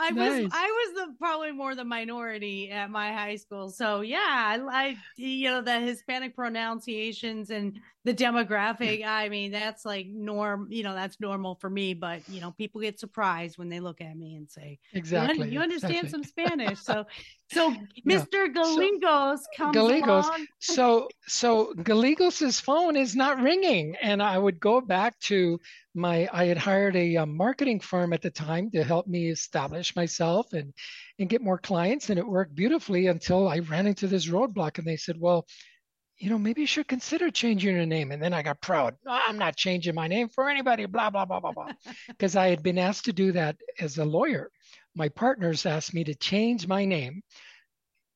I 0.00 0.12
was 0.12 0.50
I 0.52 0.66
was 0.66 0.94
the 0.94 1.14
probably 1.18 1.52
more 1.52 1.74
the 1.74 1.84
minority 1.84 2.70
at 2.70 2.90
my 2.90 3.12
high 3.12 3.36
school. 3.36 3.70
So 3.70 4.00
yeah, 4.00 4.18
I, 4.18 4.58
I 4.70 4.96
you 5.16 5.50
know 5.50 5.60
the 5.62 5.78
Hispanic 5.80 6.34
pronunciations 6.34 7.50
and 7.50 7.78
the 8.04 8.14
demographic. 8.14 9.04
I 9.06 9.28
mean, 9.28 9.52
that's 9.52 9.84
like 9.84 10.06
norm. 10.06 10.68
You 10.70 10.82
know, 10.84 10.94
that's 10.94 11.20
normal 11.20 11.56
for 11.56 11.68
me. 11.70 11.94
But 11.94 12.26
you 12.28 12.40
know, 12.40 12.52
people 12.52 12.80
get 12.80 12.98
surprised 12.98 13.58
when 13.58 13.68
they 13.68 13.80
look 13.80 14.00
at 14.00 14.16
me 14.16 14.36
and 14.36 14.50
say, 14.50 14.78
"You 14.92 14.98
Exactly. 14.98 15.50
"You, 15.50 15.60
understand 15.60 15.94
exactly. 16.06 16.10
some 16.10 16.24
Spanish." 16.48 16.78
So, 16.80 17.04
so 17.52 17.70
Yeah. 18.04 18.18
Mr. 18.18 18.52
Gallegos 18.52 19.40
comes 19.56 19.74
Gallegos. 19.74 20.26
along. 20.26 20.46
so 20.60 21.08
so 21.26 21.74
Gallegos's 21.82 22.58
phone 22.60 22.96
is 22.96 23.14
not 23.14 23.40
ringing, 23.40 23.96
and 24.00 24.22
I 24.22 24.38
would 24.38 24.60
go 24.60 24.80
back 24.80 25.18
to 25.20 25.60
my. 25.94 26.28
I 26.32 26.46
had 26.46 26.58
hired 26.58 26.96
a, 26.96 27.16
um 27.16 27.36
marketing 27.36 27.80
firm 27.80 28.12
at 28.12 28.22
the 28.22 28.30
time 28.30 28.70
to 28.72 28.84
help 28.84 29.06
me 29.06 29.30
establish 29.30 29.96
myself 29.96 30.52
and 30.52 30.72
and 31.18 31.28
get 31.28 31.42
more 31.42 31.58
clients, 31.58 32.10
and 32.10 32.18
it 32.18 32.26
worked 32.26 32.54
beautifully 32.54 33.06
until 33.06 33.48
I 33.48 33.58
ran 33.60 33.86
into 33.86 34.06
this 34.06 34.26
roadblock, 34.26 34.78
and 34.78 34.86
they 34.86 34.96
said, 34.96 35.16
"Well, 35.18 35.46
you 36.20 36.28
know, 36.28 36.38
maybe 36.38 36.60
you 36.60 36.66
should 36.66 36.86
consider 36.86 37.30
changing 37.30 37.74
your 37.74 37.86
name. 37.86 38.12
And 38.12 38.22
then 38.22 38.34
I 38.34 38.42
got 38.42 38.60
proud. 38.60 38.94
"Oh, 39.06 39.20
I'm 39.26 39.38
not 39.38 39.56
changing 39.56 39.94
my 39.94 40.06
name 40.06 40.28
for 40.28 40.50
anybody, 40.50 40.84
blah, 40.84 41.08
blah, 41.10 41.24
blah, 41.24 41.40
blah, 41.40 41.52
blah. 41.52 41.72
Because 42.08 42.36
I 42.36 42.48
had 42.48 42.62
been 42.62 42.78
asked 42.78 43.06
to 43.06 43.12
do 43.12 43.32
that 43.32 43.56
as 43.80 43.96
a 43.96 44.04
lawyer. 44.04 44.50
My 44.94 45.08
partners 45.08 45.64
asked 45.64 45.94
me 45.94 46.04
to 46.04 46.14
change 46.14 46.66
my 46.66 46.84
name 46.84 47.22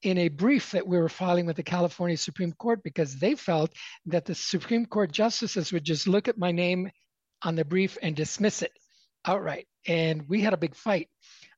in 0.02 0.18
a 0.18 0.28
brief 0.28 0.72
that 0.72 0.86
we 0.86 0.98
were 0.98 1.08
filing 1.08 1.46
with 1.46 1.56
the 1.56 1.62
California 1.62 2.16
Supreme 2.18 2.52
Court 2.52 2.82
because 2.84 3.18
they 3.18 3.34
felt 3.34 3.72
that 4.06 4.26
the 4.26 4.34
Supreme 4.34 4.84
Court 4.84 5.10
justices 5.10 5.72
would 5.72 5.84
just 5.84 6.06
look 6.06 6.28
at 6.28 6.36
my 6.36 6.52
name 6.52 6.90
on 7.44 7.54
the 7.54 7.64
brief 7.64 7.96
and 8.02 8.16
dismiss 8.16 8.62
it 8.62 8.72
outright. 9.24 9.68
And 9.86 10.28
we 10.28 10.40
had 10.40 10.54
a 10.54 10.58
big 10.58 10.74
fight. 10.74 11.08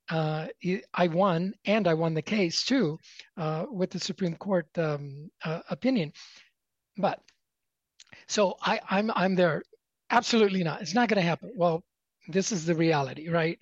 Uh, 0.08 0.48
I 0.94 1.08
won, 1.08 1.54
and 1.64 1.88
I 1.88 1.94
won 1.94 2.14
the 2.14 2.22
case 2.22 2.64
too 2.64 2.98
uh, 3.36 3.66
with 3.68 3.90
the 3.90 3.98
Supreme 3.98 4.36
Court 4.36 4.66
um, 4.78 5.30
uh, 5.44 5.60
opinion. 5.68 6.12
But 6.96 7.20
so 8.28 8.56
I, 8.62 8.80
I'm 8.88 9.10
I'm 9.14 9.34
there. 9.34 9.62
Absolutely 10.10 10.62
not. 10.62 10.80
It's 10.80 10.94
not 10.94 11.08
going 11.08 11.20
to 11.20 11.28
happen. 11.28 11.52
Well, 11.56 11.82
this 12.28 12.52
is 12.52 12.66
the 12.66 12.74
reality, 12.74 13.28
right? 13.28 13.58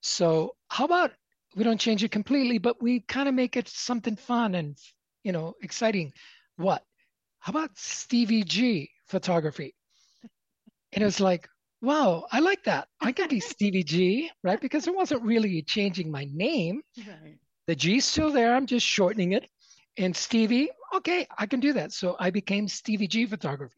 So 0.00 0.54
how 0.68 0.86
about 0.86 1.12
we 1.54 1.64
don't 1.64 1.80
change 1.80 2.02
it 2.02 2.10
completely, 2.10 2.58
but 2.58 2.82
we 2.82 3.00
kind 3.00 3.28
of 3.28 3.34
make 3.34 3.56
it 3.56 3.68
something 3.68 4.16
fun 4.16 4.54
and 4.54 4.78
you 5.22 5.32
know 5.32 5.54
exciting. 5.62 6.12
What? 6.56 6.82
How 7.40 7.50
about 7.50 7.76
Stevie 7.76 8.44
G 8.44 8.90
photography? 9.06 9.74
And 10.94 11.02
it 11.02 11.04
was 11.04 11.20
like, 11.20 11.48
wow, 11.84 12.26
I 12.32 12.40
like 12.40 12.64
that. 12.64 12.88
I 13.00 13.12
can 13.12 13.28
be 13.28 13.40
Stevie 13.54 13.84
G, 13.84 14.30
right? 14.42 14.60
Because 14.60 14.86
it 14.86 14.94
wasn't 14.94 15.22
really 15.22 15.62
changing 15.62 16.10
my 16.10 16.26
name. 16.32 16.82
Right. 16.98 17.38
The 17.66 17.76
G's 17.76 18.04
still 18.04 18.30
there. 18.30 18.54
I'm 18.54 18.66
just 18.66 18.86
shortening 18.86 19.32
it. 19.32 19.48
And 19.96 20.14
Stevie, 20.14 20.70
okay, 20.94 21.26
I 21.38 21.46
can 21.46 21.60
do 21.60 21.72
that. 21.74 21.92
So 21.92 22.16
I 22.18 22.30
became 22.30 22.66
Stevie 22.66 23.06
G 23.06 23.26
photography. 23.26 23.76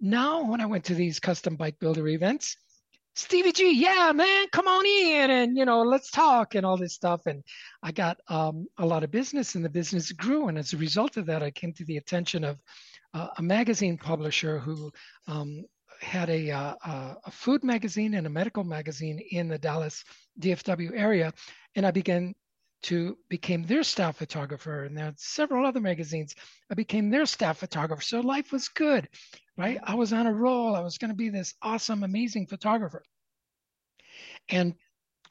Now, 0.00 0.44
when 0.44 0.60
I 0.60 0.66
went 0.66 0.84
to 0.84 0.94
these 0.94 1.20
custom 1.20 1.56
bike 1.56 1.78
builder 1.80 2.06
events, 2.08 2.56
Stevie 3.16 3.52
G, 3.52 3.72
yeah, 3.74 4.12
man, 4.14 4.46
come 4.52 4.68
on 4.68 4.86
in 4.86 5.30
and 5.30 5.56
you 5.56 5.64
know, 5.64 5.82
let's 5.82 6.10
talk 6.10 6.54
and 6.54 6.64
all 6.64 6.76
this 6.76 6.94
stuff. 6.94 7.26
And 7.26 7.42
I 7.82 7.92
got 7.92 8.18
um, 8.28 8.66
a 8.78 8.86
lot 8.86 9.02
of 9.02 9.10
business, 9.10 9.56
and 9.56 9.64
the 9.64 9.68
business 9.68 10.12
grew. 10.12 10.48
And 10.48 10.56
as 10.56 10.72
a 10.72 10.78
result 10.78 11.16
of 11.16 11.26
that, 11.26 11.42
I 11.42 11.50
came 11.50 11.72
to 11.74 11.84
the 11.84 11.96
attention 11.96 12.44
of 12.44 12.58
uh, 13.12 13.28
a 13.36 13.42
magazine 13.42 13.98
publisher 13.98 14.58
who 14.58 14.92
um, 15.26 15.64
had 16.00 16.30
a, 16.30 16.50
uh, 16.50 16.74
a 17.24 17.30
food 17.30 17.62
magazine 17.62 18.14
and 18.14 18.26
a 18.26 18.30
medical 18.30 18.64
magazine 18.64 19.20
in 19.30 19.48
the 19.48 19.58
Dallas 19.58 20.04
DFW 20.40 20.92
area, 20.94 21.32
and 21.74 21.86
I 21.86 21.90
began 21.90 22.34
to 22.82 23.18
became 23.28 23.62
their 23.62 23.82
staff 23.82 24.16
photographer. 24.16 24.84
And 24.84 24.96
there 24.96 25.06
are 25.06 25.14
several 25.16 25.66
other 25.66 25.80
magazines. 25.80 26.34
I 26.70 26.74
became 26.74 27.10
their 27.10 27.26
staff 27.26 27.58
photographer. 27.58 28.02
So 28.02 28.20
life 28.20 28.52
was 28.52 28.68
good, 28.68 29.08
right? 29.58 29.78
I 29.82 29.94
was 29.94 30.12
on 30.12 30.26
a 30.26 30.32
roll. 30.32 30.74
I 30.74 30.80
was 30.80 30.96
going 30.96 31.10
to 31.10 31.16
be 31.16 31.28
this 31.28 31.54
awesome, 31.62 32.02
amazing 32.04 32.46
photographer. 32.46 33.02
And 34.48 34.74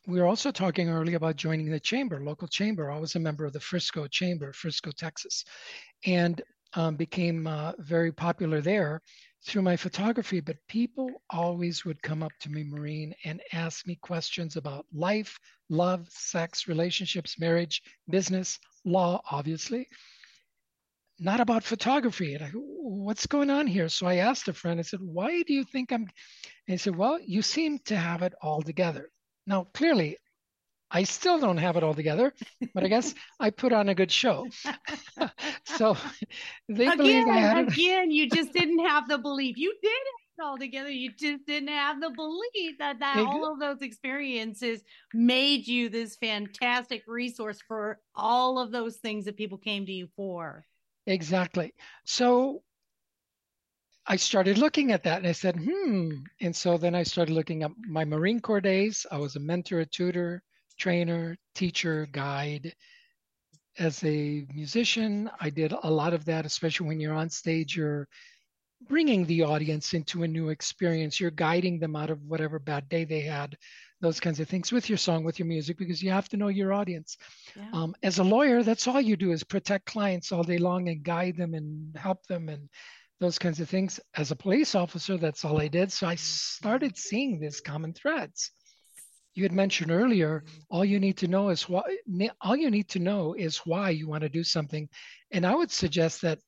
we 0.07 0.20
were 0.20 0.28
also 0.28 0.51
talking 0.51 0.89
earlier 0.89 1.17
about 1.17 1.36
joining 1.36 1.70
the 1.70 1.80
chamber, 1.80 2.24
local 2.24 2.47
chamber. 2.47 2.91
I 2.91 2.99
was 2.99 3.15
a 3.15 3.20
member 3.20 3.45
of 3.45 3.53
the 3.53 3.59
Frisco 3.59 4.07
Chamber, 4.07 4.53
Frisco, 4.53 4.91
Texas, 4.91 5.43
and 6.05 6.41
um, 6.74 6.95
became 6.95 7.47
uh, 7.47 7.74
very 7.80 8.11
popular 8.11 8.61
there 8.61 9.01
through 9.45 9.61
my 9.61 9.75
photography. 9.75 10.39
But 10.39 10.57
people 10.67 11.09
always 11.29 11.85
would 11.85 12.01
come 12.01 12.23
up 12.23 12.31
to 12.41 12.49
me, 12.49 12.63
Maureen, 12.63 13.13
and 13.23 13.41
ask 13.53 13.87
me 13.87 13.95
questions 14.01 14.55
about 14.55 14.85
life, 14.93 15.39
love, 15.69 16.07
sex, 16.09 16.67
relationships, 16.67 17.39
marriage, 17.39 17.81
business, 18.09 18.59
law, 18.85 19.21
obviously. 19.31 19.87
Not 21.19 21.39
about 21.39 21.63
photography. 21.63 22.35
And 22.35 22.43
I 22.45 22.51
what's 22.53 23.27
going 23.27 23.49
on 23.49 23.67
here? 23.67 23.89
So 23.89 24.07
I 24.07 24.15
asked 24.15 24.47
a 24.47 24.53
friend, 24.53 24.79
I 24.79 24.83
said, 24.83 25.01
why 25.01 25.43
do 25.43 25.53
you 25.53 25.63
think 25.63 25.91
I'm? 25.91 26.01
And 26.03 26.09
he 26.67 26.77
said, 26.77 26.95
well, 26.95 27.19
you 27.19 27.41
seem 27.41 27.79
to 27.85 27.95
have 27.95 28.21
it 28.21 28.33
all 28.41 28.61
together. 28.61 29.09
Now, 29.45 29.67
clearly, 29.73 30.17
I 30.91 31.03
still 31.03 31.39
don't 31.39 31.57
have 31.57 31.77
it 31.77 31.83
all 31.83 31.93
together, 31.93 32.33
but 32.73 32.83
I 32.83 32.87
guess 32.87 33.13
I 33.39 33.51
put 33.51 33.73
on 33.73 33.89
a 33.89 33.95
good 33.95 34.11
show. 34.11 34.47
so 35.65 35.95
they 36.67 36.95
believe 36.95 37.27
I 37.27 37.37
had 37.37 37.57
Again, 37.57 37.67
it. 37.67 37.73
again, 37.73 38.11
you 38.11 38.29
just 38.29 38.53
didn't 38.53 38.85
have 38.87 39.07
the 39.07 39.17
belief. 39.19 39.57
You 39.57 39.73
did 39.81 39.89
have 39.89 40.39
it 40.39 40.43
all 40.43 40.57
together. 40.57 40.89
You 40.89 41.11
just 41.11 41.45
didn't 41.45 41.69
have 41.69 42.01
the 42.01 42.09
belief 42.09 42.77
that, 42.79 42.99
that 42.99 43.17
all 43.19 43.51
of 43.51 43.59
those 43.59 43.81
experiences 43.81 44.81
made 45.13 45.67
you 45.67 45.89
this 45.89 46.15
fantastic 46.15 47.03
resource 47.07 47.59
for 47.67 47.99
all 48.15 48.57
of 48.59 48.71
those 48.71 48.97
things 48.97 49.25
that 49.25 49.37
people 49.37 49.57
came 49.59 49.85
to 49.85 49.91
you 49.91 50.07
for. 50.15 50.65
Exactly. 51.05 51.73
So 52.05 52.63
I 54.05 54.15
started 54.15 54.57
looking 54.57 54.91
at 54.91 55.03
that 55.03 55.19
and 55.19 55.27
I 55.27 55.33
said, 55.33 55.55
hmm. 55.55 56.11
And 56.41 56.55
so 56.55 56.77
then 56.77 56.95
I 56.95 57.03
started 57.03 57.33
looking 57.33 57.63
up 57.63 57.73
my 57.77 58.05
Marine 58.05 58.39
Corps 58.39 58.61
days. 58.61 59.05
I 59.11 59.17
was 59.17 59.35
a 59.35 59.39
mentor, 59.39 59.81
a 59.81 59.85
tutor, 59.85 60.41
trainer, 60.80 61.38
teacher, 61.53 62.07
guide. 62.11 62.73
As 63.77 64.03
a 64.03 64.45
musician, 64.53 65.30
I 65.39 65.49
did 65.49 65.73
a 65.84 65.91
lot 65.91 66.13
of 66.13 66.25
that, 66.25 66.45
especially 66.45 66.88
when 66.88 66.99
you're 66.99 67.13
on 67.13 67.30
stage, 67.30 67.77
you're 67.77 68.07
bringing 68.88 69.25
the 69.25 69.43
audience 69.43 69.93
into 69.93 70.23
a 70.23 70.27
new 70.27 70.49
experience. 70.49 71.19
You're 71.19 71.32
guiding 71.32 71.80
them 71.80 71.95
out 71.95 72.09
of 72.09 72.23
whatever 72.23 72.59
bad 72.59 72.89
day 72.89 73.03
they 73.03 73.21
had, 73.21 73.57
those 74.01 74.19
kinds 74.19 74.39
of 74.39 74.47
things 74.47 74.71
with 74.71 74.89
your 74.89 74.97
song, 74.97 75.23
with 75.23 75.38
your 75.38 75.47
music, 75.47 75.77
because 75.77 76.01
you 76.01 76.11
have 76.11 76.30
to 76.30 76.38
know 76.38 76.47
your 76.47 76.73
audience. 76.73 77.17
Yeah. 77.55 77.69
Um, 77.73 77.93
as 78.03 78.19
a 78.19 78.23
lawyer, 78.23 78.63
that's 78.63 78.88
all 78.88 79.01
you 79.01 79.17
do 79.17 79.32
is 79.32 79.43
protect 79.43 79.86
clients 79.86 80.32
all 80.32 80.43
day 80.43 80.57
long 80.57 80.88
and 80.89 81.03
guide 81.03 81.38
them 81.38 81.53
and 81.53 81.95
help 81.97 82.25
them 82.27 82.49
and 82.49 82.69
those 83.19 83.38
kinds 83.38 83.59
of 83.59 83.69
things. 83.69 83.99
As 84.15 84.32
a 84.32 84.36
police 84.36 84.75
officer, 84.75 85.17
that's 85.17 85.43
all 85.43 85.59
I 85.59 85.67
did. 85.67 85.91
So 85.91 86.07
I 86.07 86.15
started 86.15 86.97
seeing 86.97 87.39
these 87.39 87.59
common 87.59 87.93
threads. 87.93 88.51
You 89.39 89.45
had 89.45 89.53
mentioned 89.53 89.91
earlier, 89.91 90.45
all 90.69 90.85
you 90.85 90.99
need 90.99 91.17
to 91.19 91.27
know 91.27 91.49
is 91.49 91.69
why. 91.69 91.83
All 92.41 92.57
you 92.57 92.71
need 92.71 92.89
to 92.89 92.99
know 92.99 93.33
is 93.35 93.59
why 93.65 93.91
you 93.91 94.07
want 94.07 94.23
to 94.23 94.29
do 94.29 94.43
something, 94.43 94.89
and 95.31 95.47
I 95.47 95.55
would 95.55 95.71
suggest 95.71 96.21
that 96.23 96.39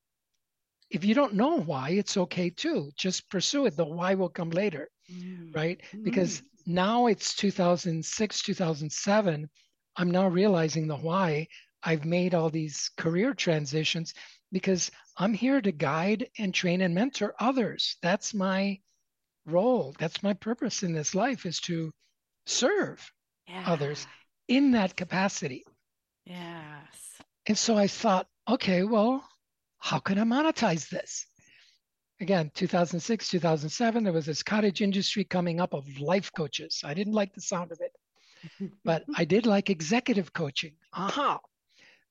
if 0.92 1.06
you 1.06 1.16
don't 1.16 1.36
know 1.36 1.60
why, 1.62 1.92
it's 1.92 2.18
okay 2.18 2.50
too. 2.52 2.92
Just 2.98 3.30
pursue 3.30 3.66
it. 3.68 3.78
The 3.78 3.86
why 3.86 4.16
will 4.16 4.30
come 4.30 4.52
later 4.52 4.90
Mm. 5.12 5.56
right? 5.56 5.82
Because 6.04 6.44
now 6.66 7.08
it's 7.08 7.36
2006, 7.36 8.42
2007. 8.44 9.50
I'm 9.98 10.12
now 10.12 10.28
realizing 10.28 10.88
the 10.88 10.98
why 10.98 11.48
I've 11.84 12.06
made 12.06 12.34
all 12.36 12.50
these 12.50 12.92
career 12.98 13.34
transitions 13.34 14.14
because 14.52 14.92
I'm 15.18 15.34
here 15.34 15.62
to 15.62 15.72
guide 15.72 16.30
and 16.40 16.54
train 16.54 16.82
and 16.82 16.96
mentor 16.96 17.36
others. 17.40 17.98
That's 18.04 18.34
my 18.34 18.80
role. 19.46 19.96
That's 20.00 20.24
my 20.24 20.34
purpose 20.34 20.84
in 20.84 20.94
this 20.94 21.16
life 21.16 21.46
is 21.46 21.62
to 21.62 21.94
serve 22.46 23.12
Yeah. 23.48 23.64
others 23.68 24.08
in 24.48 24.72
that 24.72 24.96
capacity. 24.96 25.64
Yes. 26.26 27.22
And 27.48 27.58
so 27.58 27.76
I 27.78 27.88
thought, 27.88 28.28
okay, 28.48 28.84
well, 28.84 29.28
how 29.80 30.00
can 30.00 30.20
I 30.20 30.24
monetize 30.24 30.90
this? 30.90 31.26
Again, 32.20 32.52
2006, 32.54 33.30
2007, 33.30 34.04
there 34.04 34.14
was 34.14 34.28
this 34.28 34.44
cottage 34.44 34.82
industry 34.82 35.24
coming 35.24 35.60
up 35.60 35.74
of 35.74 35.88
life 36.00 36.32
coaches. 36.36 36.82
I 36.84 36.94
didn't 36.94 37.14
like 37.14 37.34
the 37.34 37.42
sound 37.42 37.72
of 37.72 37.80
it, 37.82 38.72
but 38.86 39.04
I 39.16 39.26
did 39.26 39.46
like 39.48 39.70
executive 39.72 40.32
coaching. 40.32 40.76
Aha. 40.94 41.40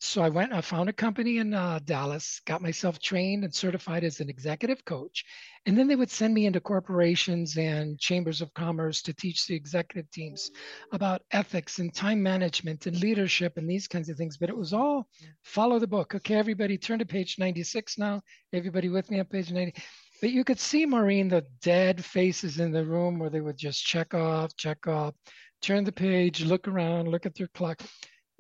So 0.03 0.23
I 0.23 0.31
went, 0.31 0.55
I 0.55 0.63
found 0.63 0.89
a 0.89 0.95
company 0.95 1.37
in 1.37 1.53
uh, 1.53 1.79
Dallas, 1.85 2.41
got 2.47 2.63
myself 2.63 2.99
trained 2.99 3.45
and 3.45 3.55
certified 3.55 4.03
as 4.03 4.21
an 4.21 4.31
executive 4.31 4.83
coach. 4.87 5.27
And 5.67 5.77
then 5.77 5.89
they 5.89 5.97
would 5.97 6.11
send 6.11 6.33
me 6.33 6.47
into 6.47 6.59
corporations 6.59 7.59
and 7.59 8.01
chambers 8.01 8.41
of 8.41 8.55
commerce 8.55 9.03
to 9.03 9.13
teach 9.13 9.47
the 9.47 9.55
executive 9.55 10.11
teams 10.11 10.51
about 10.93 11.21
ethics 11.33 11.81
and 11.81 11.95
time 11.95 12.23
management 12.23 12.87
and 12.87 12.99
leadership 12.99 13.59
and 13.59 13.69
these 13.69 13.87
kinds 13.87 14.09
of 14.09 14.17
things. 14.17 14.39
But 14.39 14.49
it 14.49 14.57
was 14.57 14.73
all 14.73 15.07
follow 15.43 15.79
the 15.79 15.87
book. 15.87 16.15
Okay, 16.15 16.35
everybody 16.35 16.79
turn 16.79 17.01
to 17.01 17.07
page 17.07 17.37
96 17.39 17.99
now. 17.99 18.23
Everybody 18.55 18.89
with 18.89 19.11
me 19.11 19.21
on 19.21 19.27
page 19.27 19.53
90. 19.53 19.75
But 20.23 20.31
you 20.31 20.45
could 20.45 20.59
see, 20.59 20.87
Maureen, 20.87 21.29
the 21.29 21.45
dead 21.61 22.03
faces 22.03 22.59
in 22.59 22.73
the 22.73 22.87
room 22.87 23.19
where 23.19 23.31
they 23.31 23.43
would 23.43 23.59
just 23.59 23.85
check 23.85 24.15
off, 24.15 24.57
check 24.57 24.87
off, 24.87 25.15
turn 25.61 25.85
the 25.85 25.93
page, 25.93 26.43
look 26.43 26.69
around, 26.69 27.09
look 27.09 27.27
at 27.27 27.35
their 27.35 27.49
clock. 27.49 27.83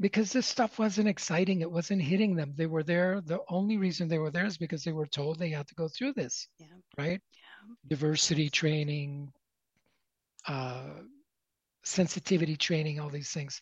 Because 0.01 0.33
this 0.33 0.47
stuff 0.47 0.79
wasn't 0.79 1.09
exciting. 1.09 1.61
It 1.61 1.71
wasn't 1.71 2.01
hitting 2.03 2.35
them. 2.35 2.55
They 2.57 2.67
were 2.67 2.83
there. 2.83 3.21
The 3.21 3.41
only 3.49 3.77
reason 3.77 4.09
they 4.09 4.19
were 4.19 4.31
there 4.31 4.47
is 4.47 4.57
because 4.57 4.83
they 4.83 4.93
were 4.93 5.07
told 5.07 5.39
they 5.39 5.51
had 5.51 5.69
to 5.69 5.75
go 5.75 5.89
through 5.89 6.15
this, 6.15 6.49
Yeah. 6.59 6.67
right? 6.97 7.21
Diversity 7.87 8.49
training, 8.49 9.31
uh, 10.47 11.03
sensitivity 11.85 12.57
training, 12.57 12.99
all 12.99 13.11
these 13.11 13.31
things. 13.31 13.61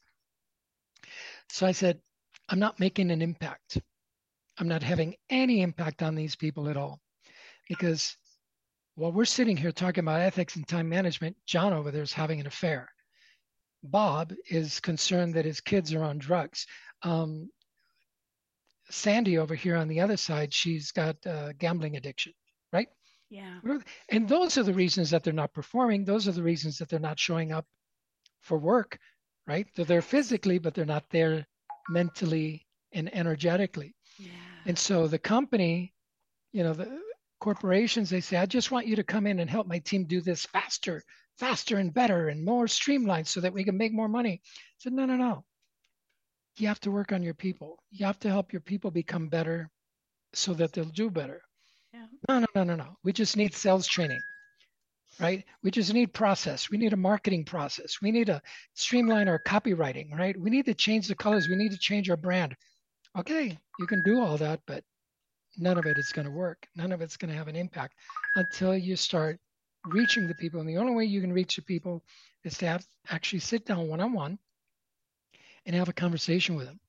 So 1.50 1.66
I 1.66 1.72
said, 1.72 2.00
I'm 2.48 2.58
not 2.58 2.78
making 2.78 3.10
an 3.10 3.20
impact. 3.20 3.78
I'm 4.58 4.68
not 4.68 4.82
having 4.82 5.16
any 5.30 5.60
impact 5.62 6.02
on 6.02 6.14
these 6.14 6.36
people 6.36 6.68
at 6.68 6.76
all. 6.76 7.00
Because 7.68 8.16
while 8.94 9.12
we're 9.12 9.24
sitting 9.24 9.56
here 9.56 9.72
talking 9.72 10.04
about 10.04 10.20
ethics 10.20 10.56
and 10.56 10.66
time 10.66 10.88
management, 10.88 11.36
John 11.46 11.72
over 11.72 11.90
there 11.90 12.02
is 12.02 12.12
having 12.12 12.40
an 12.40 12.46
affair. 12.46 12.88
Bob 13.82 14.32
is 14.48 14.80
concerned 14.80 15.34
that 15.34 15.44
his 15.44 15.60
kids 15.60 15.92
are 15.92 16.02
on 16.02 16.18
drugs. 16.18 16.66
Um, 17.02 17.50
Sandy 18.90 19.38
over 19.38 19.54
here 19.54 19.76
on 19.76 19.88
the 19.88 20.00
other 20.00 20.16
side, 20.16 20.52
she's 20.52 20.92
got 20.92 21.16
uh, 21.26 21.52
gambling 21.58 21.96
addiction, 21.96 22.32
right? 22.72 22.88
Yeah. 23.30 23.58
And 24.08 24.28
those 24.28 24.56
are 24.56 24.62
the 24.62 24.72
reasons 24.72 25.10
that 25.10 25.22
they're 25.22 25.32
not 25.32 25.52
performing. 25.52 26.04
Those 26.04 26.26
are 26.26 26.32
the 26.32 26.42
reasons 26.42 26.78
that 26.78 26.88
they're 26.88 26.98
not 26.98 27.18
showing 27.18 27.52
up 27.52 27.66
for 28.40 28.58
work, 28.58 28.98
right? 29.46 29.66
They're 29.74 29.84
there 29.84 30.02
physically, 30.02 30.58
but 30.58 30.74
they're 30.74 30.86
not 30.86 31.04
there 31.10 31.46
mentally 31.90 32.66
and 32.92 33.14
energetically. 33.14 33.94
Yeah. 34.18 34.30
And 34.64 34.78
so 34.78 35.06
the 35.06 35.18
company, 35.18 35.92
you 36.52 36.62
know, 36.62 36.72
the 36.72 37.00
corporations, 37.40 38.10
they 38.10 38.20
say, 38.20 38.36
I 38.36 38.46
just 38.46 38.70
want 38.70 38.86
you 38.86 38.96
to 38.96 39.04
come 39.04 39.26
in 39.26 39.40
and 39.40 39.48
help 39.48 39.66
my 39.66 39.78
team 39.78 40.04
do 40.04 40.20
this 40.20 40.46
faster, 40.46 41.02
faster 41.38 41.78
and 41.78 41.92
better 41.92 42.28
and 42.28 42.44
more 42.44 42.68
streamlined 42.68 43.26
so 43.26 43.40
that 43.40 43.52
we 43.52 43.64
can 43.64 43.76
make 43.76 43.92
more 43.92 44.08
money. 44.08 44.40
I 44.44 44.48
said, 44.78 44.92
no, 44.92 45.06
no, 45.06 45.16
no. 45.16 45.44
You 46.56 46.68
have 46.68 46.80
to 46.80 46.90
work 46.90 47.12
on 47.12 47.22
your 47.22 47.34
people. 47.34 47.78
You 47.90 48.06
have 48.06 48.18
to 48.20 48.28
help 48.28 48.52
your 48.52 48.60
people 48.60 48.90
become 48.90 49.28
better 49.28 49.70
so 50.32 50.54
that 50.54 50.72
they'll 50.72 50.84
do 50.86 51.10
better. 51.10 51.42
Yeah. 51.92 52.06
No, 52.28 52.40
no, 52.40 52.46
no, 52.54 52.64
no, 52.64 52.76
no. 52.76 52.96
We 53.04 53.12
just 53.12 53.36
need 53.36 53.54
sales 53.54 53.86
training, 53.86 54.20
right? 55.20 55.44
We 55.62 55.70
just 55.70 55.94
need 55.94 56.12
process. 56.12 56.68
We 56.68 56.78
need 56.78 56.92
a 56.92 56.96
marketing 56.96 57.44
process. 57.44 57.98
We 58.02 58.10
need 58.10 58.26
to 58.26 58.42
streamline 58.74 59.28
our 59.28 59.38
copywriting, 59.38 60.12
right? 60.18 60.38
We 60.38 60.50
need 60.50 60.66
to 60.66 60.74
change 60.74 61.06
the 61.06 61.14
colors. 61.14 61.48
We 61.48 61.56
need 61.56 61.72
to 61.72 61.78
change 61.78 62.10
our 62.10 62.16
brand. 62.16 62.56
Okay, 63.16 63.56
you 63.78 63.86
can 63.86 64.02
do 64.02 64.20
all 64.20 64.36
that, 64.36 64.60
but 64.66 64.84
none 65.58 65.78
of 65.78 65.86
it 65.86 65.98
is 65.98 66.12
going 66.12 66.26
to 66.26 66.30
work. 66.32 66.66
None 66.76 66.92
of 66.92 67.00
it's 67.00 67.16
going 67.16 67.30
to 67.30 67.36
have 67.36 67.48
an 67.48 67.56
impact 67.56 67.94
until 68.36 68.76
you 68.76 68.96
start 68.96 69.38
reaching 69.86 70.26
the 70.26 70.34
people. 70.34 70.60
And 70.60 70.68
the 70.68 70.76
only 70.76 70.94
way 70.94 71.04
you 71.04 71.20
can 71.20 71.32
reach 71.32 71.56
the 71.56 71.62
people 71.62 72.04
is 72.44 72.58
to 72.58 72.66
have 72.66 72.84
actually 73.10 73.40
sit 73.40 73.66
down 73.66 73.88
one 73.88 74.00
on 74.00 74.12
one 74.12 74.38
and 75.66 75.74
have 75.74 75.88
a 75.88 75.92
conversation 75.92 76.54
with 76.56 76.66
them 76.66 76.80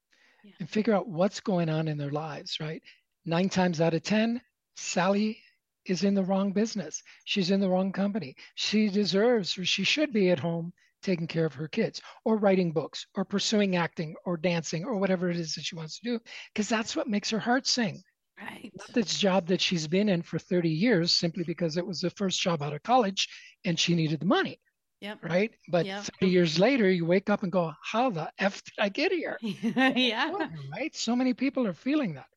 Yeah. 0.44 0.52
and 0.60 0.70
figure 0.70 0.94
out 0.94 1.08
what's 1.08 1.40
going 1.40 1.70
on 1.70 1.88
in 1.88 1.98
their 1.98 2.12
lives, 2.12 2.60
right? 2.60 2.82
Nine 3.26 3.50
times 3.50 3.82
out 3.82 3.94
of 3.94 4.04
10, 4.04 4.42
Sally 4.76 5.42
is 5.86 6.04
in 6.04 6.14
the 6.14 6.24
wrong 6.24 6.52
business. 6.52 7.02
She's 7.26 7.52
in 7.52 7.60
the 7.60 7.70
wrong 7.70 7.92
company. 7.92 8.36
She 8.56 8.90
deserves 8.90 9.58
or 9.58 9.66
she 9.66 9.84
should 9.84 10.14
be 10.14 10.30
at 10.30 10.40
home 10.40 10.74
taking 11.02 11.28
care 11.28 11.46
of 11.46 11.54
her 11.54 11.68
kids 11.68 12.02
or 12.26 12.38
writing 12.38 12.72
books 12.72 13.08
or 13.16 13.24
pursuing 13.24 13.76
acting 13.76 14.16
or 14.26 14.38
dancing 14.38 14.84
or 14.84 14.98
whatever 14.98 15.30
it 15.30 15.38
is 15.38 15.56
that 15.56 15.64
she 15.64 15.76
wants 15.76 16.00
to 16.00 16.04
do 16.04 16.20
because 16.54 16.68
that's 16.68 16.96
what 16.96 17.08
makes 17.08 17.30
her 17.30 17.40
heart 17.40 17.66
sing 17.66 18.04
Right. 18.40 18.74
not 18.76 18.94
this 18.94 19.18
job 19.20 19.48
that 19.48 19.62
she's 19.62 19.88
been 19.88 20.10
in 20.10 20.22
for 20.22 20.40
30 20.40 20.70
years 20.70 21.12
simply 21.12 21.44
because 21.44 21.78
it 21.78 21.86
was 21.86 22.02
the 22.02 22.10
first 22.12 22.40
job 22.42 22.62
out 22.62 22.74
of 22.74 22.84
college 22.84 23.28
and 23.66 23.80
she 23.80 23.96
needed 23.96 24.20
the 24.20 24.26
money 24.26 24.60
Yep. 25.02 25.20
right 25.24 25.52
but 25.70 25.88
Yep. 25.88 26.06
30 26.20 26.28
years 26.32 26.60
later 26.60 26.90
you 26.90 27.06
wake 27.06 27.30
up 27.30 27.44
and 27.44 27.52
go 27.52 27.72
how 27.84 28.10
the 28.10 28.32
f 28.40 28.64
did 28.64 28.74
i 28.80 28.90
get 28.90 29.12
here 29.12 29.40
yeah. 29.42 30.32
right 30.74 30.96
so 30.96 31.16
many 31.16 31.34
people 31.34 31.66
are 31.68 31.74
feeling 31.74 32.14
that 32.14 32.28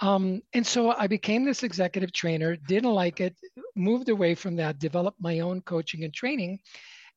um, 0.00 0.40
and 0.54 0.66
so 0.66 0.90
i 0.92 1.06
became 1.06 1.44
this 1.44 1.62
executive 1.62 2.12
trainer 2.12 2.56
didn't 2.56 2.92
like 2.92 3.20
it 3.20 3.36
moved 3.76 4.08
away 4.08 4.34
from 4.34 4.56
that 4.56 4.78
developed 4.78 5.20
my 5.20 5.40
own 5.40 5.60
coaching 5.62 6.04
and 6.04 6.14
training 6.14 6.58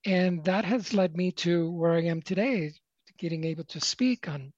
and 0.05 0.43
that 0.45 0.65
has 0.65 0.93
led 0.93 1.15
me 1.15 1.31
to 1.31 1.71
where 1.71 1.93
i 1.93 2.01
am 2.01 2.21
today 2.21 2.71
getting 3.17 3.43
able 3.45 3.63
to 3.65 3.79
speak 3.79 4.27
on 4.27 4.51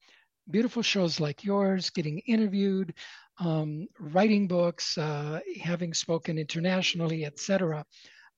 beautiful 0.50 0.82
shows 0.82 1.20
like 1.20 1.44
yours 1.44 1.90
getting 1.90 2.20
interviewed 2.28 2.94
um, 3.40 3.88
writing 4.00 4.48
books 4.48 4.98
uh, 4.98 5.40
having 5.62 5.94
spoken 5.94 6.38
internationally 6.38 7.26
etc 7.26 7.86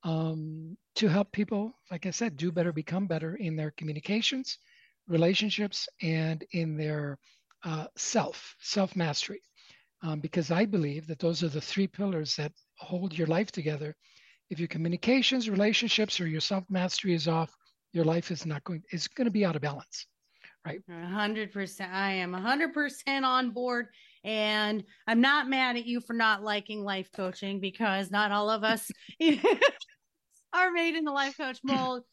um, 0.03 0.77
to 0.95 1.07
help 1.07 1.31
people 1.31 1.73
like 1.91 2.05
i 2.05 2.09
said 2.11 2.37
do 2.37 2.51
better 2.51 2.71
become 2.71 3.07
better 3.07 3.35
in 3.35 3.55
their 3.55 3.71
communications 3.71 4.57
relationships 5.07 5.87
and 6.01 6.45
in 6.51 6.77
their 6.77 7.17
uh, 7.63 7.85
self 7.97 8.55
self 8.59 8.95
mastery 8.95 9.41
um, 10.03 10.19
because 10.19 10.51
i 10.51 10.65
believe 10.65 11.07
that 11.07 11.19
those 11.19 11.43
are 11.43 11.49
the 11.49 11.61
three 11.61 11.87
pillars 11.87 12.35
that 12.35 12.51
hold 12.77 13.17
your 13.17 13.27
life 13.27 13.51
together 13.51 13.95
if 14.49 14.59
your 14.59 14.67
communications 14.67 15.49
relationships 15.49 16.19
or 16.19 16.27
your 16.27 16.41
self 16.41 16.63
mastery 16.69 17.13
is 17.13 17.27
off 17.27 17.53
your 17.91 18.05
life 18.05 18.31
is 18.31 18.45
not 18.45 18.63
going 18.63 18.81
is 18.91 19.07
going 19.07 19.25
to 19.25 19.31
be 19.31 19.45
out 19.45 19.55
of 19.55 19.61
balance 19.61 20.07
right 20.65 20.81
hundred 20.87 21.51
percent. 21.51 21.91
I 21.91 22.13
am 22.13 22.33
hundred 22.33 22.73
percent 22.73 23.25
on 23.25 23.51
board, 23.51 23.87
and 24.23 24.83
I'm 25.07 25.21
not 25.21 25.49
mad 25.49 25.77
at 25.77 25.85
you 25.85 26.01
for 26.01 26.13
not 26.13 26.43
liking 26.43 26.83
life 26.83 27.09
coaching 27.15 27.59
because 27.59 28.11
not 28.11 28.31
all 28.31 28.49
of 28.49 28.63
us 28.63 28.89
are 30.53 30.71
made 30.71 30.95
in 30.95 31.05
the 31.05 31.11
life 31.11 31.37
coach 31.37 31.59
mold. 31.63 32.03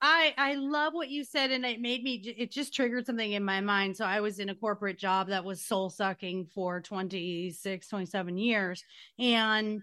I 0.00 0.34
I 0.36 0.54
love 0.54 0.94
what 0.94 1.10
you 1.10 1.22
said, 1.22 1.52
and 1.52 1.64
it 1.64 1.80
made 1.80 2.02
me. 2.02 2.14
It 2.36 2.50
just 2.50 2.74
triggered 2.74 3.06
something 3.06 3.32
in 3.32 3.44
my 3.44 3.60
mind. 3.60 3.96
So 3.96 4.04
I 4.04 4.20
was 4.20 4.40
in 4.40 4.48
a 4.48 4.54
corporate 4.54 4.98
job 4.98 5.28
that 5.28 5.44
was 5.44 5.64
soul 5.64 5.90
sucking 5.90 6.46
for 6.54 6.80
26, 6.80 7.88
27 7.88 8.36
years, 8.36 8.82
and 9.18 9.82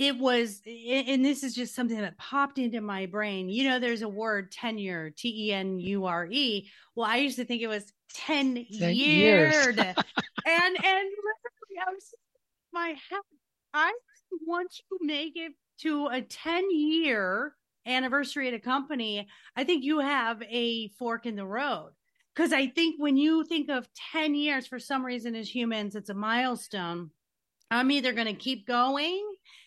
it 0.00 0.18
was 0.18 0.62
and 0.66 1.22
this 1.22 1.44
is 1.44 1.54
just 1.54 1.74
something 1.74 1.98
that 2.00 2.16
popped 2.16 2.58
into 2.58 2.80
my 2.80 3.04
brain 3.04 3.50
you 3.50 3.68
know 3.68 3.78
there's 3.78 4.00
a 4.00 4.08
word 4.08 4.50
tenure 4.50 5.10
t-e-n-u-r-e 5.10 6.70
well 6.94 7.06
i 7.06 7.16
used 7.16 7.36
to 7.36 7.44
think 7.44 7.60
it 7.60 7.66
was 7.66 7.92
10, 8.14 8.66
10 8.78 8.94
years. 8.94 9.66
and 9.66 9.76
and 9.76 10.76
literally 10.76 11.76
i 11.86 11.90
was 11.92 12.14
my 12.72 12.88
head 12.88 13.20
i 13.74 13.92
once 14.46 14.80
you 14.90 14.98
make 15.02 15.32
it 15.36 15.52
to 15.78 16.06
a 16.06 16.20
10 16.22 16.70
year 16.70 17.54
anniversary 17.86 18.48
at 18.48 18.54
a 18.54 18.58
company. 18.58 19.26
I 19.56 19.64
think 19.64 19.84
you 19.84 20.00
have 20.00 20.42
a 20.42 20.88
fork 20.98 21.26
in 21.26 21.36
the 21.36 21.46
road. 21.46 21.90
Because 22.34 22.52
i 22.52 22.66
think 22.66 22.96
when 22.98 23.16
you 23.16 23.44
think 23.44 23.68
of 23.70 23.88
10 24.12 24.34
years 24.34 24.66
for 24.66 24.78
some 24.78 25.04
reason 25.04 25.34
as 25.34 25.52
humans 25.54 25.96
it's 25.96 26.10
a 26.10 26.14
milestone. 26.14 27.10
I'm 27.70 27.90
either 27.90 28.12
going 28.12 28.26
to 28.26 28.34
keep 28.34 28.66
going 28.66 29.22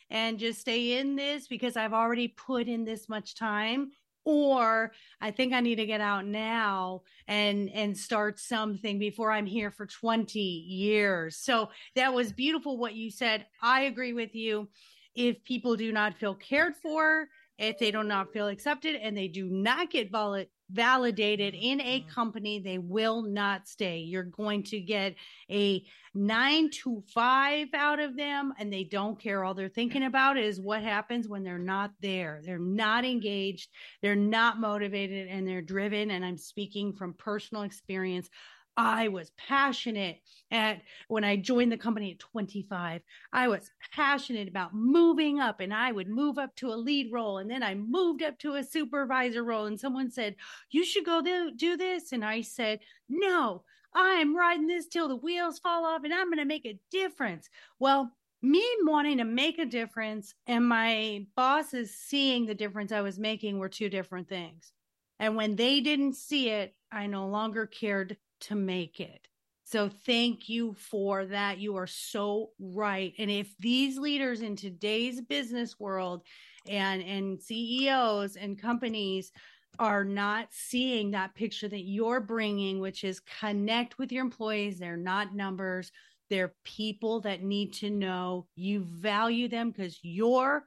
and 0.10 0.38
just 0.38 0.60
stay 0.60 1.00
in 1.00 1.16
this 1.16 1.48
because 1.48 1.78
I've 1.78 1.94
already 1.94 2.28
put 2.28 2.68
in 2.68 2.84
this 2.84 3.08
much 3.08 3.36
time 3.36 3.92
or 4.26 4.92
I 5.22 5.32
think 5.32 5.54
I 5.54 5.60
need 5.60 5.76
to 5.76 5.86
get 5.86 6.02
out 6.02 6.26
now 6.26 7.02
and 7.28 7.70
and 7.72 7.98
start 7.98 8.40
something 8.40 9.00
before 9.00 9.32
I'm 9.32 9.46
here 9.46 9.72
for 9.72 9.86
20 9.86 10.40
years. 10.40 11.38
So 11.38 11.70
that 11.96 12.14
was 12.14 12.32
beautiful 12.32 12.78
what 12.78 12.96
you 12.96 13.12
said. 13.12 13.46
I 13.62 13.82
agree 13.82 14.14
with 14.14 14.36
you. 14.36 14.70
If 15.16 15.44
people 15.44 15.76
do 15.76 15.92
not 15.92 16.16
feel 16.16 16.36
cared 16.36 16.76
for, 16.76 17.28
if 17.58 17.78
they 17.78 17.92
do 17.92 18.04
not 18.04 18.34
feel 18.34 18.48
accepted 18.48 18.96
and 18.96 19.16
they 19.16 19.28
do 19.28 19.48
not 19.48 19.92
get 19.92 20.12
val- 20.12 20.46
validated 20.74 21.54
in 21.54 21.80
a 21.80 22.00
mm-hmm. 22.00 22.10
company, 22.10 22.60
they 22.60 22.78
will 22.78 23.22
not 23.22 23.68
stay. 23.68 24.00
You're 24.00 24.24
going 24.24 24.64
to 24.64 24.80
get 24.80 25.16
a 25.50 25.84
nine 26.14 26.70
to 26.70 27.04
five 27.14 27.68
out 27.74 28.00
of 28.00 28.18
them, 28.18 28.54
and 28.60 28.72
they 28.72 28.84
don't 28.84 29.20
care. 29.20 29.44
All 29.44 29.54
they're 29.54 29.70
thinking 29.70 30.04
about 30.04 30.38
is 30.38 30.60
what 30.60 30.84
happens 30.84 31.28
when 31.28 31.44
they're 31.44 31.58
not 31.58 31.92
there. 32.02 32.42
They're 32.44 32.60
not 32.60 33.06
engaged, 33.06 33.70
they're 34.02 34.16
not 34.16 34.60
motivated, 34.60 35.28
and 35.28 35.48
they're 35.48 35.62
driven. 35.62 36.12
And 36.12 36.26
I'm 36.26 36.38
speaking 36.38 36.94
from 36.94 37.14
personal 37.14 37.64
experience. 37.64 38.30
I 38.76 39.08
was 39.08 39.32
passionate 39.38 40.22
at 40.50 40.82
when 41.08 41.24
I 41.24 41.36
joined 41.38 41.72
the 41.72 41.78
company 41.78 42.12
at 42.12 42.20
25. 42.20 43.02
I 43.32 43.48
was 43.48 43.72
passionate 43.92 44.48
about 44.48 44.74
moving 44.74 45.40
up 45.40 45.60
and 45.60 45.74
I 45.74 45.92
would 45.92 46.08
move 46.10 46.38
up 46.40 46.56
to 46.58 46.74
a 46.74 46.76
lead 46.76 47.12
role 47.12 47.38
and 47.38 47.50
then 47.52 47.62
I 47.62 47.76
moved 47.76 48.24
up 48.24 48.40
to 48.40 48.56
a 48.56 48.64
supervisor 48.64 49.44
role 49.44 49.66
and 49.66 49.80
someone 49.80 50.10
said, 50.10 50.36
"You 50.72 50.84
should 50.86 51.06
go 51.06 51.22
do, 51.22 51.52
do 51.52 51.78
this." 51.78 52.12
And 52.12 52.26
I 52.26 52.42
said, 52.42 52.80
"No, 53.08 53.64
I'm 53.94 54.36
riding 54.36 54.68
this 54.68 54.88
till 54.88 55.08
the 55.08 55.16
wheels 55.16 55.60
fall 55.60 55.86
off 55.86 56.04
and 56.04 56.14
I'm 56.14 56.28
going 56.28 56.38
to 56.38 56.46
make 56.46 56.66
a 56.66 56.80
difference." 56.90 57.50
Well, 57.80 58.16
me 58.42 58.64
wanting 58.82 59.20
to 59.20 59.24
make 59.24 59.60
a 59.60 59.66
difference 59.66 60.34
and 60.48 60.68
my 60.68 61.28
bosses 61.36 61.96
seeing 61.96 62.46
the 62.46 62.56
difference 62.56 62.92
I 62.92 63.02
was 63.02 63.20
making 63.20 63.60
were 63.60 63.70
two 63.70 63.90
different 63.90 64.28
things. 64.28 64.74
And 65.20 65.36
when 65.36 65.56
they 65.56 65.80
didn't 65.80 66.14
see 66.16 66.50
it, 66.50 66.76
I 66.92 67.08
no 67.08 67.28
longer 67.28 67.66
cared 67.68 68.18
to 68.48 68.56
make 68.56 69.00
it. 69.00 69.28
So 69.66 69.90
thank 70.06 70.50
you 70.50 70.74
for 70.74 71.26
that. 71.26 71.58
You 71.58 71.78
are 71.78 71.88
so 71.88 72.52
right. 72.60 73.14
And 73.18 73.32
if 73.32 73.56
these 73.60 73.98
leaders 73.98 74.42
in 74.42 74.56
today's 74.56 75.22
business 75.22 75.80
world 75.80 76.24
and 76.68 77.02
and 77.02 77.42
CEOs 77.42 78.36
and 78.36 78.62
companies 78.62 79.32
are 79.80 80.06
not 80.06 80.50
seeing 80.52 81.12
that 81.12 81.34
picture 81.34 81.68
that 81.68 81.86
you're 81.86 82.20
bringing, 82.20 82.80
which 82.80 83.04
is 83.04 83.22
connect 83.40 83.98
with 83.98 84.12
your 84.12 84.24
employees, 84.24 84.78
they're 84.78 84.98
not 84.98 85.34
numbers. 85.34 85.92
They're 86.30 86.54
people 86.64 87.22
that 87.22 87.42
need 87.42 87.74
to 87.76 87.90
know 87.90 88.48
you 88.56 88.82
value 88.84 89.48
them 89.48 89.72
because 89.72 90.00
your 90.04 90.66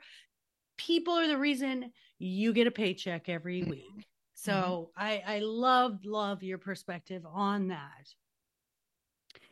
people 0.77 1.15
are 1.15 1.29
the 1.29 1.39
reason 1.39 1.93
you 2.19 2.53
get 2.53 2.67
a 2.67 2.71
paycheck 2.71 3.29
every 3.29 3.61
mm-hmm. 3.61 3.71
week. 3.71 4.07
So 4.37 4.91
I, 4.97 5.23
I 5.27 5.39
love, 5.41 6.05
love 6.05 6.43
your 6.43 6.59
perspective 6.59 7.23
on 7.27 7.69
that. 7.69 8.07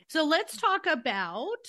So 0.08 0.24
let's 0.24 0.58
talk 0.58 0.86
about 0.86 1.66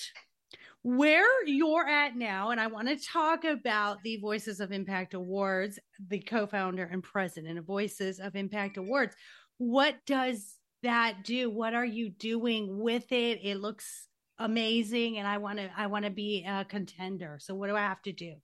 where 0.83 1.25
you're 1.45 1.87
at 1.87 2.17
now. 2.17 2.51
And 2.51 2.59
I 2.59 2.67
want 2.67 2.89
to 2.89 2.97
talk 2.97 3.45
about 3.45 4.03
the 4.03 4.17
Voices 4.17 4.59
of 4.59 4.73
Impact 4.73 5.13
Awards, 5.13 5.79
the 6.09 6.19
co 6.19 6.45
founder 6.45 6.83
and 6.83 7.01
president 7.01 7.57
of 7.57 7.65
Voices 7.65 8.19
of 8.19 8.35
Impact 8.35 8.75
Awards. 8.75 9.15
What 9.57 9.95
does 10.05 10.57
that 10.83 11.23
do? 11.23 11.49
What 11.49 11.73
are 11.73 11.85
you 11.85 12.09
doing 12.09 12.77
with 12.77 13.09
it? 13.13 13.39
It 13.41 13.61
looks 13.61 14.09
amazing 14.37 15.17
and 15.17 15.27
I 15.27 15.37
want 15.37 15.59
to 15.59 15.69
I 15.75 15.87
want 15.87 16.03
to 16.03 16.11
be 16.11 16.45
a 16.45 16.65
contender. 16.65 17.37
So 17.39 17.55
what 17.55 17.69
do 17.69 17.77
I 17.77 17.79
have 17.79 18.01
to 18.01 18.11
do? 18.11 18.35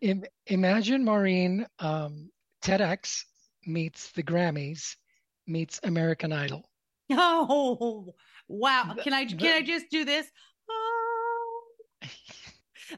Imagine 0.46 1.04
Maureen 1.04 1.66
um, 1.80 2.30
TEDx 2.62 3.24
meets 3.68 4.10
the 4.12 4.22
Grammys 4.22 4.96
meets 5.46 5.80
American 5.82 6.32
Idol. 6.32 6.68
Oh, 7.10 8.12
wow. 8.48 8.94
Can 9.02 9.14
I 9.14 9.24
can 9.24 9.46
I 9.46 9.62
just 9.62 9.86
do 9.90 10.04
this? 10.04 10.30
Oh. 10.70 11.62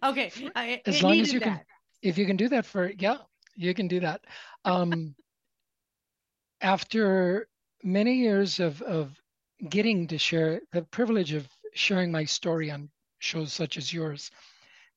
Okay. 0.02 0.32
I, 0.56 0.82
As 0.86 1.02
long 1.02 1.20
as 1.20 1.32
you 1.32 1.40
can, 1.40 1.60
if 2.02 2.18
you 2.18 2.26
can 2.26 2.36
do 2.36 2.48
that 2.48 2.66
for, 2.66 2.90
yeah, 2.98 3.18
you 3.54 3.72
can 3.72 3.86
do 3.86 4.00
that. 4.00 4.22
Um, 4.64 5.14
after 6.60 7.48
many 7.82 8.14
years 8.14 8.60
of, 8.60 8.82
of 8.82 9.16
getting 9.68 10.06
to 10.08 10.18
share 10.18 10.60
the 10.72 10.82
privilege 10.82 11.32
of 11.32 11.48
sharing 11.74 12.10
my 12.10 12.24
story 12.24 12.70
on 12.70 12.90
shows 13.20 13.52
such 13.52 13.76
as 13.76 13.92
yours, 13.92 14.30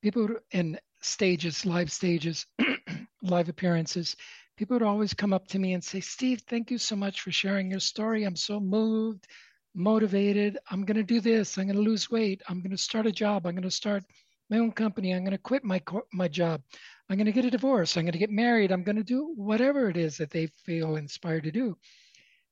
people 0.02 0.28
in 0.52 0.80
stages, 1.02 1.66
live 1.66 1.92
stages, 1.92 2.46
live 3.22 3.50
appearances, 3.50 4.16
people 4.58 4.76
would 4.76 4.84
always 4.84 5.14
come 5.14 5.34
up 5.34 5.48
to 5.48 5.60
me 5.60 5.74
and 5.74 5.84
say, 5.84 6.00
Steve, 6.00 6.42
thank 6.42 6.70
you 6.70 6.78
so 6.78 6.96
much 6.96 7.22
for 7.22 7.32
sharing 7.32 7.72
your 7.72 7.80
story. 7.80 8.24
I'm 8.24 8.36
so 8.36 8.60
moved, 8.60 9.28
motivated. 9.74 10.58
I'm 10.70 10.86
going 10.86 10.98
to 10.98 11.04
do 11.04 11.20
this. 11.20 11.58
I'm 11.58 11.66
going 11.66 11.76
to 11.76 11.82
lose 11.82 12.12
weight. 12.12 12.42
I'm 12.48 12.60
going 12.60 12.72
to 12.72 12.78
start 12.78 13.08
a 13.08 13.12
job. 13.12 13.46
I'm 13.46 13.56
going 13.56 13.64
to 13.64 13.72
start 13.72 14.04
my 14.50 14.58
own 14.60 14.72
company. 14.72 15.14
I'm 15.14 15.24
going 15.24 15.32
to 15.32 15.38
quit 15.38 15.64
my 15.64 15.82
my 16.12 16.28
job. 16.28 16.62
I'm 17.10 17.18
going 17.18 17.26
to 17.26 17.32
get 17.32 17.46
a 17.46 17.52
divorce. 17.52 17.98
I'm 17.98 18.04
going 18.04 18.14
to 18.14 18.20
get 18.20 18.30
married. 18.30 18.72
I'm 18.72 18.84
going 18.84 18.96
to 18.96 19.04
do 19.04 19.34
whatever 19.36 19.90
it 19.90 19.98
is 19.98 20.18
that 20.18 20.30
they 20.30 20.48
feel 20.66 20.96
inspired 20.96 21.44
to 21.44 21.52
do. 21.52 21.78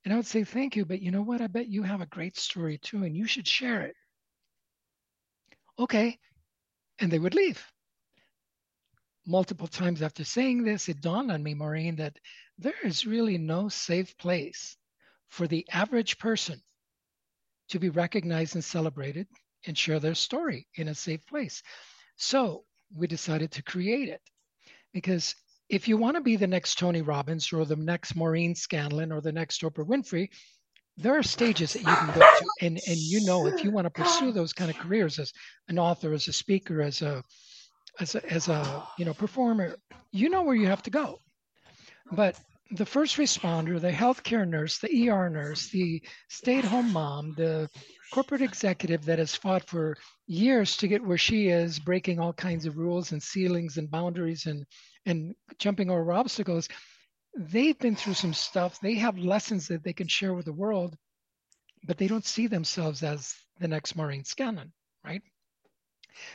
And 0.04 0.12
I 0.12 0.16
would 0.16 0.26
say, 0.26 0.44
thank 0.44 0.74
you. 0.76 0.84
But 0.84 1.00
you 1.00 1.10
know 1.10 1.22
what? 1.22 1.40
I 1.40 1.46
bet 1.46 1.68
you 1.68 1.82
have 1.82 2.00
a 2.00 2.06
great 2.06 2.36
story 2.36 2.78
too, 2.78 3.04
and 3.04 3.16
you 3.16 3.26
should 3.26 3.46
share 3.46 3.82
it. 3.82 3.94
Okay. 5.78 6.18
And 6.98 7.10
they 7.10 7.18
would 7.18 7.34
leave. 7.34 7.64
Multiple 9.26 9.68
times 9.68 10.02
after 10.02 10.24
saying 10.24 10.64
this, 10.64 10.88
it 10.88 11.00
dawned 11.00 11.30
on 11.30 11.42
me, 11.42 11.54
Maureen, 11.54 11.96
that 11.96 12.18
there 12.58 12.74
is 12.82 13.06
really 13.06 13.38
no 13.38 13.68
safe 13.68 14.16
place 14.18 14.76
for 15.28 15.46
the 15.46 15.66
average 15.70 16.18
person 16.18 16.60
to 17.68 17.78
be 17.78 17.88
recognized 17.88 18.54
and 18.54 18.64
celebrated 18.64 19.26
and 19.66 19.78
share 19.78 20.00
their 20.00 20.14
story 20.14 20.66
in 20.74 20.88
a 20.88 20.94
safe 20.94 21.24
place. 21.26 21.62
So 22.16 22.64
we 22.94 23.06
decided 23.06 23.52
to 23.52 23.62
create 23.62 24.08
it 24.08 24.20
because 24.92 25.34
if 25.68 25.88
you 25.88 25.96
want 25.96 26.16
to 26.16 26.22
be 26.22 26.36
the 26.36 26.46
next 26.46 26.78
Tony 26.78 27.00
Robbins 27.00 27.52
or 27.52 27.64
the 27.64 27.76
next 27.76 28.14
Maureen 28.14 28.54
Scanlon 28.54 29.10
or 29.10 29.20
the 29.20 29.32
next 29.32 29.62
Oprah 29.62 29.86
Winfrey, 29.86 30.28
there 30.98 31.16
are 31.16 31.22
stages 31.22 31.72
that 31.72 31.80
you 31.80 31.86
can 31.86 32.12
go 32.12 32.20
to. 32.20 32.46
And, 32.60 32.80
and 32.86 32.98
you 32.98 33.24
know, 33.24 33.46
if 33.46 33.64
you 33.64 33.70
want 33.70 33.86
to 33.86 33.90
pursue 33.90 34.32
those 34.32 34.52
kind 34.52 34.70
of 34.70 34.76
careers 34.76 35.18
as 35.18 35.32
an 35.68 35.78
author, 35.78 36.12
as 36.12 36.28
a 36.28 36.32
speaker, 36.32 36.82
as 36.82 37.00
a 37.00 37.22
as 38.00 38.14
a, 38.14 38.32
as 38.32 38.48
a 38.48 38.86
you 38.98 39.04
know 39.04 39.14
performer, 39.14 39.76
you 40.12 40.28
know 40.28 40.42
where 40.42 40.56
you 40.56 40.66
have 40.66 40.82
to 40.82 40.90
go. 40.90 41.18
But 42.10 42.38
the 42.72 42.86
first 42.86 43.16
responder, 43.16 43.80
the 43.80 43.90
healthcare 43.90 44.48
nurse, 44.48 44.78
the 44.78 45.10
ER 45.10 45.28
nurse, 45.28 45.68
the 45.68 46.02
stay-at-home 46.28 46.90
mom, 46.92 47.34
the 47.36 47.68
corporate 48.12 48.40
executive 48.40 49.04
that 49.04 49.18
has 49.18 49.34
fought 49.34 49.64
for 49.64 49.96
years 50.26 50.76
to 50.78 50.88
get 50.88 51.04
where 51.04 51.18
she 51.18 51.48
is, 51.48 51.78
breaking 51.78 52.18
all 52.18 52.32
kinds 52.32 52.64
of 52.64 52.78
rules 52.78 53.12
and 53.12 53.22
ceilings 53.22 53.76
and 53.76 53.90
boundaries 53.90 54.46
and 54.46 54.64
and 55.04 55.34
jumping 55.58 55.90
over 55.90 56.12
obstacles, 56.12 56.68
they've 57.36 57.78
been 57.78 57.96
through 57.96 58.14
some 58.14 58.34
stuff. 58.34 58.78
They 58.80 58.94
have 58.94 59.18
lessons 59.18 59.66
that 59.68 59.82
they 59.82 59.92
can 59.92 60.06
share 60.06 60.32
with 60.32 60.44
the 60.44 60.52
world, 60.52 60.96
but 61.84 61.98
they 61.98 62.06
don't 62.06 62.24
see 62.24 62.46
themselves 62.46 63.02
as 63.02 63.34
the 63.58 63.68
next 63.68 63.96
Maureen 63.96 64.24
Scanlon, 64.24 64.72
right? 65.04 65.22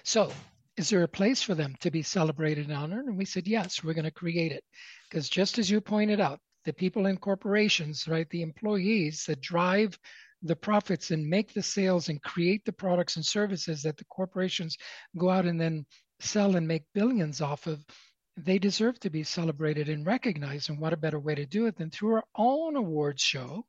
So 0.03 0.31
is 0.77 0.89
there 0.89 1.01
a 1.01 1.07
place 1.07 1.41
for 1.41 1.55
them 1.55 1.75
to 1.81 1.89
be 1.89 2.03
celebrated 2.03 2.67
and 2.67 2.77
honored? 2.77 3.05
And 3.05 3.17
we 3.17 3.25
said, 3.25 3.47
yes, 3.47 3.83
we're 3.83 3.95
going 3.95 4.05
to 4.05 4.11
create 4.11 4.51
it. 4.51 4.63
Because 5.09 5.27
just 5.27 5.57
as 5.57 5.69
you 5.69 5.81
pointed 5.81 6.21
out, 6.21 6.39
the 6.65 6.73
people 6.73 7.07
in 7.07 7.17
corporations, 7.17 8.07
right, 8.07 8.29
the 8.29 8.43
employees 8.43 9.23
that 9.25 9.41
drive 9.41 9.97
the 10.43 10.55
profits 10.55 11.09
and 11.09 11.27
make 11.27 11.51
the 11.51 11.63
sales 11.63 12.09
and 12.09 12.21
create 12.21 12.63
the 12.63 12.71
products 12.71 13.15
and 13.15 13.25
services 13.25 13.81
that 13.81 13.97
the 13.97 14.05
corporations 14.05 14.77
go 15.17 15.31
out 15.31 15.45
and 15.45 15.59
then 15.59 15.83
sell 16.19 16.55
and 16.55 16.67
make 16.67 16.83
billions 16.93 17.41
off 17.41 17.65
of, 17.65 17.83
they 18.35 18.59
deserve 18.59 18.99
to 18.99 19.09
be 19.09 19.23
celebrated 19.23 19.89
and 19.89 20.05
recognized. 20.05 20.69
And 20.69 20.79
what 20.79 20.93
a 20.93 20.97
better 20.97 21.19
way 21.19 21.33
to 21.33 21.45
do 21.47 21.65
it 21.65 21.75
than 21.75 21.89
through 21.89 22.15
our 22.15 22.23
own 22.35 22.75
awards 22.75 23.23
show, 23.23 23.65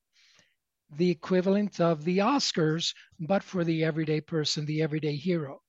the 0.96 1.10
equivalent 1.10 1.80
of 1.80 2.04
the 2.04 2.18
Oscars, 2.18 2.92
but 3.18 3.42
for 3.42 3.64
the 3.64 3.84
everyday 3.84 4.20
person, 4.20 4.66
the 4.66 4.82
everyday 4.82 5.16
hero. 5.16 5.62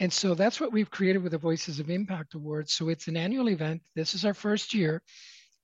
And 0.00 0.12
so 0.12 0.34
that's 0.34 0.60
what 0.60 0.72
we've 0.72 0.90
created 0.90 1.22
with 1.22 1.32
the 1.32 1.38
Voices 1.38 1.80
of 1.80 1.90
Impact 1.90 2.34
Awards. 2.34 2.72
So 2.72 2.88
it's 2.88 3.08
an 3.08 3.16
annual 3.16 3.50
event. 3.50 3.82
This 3.94 4.14
is 4.14 4.24
our 4.24 4.34
first 4.34 4.72
year. 4.72 5.02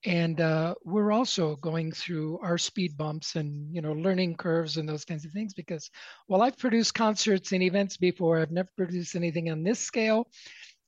And 0.04 0.40
uh, 0.40 0.74
we're 0.84 1.12
also 1.12 1.56
going 1.56 1.92
through 1.92 2.38
our 2.42 2.58
speed 2.58 2.96
bumps 2.96 3.36
and 3.36 3.74
you 3.74 3.80
know 3.80 3.92
learning 3.92 4.36
curves 4.36 4.76
and 4.76 4.86
those 4.86 5.04
kinds 5.04 5.24
of 5.24 5.32
things 5.32 5.54
because 5.54 5.88
while 6.26 6.42
I've 6.42 6.58
produced 6.58 6.92
concerts 6.92 7.52
and 7.52 7.62
events 7.62 7.96
before, 7.96 8.38
I've 8.38 8.50
never 8.50 8.68
produced 8.76 9.14
anything 9.14 9.50
on 9.50 9.62
this 9.62 9.80
scale, 9.80 10.28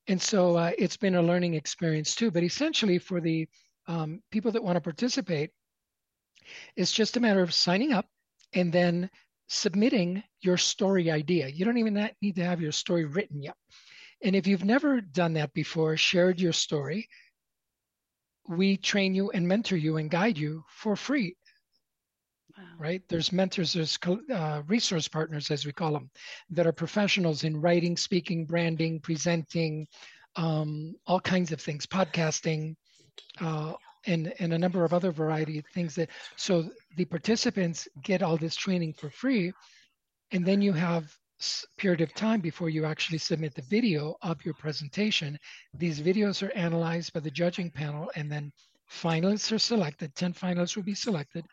and 0.07 0.21
so 0.21 0.57
uh, 0.57 0.73
it's 0.77 0.99
been 0.99 1.15
a 1.15 1.23
learning 1.23 1.55
experience 1.55 2.15
too. 2.15 2.31
But 2.31 2.43
essentially, 2.43 2.99
for 2.99 3.23
the 3.23 3.49
um, 3.89 4.21
people 4.31 4.53
that 4.53 4.63
want 4.63 4.77
to 4.77 4.83
participate, 4.83 5.51
it's 6.77 6.93
just 6.93 7.17
a 7.17 7.21
matter 7.21 7.41
of 7.41 7.55
signing 7.55 7.95
up 7.95 8.07
and 8.53 8.73
then 8.73 9.11
submitting 9.49 10.23
your 10.41 10.57
story 10.57 11.11
idea. 11.11 11.49
You 11.49 11.65
don't 11.65 11.79
even 11.79 12.11
need 12.21 12.37
to 12.37 12.45
have 12.45 12.61
your 12.61 12.73
story 12.73 13.05
written 13.05 13.43
yet. 13.43 13.57
And 14.23 14.35
if 14.35 14.47
you've 14.47 14.65
never 14.65 15.01
done 15.01 15.35
that 15.35 15.53
before, 15.53 15.97
shared 15.97 16.41
your 16.41 16.53
story, 16.53 17.09
we 18.49 18.77
train 18.77 19.15
you 19.15 19.31
and 19.31 19.47
mentor 19.47 19.77
you 19.77 19.97
and 19.97 20.11
guide 20.11 20.39
you 20.39 20.65
for 20.69 20.97
free. 20.97 21.37
Right? 22.79 23.03
There's 23.09 23.33
mentors, 23.33 23.75
there's 23.75 23.99
uh, 24.33 24.63
resource 24.67 25.09
partners, 25.09 25.51
as 25.51 25.67
we 25.67 25.73
call 25.73 25.93
them, 25.93 26.11
that 26.51 26.67
are 26.67 26.73
professionals 26.73 27.45
in 27.45 27.61
writing, 27.61 27.99
speaking, 27.99 28.47
branding, 28.47 29.01
presenting, 29.01 29.87
um, 30.37 30.95
all 31.07 31.21
kinds 31.21 31.53
of 31.53 31.61
things, 31.61 31.87
podcasting, 31.87 32.77
uh, 33.41 33.75
and, 34.07 34.33
and 34.39 34.55
a 34.55 34.59
number 34.59 34.85
of 34.85 34.95
other 34.95 35.11
variety 35.13 35.59
of 35.59 35.67
things 35.75 35.95
that 35.97 36.09
so 36.37 36.71
the 36.97 37.05
participants 37.05 37.89
get 38.03 38.23
all 38.23 38.37
this 38.37 38.57
training 38.57 38.95
for 38.95 39.11
free 39.11 39.53
and 40.33 40.45
then 40.45 40.61
you 40.61 40.73
have 40.73 41.15
period 41.77 42.01
of 42.01 42.15
time 42.15 42.41
before 42.41 42.71
you 42.71 42.85
actually 42.85 43.19
submit 43.19 43.55
the 43.55 43.63
video 43.63 44.17
of 44.23 44.43
your 44.45 44.55
presentation. 44.55 45.39
These 45.75 46.01
videos 46.01 46.43
are 46.43 46.53
analyzed 46.53 47.13
by 47.13 47.21
the 47.21 47.31
judging 47.31 47.71
panel 47.71 48.11
and 48.17 48.33
then 48.33 48.53
finalists 48.91 49.53
are 49.53 49.59
selected. 49.59 50.15
10 50.15 50.33
finalists 50.33 50.77
will 50.77 50.83
be 50.83 50.95
selected 50.95 51.45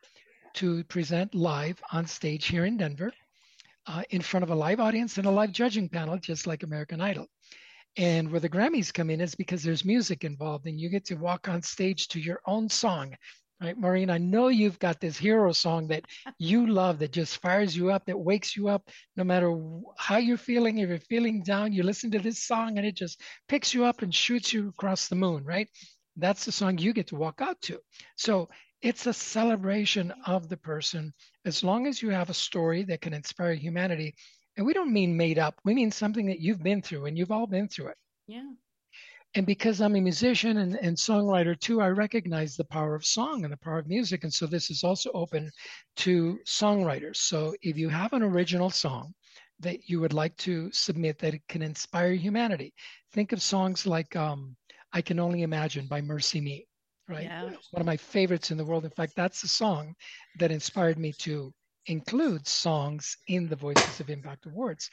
to 0.54 0.84
present 0.86 1.36
live 1.36 1.82
on 1.92 2.06
stage 2.06 2.46
here 2.46 2.66
in 2.66 2.78
denver 2.78 3.12
uh, 3.88 4.04
in 4.12 4.22
front 4.22 4.44
of 4.44 4.52
a 4.52 4.56
live 4.56 4.80
audience 4.80 5.18
and 5.18 5.26
a 5.26 5.32
live 5.32 5.52
judging 5.52 5.90
panel 5.90 6.18
just 6.18 6.48
like 6.48 6.64
american 6.64 7.02
idol. 7.02 7.28
And 7.98 8.32
where 8.32 8.40
the 8.40 8.50
Grammys 8.50 8.94
come 8.94 9.10
in 9.12 9.22
is 9.22 9.36
because 9.36 9.62
there's 9.62 9.86
music 9.86 10.24
involved 10.24 10.66
and 10.66 10.80
you 10.80 10.90
get 10.90 11.06
to 11.06 11.16
walk 11.16 11.48
on 11.48 11.62
stage 11.62 12.08
to 12.10 12.20
your 12.20 12.40
own 12.48 12.68
song. 12.70 13.16
Right, 13.64 13.78
Maureen, 13.78 14.10
I 14.10 14.18
know 14.18 14.50
you've 14.50 14.78
got 14.78 15.00
this 15.00 15.18
hero 15.18 15.54
song 15.54 15.88
that 15.88 16.04
you 16.38 16.68
love 16.68 17.00
that 17.00 17.14
just 17.14 17.38
fires 17.38 17.74
you 17.78 17.92
up, 17.92 18.06
that 18.08 18.20
wakes 18.20 18.58
you 18.58 18.68
up 18.68 18.90
no 19.16 19.24
matter 19.24 19.58
how 19.98 20.18
you're 20.18 20.36
feeling. 20.36 20.80
If 20.80 20.90
you're 20.90 21.00
feeling 21.00 21.44
down, 21.44 21.72
you 21.72 21.84
listen 21.84 22.12
to 22.12 22.20
this 22.20 22.44
song 22.44 22.78
and 22.78 22.86
it 22.86 22.96
just 22.96 23.22
picks 23.48 23.74
you 23.74 23.86
up 23.86 24.02
and 24.02 24.14
shoots 24.14 24.52
you 24.52 24.68
across 24.68 25.08
the 25.08 25.16
moon, 25.16 25.46
right? 25.46 25.70
That's 26.18 26.44
the 26.44 26.52
song 26.52 26.78
you 26.78 26.92
get 26.92 27.08
to 27.08 27.16
walk 27.16 27.40
out 27.40 27.62
to. 27.62 27.80
So 28.18 28.50
it's 28.82 29.08
a 29.08 29.14
celebration 29.14 30.14
of 30.28 30.50
the 30.50 30.58
person. 30.58 31.14
As 31.46 31.64
long 31.64 31.88
as 31.88 32.02
you 32.02 32.10
have 32.10 32.30
a 32.30 32.34
story 32.34 32.84
that 32.84 33.00
can 33.00 33.14
inspire 33.14 33.54
humanity, 33.54 34.14
and 34.58 34.66
we 34.66 34.74
don't 34.74 34.92
mean 34.92 35.16
made 35.16 35.40
up, 35.40 35.56
we 35.64 35.74
mean 35.74 35.92
something 35.92 36.26
that 36.26 36.42
you've 36.42 36.62
been 36.62 36.82
through 36.82 37.06
and 37.06 37.18
you've 37.18 37.32
all 37.32 37.48
been 37.48 37.70
through 37.70 37.88
it. 37.88 37.98
Yeah. 38.28 38.52
And 39.36 39.48
because 39.48 39.82
I'm 39.82 39.96
a 39.96 40.02
musician 40.02 40.58
and, 40.58 40.76
and 40.76 40.96
songwriter 40.96 41.60
too, 41.60 41.82
I 41.82 41.90
recognize 41.90 42.56
the 42.56 42.66
power 42.66 42.94
of 42.94 43.06
song 43.06 43.44
and 43.44 43.52
the 43.52 43.58
power 43.58 43.80
of 43.80 43.88
music. 43.88 44.24
And 44.24 44.34
so 44.34 44.46
this 44.46 44.70
is 44.70 44.84
also 44.84 45.12
open 45.14 45.50
to 45.98 46.40
songwriters. 46.46 47.18
So 47.18 47.56
if 47.62 47.78
you 47.78 47.90
have 47.90 48.14
an 48.14 48.22
original 48.22 48.70
song 48.70 49.14
that 49.60 49.90
you 49.90 50.00
would 50.00 50.14
like 50.14 50.36
to 50.38 50.72
submit 50.72 51.18
that 51.20 51.34
it 51.34 51.42
can 51.48 51.64
inspire 51.64 52.14
humanity, 52.14 52.74
think 53.12 53.32
of 53.32 53.42
songs 53.42 53.88
like 53.88 54.16
um, 54.16 54.56
I 54.92 55.02
Can 55.02 55.20
Only 55.20 55.42
Imagine 55.42 55.88
by 55.88 56.02
MercyMe, 56.02 56.66
right? 57.08 57.24
Yeah. 57.24 57.50
One 57.72 57.82
of 57.82 57.86
my 57.86 57.98
favorites 57.98 58.52
in 58.52 58.58
the 58.58 58.66
world. 58.66 58.86
In 58.86 58.92
fact, 58.92 59.14
that's 59.16 59.42
the 59.42 59.48
song 59.48 59.96
that 60.38 60.52
inspired 60.52 61.00
me 61.00 61.12
to 61.20 61.52
include 61.88 62.48
songs 62.48 63.18
in 63.28 63.48
the 63.48 63.56
Voices 63.56 64.00
of 64.00 64.10
Impact 64.10 64.46
Awards. 64.46 64.90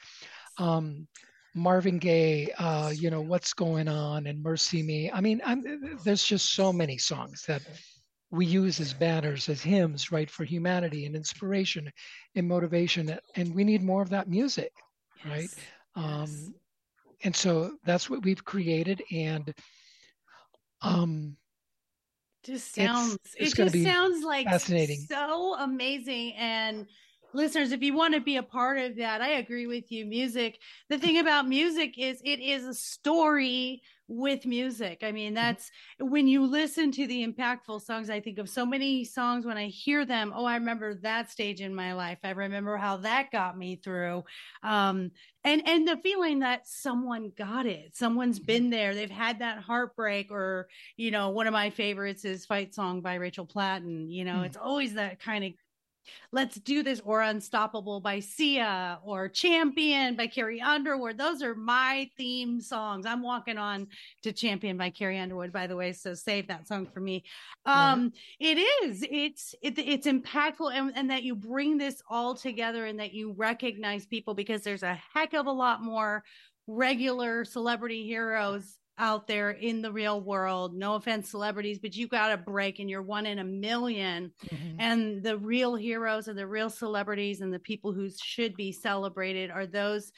Um, 0.57 1.07
Marvin 1.53 1.97
Gaye, 1.97 2.51
uh, 2.57 2.91
you 2.95 3.09
know, 3.09 3.21
What's 3.21 3.53
Going 3.53 3.87
On 3.87 4.27
and 4.27 4.43
MercyMe. 4.43 5.09
I 5.13 5.21
mean, 5.21 5.41
I'm, 5.45 5.97
there's 6.03 6.23
just 6.23 6.53
so 6.53 6.71
many 6.71 6.97
songs 6.97 7.43
that 7.47 7.61
we 8.29 8.45
use 8.45 8.79
as 8.79 8.93
banners, 8.93 9.49
as 9.49 9.61
hymns, 9.61 10.11
right, 10.11 10.29
for 10.29 10.45
humanity 10.45 11.05
and 11.05 11.15
inspiration 11.15 11.91
and 12.35 12.47
motivation. 12.47 13.17
And 13.35 13.53
we 13.53 13.63
need 13.63 13.83
more 13.83 14.01
of 14.01 14.09
that 14.09 14.29
music, 14.29 14.71
right? 15.25 15.41
Yes. 15.41 15.55
Um, 15.95 16.53
and 17.23 17.35
so 17.35 17.77
that's 17.83 18.09
what 18.09 18.23
we've 18.23 18.43
created. 18.43 19.03
And 19.11 19.53
um, 20.81 21.35
just 22.43 22.73
sounds 22.73 23.17
it's 23.35 23.53
it 23.53 23.71
just 23.71 23.83
sounds 23.83 24.23
like 24.23 24.45
fascinating. 24.45 25.05
so 25.07 25.55
amazing 25.59 26.33
and 26.37 26.87
listeners 27.33 27.71
if 27.71 27.81
you 27.81 27.93
want 27.95 28.13
to 28.13 28.19
be 28.21 28.37
a 28.37 28.43
part 28.43 28.77
of 28.77 28.95
that 28.97 29.21
i 29.21 29.29
agree 29.33 29.67
with 29.67 29.91
you 29.91 30.05
music. 30.05 30.59
The 30.89 30.97
thing 30.97 31.17
about 31.19 31.47
music 31.47 31.97
is 31.97 32.21
it 32.25 32.39
is 32.39 32.65
a 32.65 32.73
story 32.73 33.81
with 34.07 34.45
music. 34.45 35.03
I 35.03 35.13
mean 35.13 35.33
that's 35.33 35.71
when 35.99 36.27
you 36.27 36.45
listen 36.45 36.91
to 36.91 37.07
the 37.07 37.25
impactful 37.25 37.81
songs 37.81 38.09
i 38.09 38.19
think 38.19 38.39
of 38.39 38.49
so 38.49 38.65
many 38.65 39.05
songs 39.05 39.45
when 39.45 39.57
i 39.57 39.67
hear 39.67 40.05
them 40.05 40.33
oh 40.35 40.43
i 40.43 40.55
remember 40.55 40.95
that 40.95 41.31
stage 41.31 41.61
in 41.61 41.73
my 41.73 41.93
life. 41.93 42.17
I 42.23 42.31
remember 42.31 42.75
how 42.75 42.97
that 42.97 43.31
got 43.31 43.57
me 43.57 43.77
through. 43.77 44.23
Um 44.63 45.11
and 45.45 45.65
and 45.65 45.87
the 45.87 45.97
feeling 46.03 46.39
that 46.39 46.67
someone 46.67 47.31
got 47.37 47.65
it 47.65 47.95
someone's 47.95 48.39
been 48.39 48.69
there 48.69 48.93
they've 48.93 49.09
had 49.09 49.39
that 49.39 49.59
heartbreak 49.59 50.29
or 50.31 50.67
you 50.97 51.11
know, 51.11 51.29
one 51.29 51.47
of 51.47 51.53
my 51.53 51.69
favorites 51.69 52.25
is 52.25 52.45
Fight 52.45 52.75
Song 52.75 52.99
by 53.01 53.15
Rachel 53.15 53.45
Platten. 53.45 54.09
You 54.11 54.25
know, 54.25 54.39
Mm. 54.41 54.45
it's 54.47 54.57
always 54.57 54.93
that 54.95 55.19
kind 55.19 55.43
of 55.45 55.51
let's 56.31 56.55
do 56.59 56.83
this 56.83 57.01
or 57.03 57.21
Unstoppable 57.21 57.99
by 57.99 58.19
Sia 58.19 58.99
or 59.03 59.27
Champion 59.27 60.15
by 60.15 60.27
Carrie 60.27 60.61
Underwood. 60.61 61.17
Those 61.17 61.41
are 61.41 61.55
my 61.55 62.09
theme 62.17 62.61
songs. 62.61 63.05
I'm 63.05 63.21
walking 63.21 63.57
on 63.57 63.87
to 64.23 64.31
Champion 64.31 64.77
by 64.77 64.89
Carrie 64.89 65.19
Underwood, 65.19 65.51
by 65.51 65.67
the 65.67 65.75
way. 65.75 65.93
So 65.93 66.13
save 66.13 66.47
that 66.47 66.67
song 66.67 66.87
for 66.93 66.99
me. 66.99 67.23
Um, 67.65 68.11
it 68.39 68.57
is, 68.57 69.05
it's, 69.09 69.55
it, 69.61 69.77
it's 69.77 70.07
impactful 70.07 70.73
and, 70.73 70.91
and 70.95 71.09
that 71.11 71.23
you 71.23 71.35
bring 71.35 71.77
this 71.77 72.01
all 72.09 72.35
together 72.35 72.85
and 72.85 72.99
that 72.99 73.13
you 73.13 73.33
recognize 73.33 74.05
people 74.05 74.33
because 74.33 74.61
there's 74.61 74.83
a 74.83 74.99
heck 75.13 75.33
of 75.33 75.45
a 75.45 75.51
lot 75.51 75.81
more 75.81 76.23
regular 76.67 77.43
celebrity 77.43 78.05
heroes 78.05 78.77
out 79.01 79.27
there 79.27 79.49
in 79.51 79.81
the 79.81 79.91
real 79.91 80.21
world. 80.21 80.73
No 80.73 80.95
offense, 80.95 81.29
celebrities, 81.29 81.79
but 81.79 81.95
you 81.95 82.07
got 82.07 82.31
a 82.31 82.37
break 82.37 82.79
and 82.79 82.89
you're 82.89 83.01
one 83.01 83.25
in 83.25 83.39
a 83.39 83.43
million. 83.43 84.31
Mhm. 84.45 84.75
And 84.79 85.23
the 85.23 85.37
real 85.37 85.75
heroes 85.75 86.27
and 86.29 86.37
the 86.37 86.47
real 86.47 86.69
celebrities 86.69 87.41
and 87.41 87.51
the 87.53 87.59
people 87.59 87.91
who 87.91 88.09
should 88.09 88.55
be 88.55 88.71
celebrated 88.71 89.51
are 89.51 89.65
those. 89.65 90.11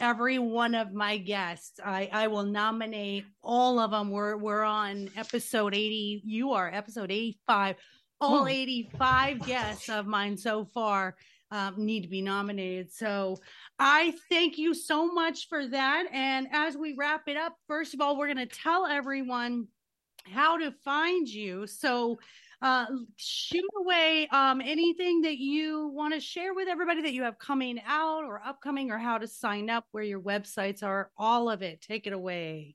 Every 0.00 0.38
one 0.38 0.74
of 0.74 0.94
my 0.94 1.18
guests, 1.18 1.78
I, 1.84 2.08
I 2.10 2.28
will 2.28 2.44
nominate 2.44 3.26
all 3.42 3.78
of 3.78 3.90
them. 3.90 4.10
We're 4.10 4.36
we're 4.38 4.62
on 4.62 5.10
episode 5.14 5.74
eighty. 5.74 6.22
You 6.24 6.52
are 6.52 6.72
episode 6.72 7.10
eighty 7.10 7.38
five. 7.46 7.76
All 8.20 8.44
Oh. 8.44 8.46
eighty 8.46 8.88
five 8.98 9.40
guests 9.44 9.90
of 9.90 10.06
mine 10.06 10.38
so 10.38 10.64
far 10.64 11.16
um, 11.50 11.74
need 11.76 12.02
to 12.02 12.08
be 12.08 12.22
nominated. 12.22 12.92
So 12.92 13.38
I 13.78 14.14
thank 14.28 14.58
you 14.58 14.74
so 14.74 15.12
much 15.12 15.48
for 15.48 15.66
that. 15.68 16.06
And 16.12 16.46
as 16.52 16.76
we 16.76 16.94
wrap 16.98 17.22
it 17.26 17.36
up, 17.36 17.54
first 17.66 17.94
of 17.94 18.00
all, 18.00 18.18
we're 18.18 18.32
going 18.32 18.46
to 18.48 18.54
tell 18.54 18.86
everyone 18.86 19.66
how 20.30 20.58
to 20.58 20.72
find 20.84 21.28
you. 21.28 21.66
So 21.66 22.18
uh, 22.60 22.86
shoot 23.16 23.64
away 23.80 24.28
um, 24.32 24.60
anything 24.60 25.22
that 25.22 25.38
you 25.38 25.88
want 25.94 26.12
to 26.14 26.20
share 26.20 26.54
with 26.54 26.68
everybody 26.68 27.02
that 27.02 27.12
you 27.12 27.22
have 27.22 27.38
coming 27.38 27.80
out 27.86 28.24
or 28.24 28.42
upcoming 28.44 28.90
or 28.90 28.98
how 28.98 29.16
to 29.18 29.28
sign 29.28 29.70
up, 29.70 29.84
where 29.92 30.02
your 30.02 30.20
websites 30.20 30.82
are, 30.82 31.10
all 31.16 31.48
of 31.48 31.62
it. 31.62 31.80
Take 31.80 32.06
it 32.06 32.12
away. 32.12 32.74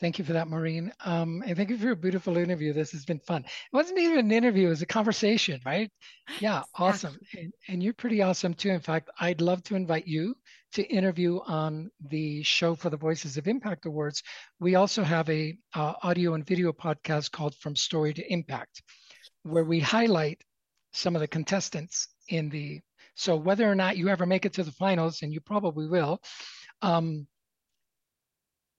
Thank 0.00 0.18
you 0.18 0.24
for 0.24 0.32
that, 0.32 0.48
Maureen. 0.48 0.90
Um, 1.04 1.42
and 1.46 1.54
thank 1.54 1.68
you 1.68 1.76
for 1.76 1.90
a 1.90 1.96
beautiful 1.96 2.38
interview. 2.38 2.72
This 2.72 2.92
has 2.92 3.04
been 3.04 3.18
fun. 3.20 3.44
It 3.44 3.76
wasn't 3.76 3.98
even 3.98 4.18
an 4.18 4.32
interview, 4.32 4.66
it 4.68 4.70
was 4.70 4.82
a 4.82 4.86
conversation, 4.86 5.60
right? 5.66 5.90
Yeah, 6.40 6.62
awesome. 6.76 7.18
And, 7.36 7.52
and 7.68 7.82
you're 7.82 7.92
pretty 7.92 8.22
awesome 8.22 8.54
too. 8.54 8.70
In 8.70 8.80
fact, 8.80 9.10
I'd 9.20 9.42
love 9.42 9.62
to 9.64 9.76
invite 9.76 10.06
you 10.06 10.34
to 10.72 10.82
interview 10.84 11.40
on 11.46 11.90
the 12.08 12.42
show 12.42 12.74
for 12.74 12.88
the 12.88 12.96
Voices 12.96 13.36
of 13.36 13.46
Impact 13.46 13.84
Awards. 13.84 14.22
We 14.58 14.74
also 14.74 15.02
have 15.02 15.28
a 15.28 15.58
uh, 15.74 15.94
audio 16.02 16.32
and 16.32 16.46
video 16.46 16.72
podcast 16.72 17.30
called 17.30 17.54
From 17.56 17.76
Story 17.76 18.14
to 18.14 18.32
Impact, 18.32 18.82
where 19.42 19.64
we 19.64 19.80
highlight 19.80 20.42
some 20.92 21.14
of 21.14 21.20
the 21.20 21.28
contestants 21.28 22.08
in 22.28 22.48
the. 22.48 22.80
So 23.16 23.36
whether 23.36 23.70
or 23.70 23.74
not 23.74 23.98
you 23.98 24.08
ever 24.08 24.24
make 24.24 24.46
it 24.46 24.54
to 24.54 24.62
the 24.62 24.72
finals, 24.72 25.20
and 25.20 25.30
you 25.30 25.40
probably 25.40 25.88
will, 25.88 26.22
um, 26.80 27.26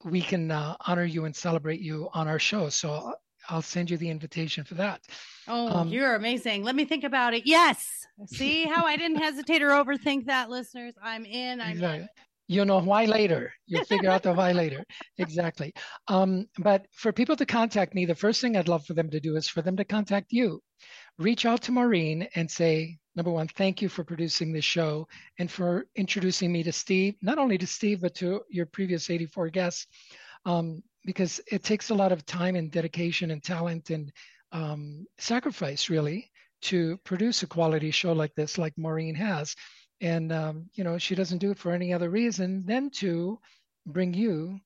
we 0.03 0.21
can 0.21 0.51
uh, 0.51 0.75
honor 0.87 1.03
you 1.05 1.25
and 1.25 1.35
celebrate 1.35 1.81
you 1.81 2.09
on 2.13 2.27
our 2.27 2.39
show. 2.39 2.69
So 2.69 2.91
I'll- 2.93 3.15
I'll 3.49 3.61
send 3.63 3.89
you 3.89 3.97
the 3.97 4.07
invitation 4.09 4.63
for 4.63 4.75
that. 4.75 5.01
Oh, 5.47 5.67
Um, 5.67 5.89
you're 5.89 6.13
amazing. 6.13 6.63
Let 6.63 6.75
me 6.75 6.85
think 6.85 7.03
about 7.03 7.33
it. 7.33 7.45
Yes. 7.47 8.05
See 8.27 8.65
how 8.65 8.85
I 8.85 8.95
didn't 8.95 9.17
hesitate 9.17 9.63
or 9.63 9.69
overthink 9.69 10.25
that, 10.27 10.49
listeners. 10.51 10.93
I'm 11.01 11.25
in. 11.25 11.59
I'm 11.59 11.71
Exactly. 11.71 11.99
in. 12.01 12.09
You'll 12.47 12.65
know 12.65 12.77
why 12.79 13.05
later. 13.05 13.51
You'll 13.65 13.83
figure 13.85 14.11
out 14.11 14.21
the 14.21 14.33
why 14.33 14.51
later. 14.51 14.85
Exactly. 15.17 15.73
Um, 16.07 16.47
but 16.59 16.85
for 16.91 17.11
people 17.11 17.35
to 17.37 17.45
contact 17.45 17.95
me, 17.95 18.05
the 18.05 18.13
first 18.15 18.41
thing 18.41 18.55
I'd 18.55 18.67
love 18.67 18.85
for 18.85 18.93
them 18.93 19.09
to 19.09 19.19
do 19.19 19.35
is 19.35 19.47
for 19.49 19.63
them 19.63 19.75
to 19.77 19.85
contact 19.85 20.27
you. 20.31 20.61
Reach 21.17 21.45
out 21.45 21.63
to 21.63 21.71
Maureen 21.71 22.27
and 22.35 22.49
say, 22.49 22.99
number 23.15 23.31
one, 23.31 23.47
thank 23.47 23.81
you 23.81 23.89
for 23.89 24.03
producing 24.03 24.51
this 24.51 24.65
show 24.65 25.07
and 25.39 25.49
for 25.49 25.87
introducing 25.95 26.51
me 26.51 26.63
to 26.63 26.71
Steve, 26.71 27.15
not 27.21 27.37
only 27.37 27.57
to 27.57 27.67
Steve, 27.67 28.01
but 28.01 28.15
to 28.15 28.41
your 28.49 28.65
previous 28.65 29.09
84 29.09 29.49
guests. 29.49 29.87
Um, 30.45 30.83
because 31.03 31.41
it 31.51 31.63
takes 31.63 31.89
a 31.89 31.95
lot 31.95 32.11
of 32.11 32.25
time 32.25 32.55
and 32.55 32.71
dedication 32.71 33.31
and 33.31 33.43
talent 33.43 33.89
and 33.89 34.11
um, 34.51 35.05
sacrifice, 35.17 35.89
really, 35.89 36.29
to 36.61 36.97
produce 37.03 37.41
a 37.41 37.47
quality 37.47 37.89
show 37.89 38.13
like 38.13 38.33
this, 38.35 38.59
like 38.59 38.77
Maureen 38.77 39.15
has 39.15 39.55
and 40.01 40.31
um, 40.31 40.69
you 40.73 40.83
know 40.83 40.97
she 40.97 41.15
doesn't 41.15 41.37
do 41.37 41.51
it 41.51 41.59
for 41.59 41.71
any 41.71 41.93
other 41.93 42.09
reason 42.09 42.65
than 42.65 42.89
to 42.89 43.39
bring 43.85 44.13
you 44.13 44.59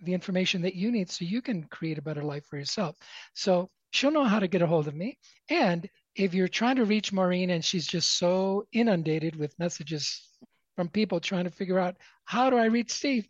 the 0.00 0.12
information 0.12 0.62
that 0.62 0.74
you 0.74 0.90
need 0.90 1.10
so 1.10 1.24
you 1.24 1.40
can 1.40 1.64
create 1.64 1.98
a 1.98 2.02
better 2.02 2.22
life 2.22 2.44
for 2.46 2.56
yourself 2.56 2.96
so 3.34 3.70
she'll 3.90 4.10
know 4.10 4.24
how 4.24 4.40
to 4.40 4.48
get 4.48 4.62
a 4.62 4.66
hold 4.66 4.88
of 4.88 4.94
me 4.94 5.16
and 5.48 5.88
if 6.14 6.34
you're 6.34 6.48
trying 6.48 6.76
to 6.76 6.84
reach 6.84 7.12
maureen 7.12 7.50
and 7.50 7.64
she's 7.64 7.86
just 7.86 8.18
so 8.18 8.66
inundated 8.72 9.36
with 9.36 9.58
messages 9.58 10.28
from 10.76 10.88
people 10.88 11.20
trying 11.20 11.44
to 11.44 11.50
figure 11.50 11.78
out 11.78 11.96
how 12.24 12.50
do 12.50 12.56
i 12.56 12.66
reach 12.66 12.92
steve 12.92 13.26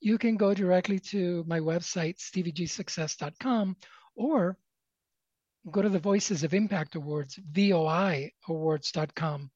you 0.00 0.18
can 0.18 0.36
go 0.36 0.54
directly 0.54 0.98
to 0.98 1.44
my 1.46 1.60
website 1.60 2.18
steviegsuccess.com 2.18 3.76
or 4.16 4.56
go 5.70 5.82
to 5.82 5.88
the 5.88 5.98
voices 5.98 6.42
of 6.42 6.54
impact 6.54 6.94
awards 6.94 7.38
voi 7.50 8.30
awards.com 8.48 9.50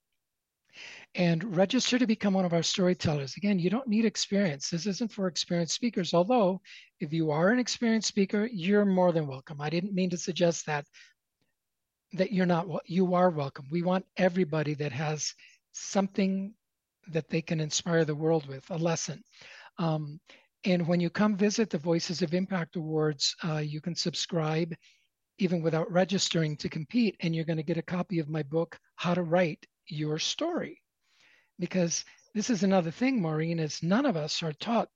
and 1.14 1.56
register 1.56 1.98
to 1.98 2.06
become 2.06 2.34
one 2.34 2.44
of 2.44 2.52
our 2.52 2.62
storytellers. 2.62 3.36
Again, 3.36 3.58
you 3.58 3.70
don't 3.70 3.88
need 3.88 4.04
experience. 4.04 4.68
This 4.68 4.86
isn't 4.86 5.12
for 5.12 5.26
experienced 5.26 5.74
speakers, 5.74 6.12
although 6.12 6.60
if 7.00 7.12
you 7.12 7.30
are 7.30 7.50
an 7.50 7.58
experienced 7.58 8.08
speaker, 8.08 8.48
you're 8.52 8.84
more 8.84 9.12
than 9.12 9.26
welcome. 9.26 9.60
I 9.60 9.70
didn't 9.70 9.94
mean 9.94 10.10
to 10.10 10.18
suggest 10.18 10.66
that 10.66 10.84
that 12.16 12.32
you're 12.32 12.46
not 12.46 12.66
you 12.86 13.14
are 13.14 13.30
welcome. 13.30 13.66
We 13.70 13.82
want 13.82 14.06
everybody 14.16 14.74
that 14.74 14.92
has 14.92 15.34
something 15.72 16.54
that 17.08 17.28
they 17.28 17.42
can 17.42 17.60
inspire 17.60 18.04
the 18.04 18.14
world 18.14 18.46
with, 18.48 18.68
a 18.70 18.76
lesson. 18.76 19.22
Um, 19.78 20.20
and 20.64 20.86
when 20.88 21.00
you 21.00 21.10
come 21.10 21.36
visit 21.36 21.70
the 21.70 21.78
Voices 21.78 22.22
of 22.22 22.34
Impact 22.34 22.76
Awards, 22.76 23.36
uh, 23.44 23.58
you 23.58 23.80
can 23.80 23.94
subscribe 23.94 24.74
even 25.38 25.62
without 25.62 25.92
registering 25.92 26.56
to 26.56 26.68
compete, 26.68 27.14
and 27.20 27.34
you're 27.34 27.44
going 27.44 27.58
to 27.58 27.62
get 27.62 27.76
a 27.76 27.82
copy 27.82 28.18
of 28.18 28.28
my 28.28 28.42
book, 28.42 28.78
How 28.96 29.14
to 29.14 29.22
Write 29.22 29.66
Your 29.86 30.18
Story 30.18 30.80
because 31.58 32.04
this 32.34 32.50
is 32.50 32.62
another 32.62 32.90
thing, 32.90 33.20
Maureen, 33.20 33.58
is 33.58 33.82
none 33.82 34.06
of 34.06 34.16
us 34.16 34.42
are 34.42 34.52
taught 34.52 34.88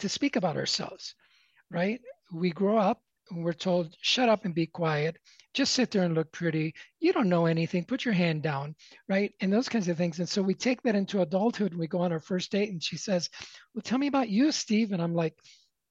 to 0.00 0.08
speak 0.08 0.36
about 0.36 0.56
ourselves, 0.56 1.14
right? 1.70 2.00
We 2.32 2.50
grow 2.50 2.78
up 2.78 3.02
we're 3.36 3.52
told, 3.52 3.96
shut 4.00 4.28
up 4.28 4.44
and 4.44 4.54
be 4.54 4.66
quiet, 4.66 5.16
just 5.54 5.74
sit 5.74 5.90
there 5.90 6.04
and 6.04 6.14
look 6.14 6.32
pretty. 6.32 6.74
You 7.00 7.12
don't 7.12 7.28
know 7.28 7.46
anything, 7.46 7.84
put 7.84 8.04
your 8.04 8.14
hand 8.14 8.42
down, 8.42 8.74
right? 9.08 9.32
And 9.40 9.52
those 9.52 9.68
kinds 9.68 9.88
of 9.88 9.96
things. 9.96 10.18
And 10.18 10.28
so 10.28 10.42
we 10.42 10.54
take 10.54 10.82
that 10.82 10.94
into 10.94 11.22
adulthood 11.22 11.72
and 11.72 11.80
we 11.80 11.86
go 11.86 12.00
on 12.00 12.12
our 12.12 12.20
first 12.20 12.50
date 12.50 12.70
and 12.70 12.82
she 12.82 12.96
says, 12.96 13.28
Well, 13.74 13.82
tell 13.82 13.98
me 13.98 14.06
about 14.06 14.28
you, 14.28 14.52
Steve. 14.52 14.92
And 14.92 15.02
I'm 15.02 15.14
like, 15.14 15.34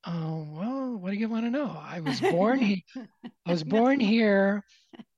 Oh, 0.05 0.47
well, 0.49 0.97
what 0.97 1.11
do 1.11 1.17
you 1.17 1.29
want 1.29 1.45
to 1.45 1.51
know? 1.51 1.77
I 1.79 1.99
was 1.99 2.19
born 2.19 2.59
here. 2.59 2.81
I 3.45 3.51
was 3.51 3.63
born 3.63 3.99
here. 3.99 4.63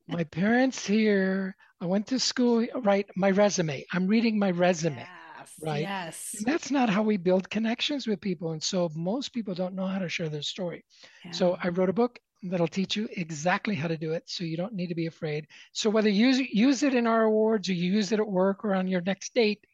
My 0.07 0.25
parents 0.25 0.85
here. 0.85 1.55
I 1.79 1.85
went 1.85 2.07
to 2.07 2.19
school, 2.19 2.65
right? 2.81 3.07
My 3.15 3.31
resume. 3.31 3.85
I'm 3.93 4.07
reading 4.07 4.37
my 4.37 4.51
resume. 4.51 4.97
Yes. 4.97 5.22
Right? 5.63 5.81
Yes. 5.81 6.35
And 6.37 6.45
that's 6.45 6.71
not 6.71 6.89
how 6.89 7.03
we 7.03 7.17
build 7.17 7.49
connections 7.49 8.07
with 8.07 8.21
people. 8.21 8.51
And 8.51 8.61
so 8.61 8.89
most 8.95 9.33
people 9.33 9.53
don't 9.53 9.75
know 9.75 9.87
how 9.87 9.99
to 9.99 10.09
share 10.09 10.29
their 10.29 10.41
story. 10.41 10.83
So 11.31 11.57
I 11.63 11.69
wrote 11.69 11.89
a 11.89 11.93
book 11.93 12.19
that'll 12.43 12.67
teach 12.67 12.95
you 12.95 13.07
exactly 13.11 13.75
how 13.75 13.87
to 13.87 13.97
do 13.97 14.11
it. 14.13 14.23
So 14.25 14.43
you 14.43 14.57
don't 14.57 14.73
need 14.73 14.87
to 14.87 14.95
be 14.95 15.07
afraid. 15.07 15.47
So 15.71 15.89
whether 15.89 16.09
you 16.09 16.27
use, 16.27 16.39
use 16.39 16.83
it 16.83 16.93
in 16.93 17.07
our 17.07 17.23
awards 17.23 17.69
or 17.69 17.73
you 17.73 17.91
use 17.91 18.11
it 18.11 18.19
at 18.19 18.27
work 18.27 18.65
or 18.65 18.73
on 18.73 18.87
your 18.87 19.01
next 19.01 19.33
date, 19.33 19.65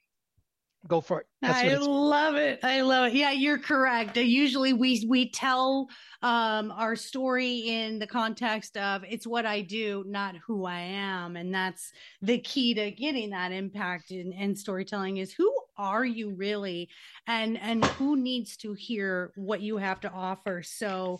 go 0.87 1.01
for 1.01 1.21
it. 1.21 1.25
I 1.43 1.75
love 1.75 2.35
it. 2.35 2.59
I 2.63 2.81
love 2.81 3.07
it. 3.07 3.13
Yeah, 3.13 3.31
you're 3.31 3.57
correct. 3.57 4.17
Uh, 4.17 4.21
Usually 4.21 4.73
we 4.73 5.05
we 5.09 5.29
tell 5.29 5.89
um 6.21 6.71
our 6.71 6.95
story 6.95 7.67
in 7.67 7.99
the 7.99 8.07
context 8.07 8.77
of 8.77 9.03
it's 9.07 9.27
what 9.27 9.45
I 9.45 9.61
do, 9.61 10.05
not 10.07 10.35
who 10.47 10.65
I 10.65 10.79
am. 10.79 11.35
And 11.35 11.53
that's 11.53 11.91
the 12.21 12.39
key 12.39 12.73
to 12.75 12.91
getting 12.91 13.31
that 13.31 13.51
impact 13.51 14.11
in, 14.11 14.31
in 14.31 14.55
storytelling 14.55 15.17
is 15.17 15.33
who 15.33 15.53
are 15.79 16.05
you 16.05 16.29
really 16.29 16.89
and 17.25 17.57
and 17.57 17.83
who 17.85 18.15
needs 18.15 18.55
to 18.57 18.73
hear 18.73 19.31
what 19.35 19.61
you 19.61 19.77
have 19.77 19.99
to 20.01 20.11
offer. 20.11 20.61
So 20.61 21.19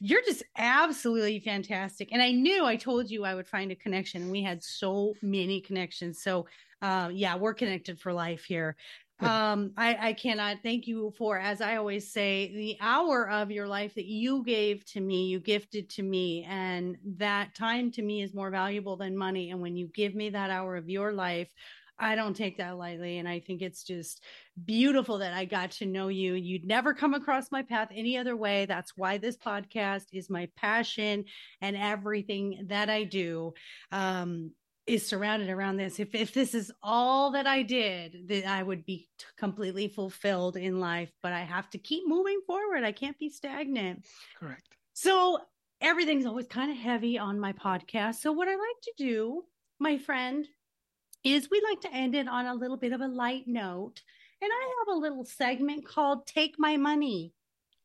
you're 0.00 0.22
just 0.22 0.42
absolutely 0.58 1.40
fantastic. 1.40 2.08
And 2.12 2.20
I 2.20 2.32
knew 2.32 2.64
I 2.64 2.76
told 2.76 3.10
you 3.10 3.24
I 3.24 3.34
would 3.34 3.46
find 3.46 3.70
a 3.70 3.76
connection. 3.76 4.30
We 4.30 4.42
had 4.42 4.62
so 4.62 5.14
many 5.22 5.60
connections. 5.60 6.22
So 6.22 6.46
uh, 6.82 7.10
yeah, 7.12 7.36
we're 7.36 7.54
connected 7.54 8.00
for 8.00 8.12
life 8.12 8.44
here. 8.44 8.76
Um, 9.22 9.72
I, 9.76 10.08
I 10.08 10.12
cannot 10.14 10.62
thank 10.62 10.86
you 10.86 11.12
for, 11.18 11.38
as 11.38 11.60
I 11.60 11.76
always 11.76 12.10
say, 12.10 12.50
the 12.54 12.78
hour 12.80 13.28
of 13.28 13.50
your 13.50 13.68
life 13.68 13.94
that 13.96 14.06
you 14.06 14.42
gave 14.44 14.84
to 14.86 15.00
me, 15.00 15.26
you 15.26 15.40
gifted 15.40 15.90
to 15.90 16.02
me. 16.02 16.46
And 16.48 16.96
that 17.18 17.54
time 17.54 17.90
to 17.92 18.02
me 18.02 18.22
is 18.22 18.32
more 18.32 18.50
valuable 18.50 18.96
than 18.96 19.14
money. 19.16 19.50
And 19.50 19.60
when 19.60 19.76
you 19.76 19.88
give 19.88 20.14
me 20.14 20.30
that 20.30 20.50
hour 20.50 20.74
of 20.76 20.88
your 20.88 21.12
life, 21.12 21.52
I 22.00 22.14
don't 22.14 22.34
take 22.34 22.56
that 22.58 22.78
lightly. 22.78 23.18
And 23.18 23.28
I 23.28 23.40
think 23.40 23.62
it's 23.62 23.84
just 23.84 24.24
beautiful 24.64 25.18
that 25.18 25.34
I 25.34 25.44
got 25.44 25.72
to 25.72 25.86
know 25.86 26.08
you. 26.08 26.34
You'd 26.34 26.64
never 26.64 26.94
come 26.94 27.14
across 27.14 27.52
my 27.52 27.62
path 27.62 27.88
any 27.94 28.16
other 28.16 28.36
way. 28.36 28.66
That's 28.66 28.96
why 28.96 29.18
this 29.18 29.36
podcast 29.36 30.06
is 30.12 30.30
my 30.30 30.48
passion 30.56 31.26
and 31.60 31.76
everything 31.76 32.66
that 32.68 32.88
I 32.88 33.04
do. 33.04 33.52
Um, 33.92 34.52
is 34.86 35.06
surrounded 35.06 35.50
around 35.50 35.76
this. 35.76 36.00
If 36.00 36.14
if 36.14 36.32
this 36.32 36.52
is 36.52 36.72
all 36.82 37.30
that 37.32 37.46
I 37.46 37.62
did, 37.62 38.26
then 38.26 38.46
I 38.46 38.62
would 38.62 38.84
be 38.84 39.08
t- 39.18 39.26
completely 39.38 39.86
fulfilled 39.86 40.56
in 40.56 40.80
life. 40.80 41.12
But 41.22 41.32
I 41.32 41.40
have 41.40 41.70
to 41.70 41.78
keep 41.78 42.08
moving 42.08 42.40
forward. 42.44 42.82
I 42.82 42.90
can't 42.90 43.18
be 43.18 43.28
stagnant. 43.28 44.06
correct. 44.38 44.66
So 44.94 45.38
everything's 45.80 46.26
always 46.26 46.46
kind 46.46 46.72
of 46.72 46.76
heavy 46.76 47.18
on 47.18 47.38
my 47.38 47.52
podcast. 47.52 48.16
So 48.16 48.32
what 48.32 48.48
I 48.48 48.52
like 48.52 48.80
to 48.82 48.92
do, 48.98 49.44
my 49.78 49.96
friend, 49.98 50.46
is 51.24 51.48
we 51.50 51.60
like 51.68 51.80
to 51.82 51.92
end 51.92 52.14
it 52.14 52.28
on 52.28 52.46
a 52.46 52.54
little 52.54 52.76
bit 52.76 52.92
of 52.92 53.00
a 53.00 53.08
light 53.08 53.44
note. 53.46 54.02
And 54.42 54.50
I 54.50 54.74
have 54.80 54.96
a 54.96 54.98
little 54.98 55.24
segment 55.24 55.86
called 55.86 56.26
Take 56.26 56.54
My 56.58 56.76
Money. 56.76 57.32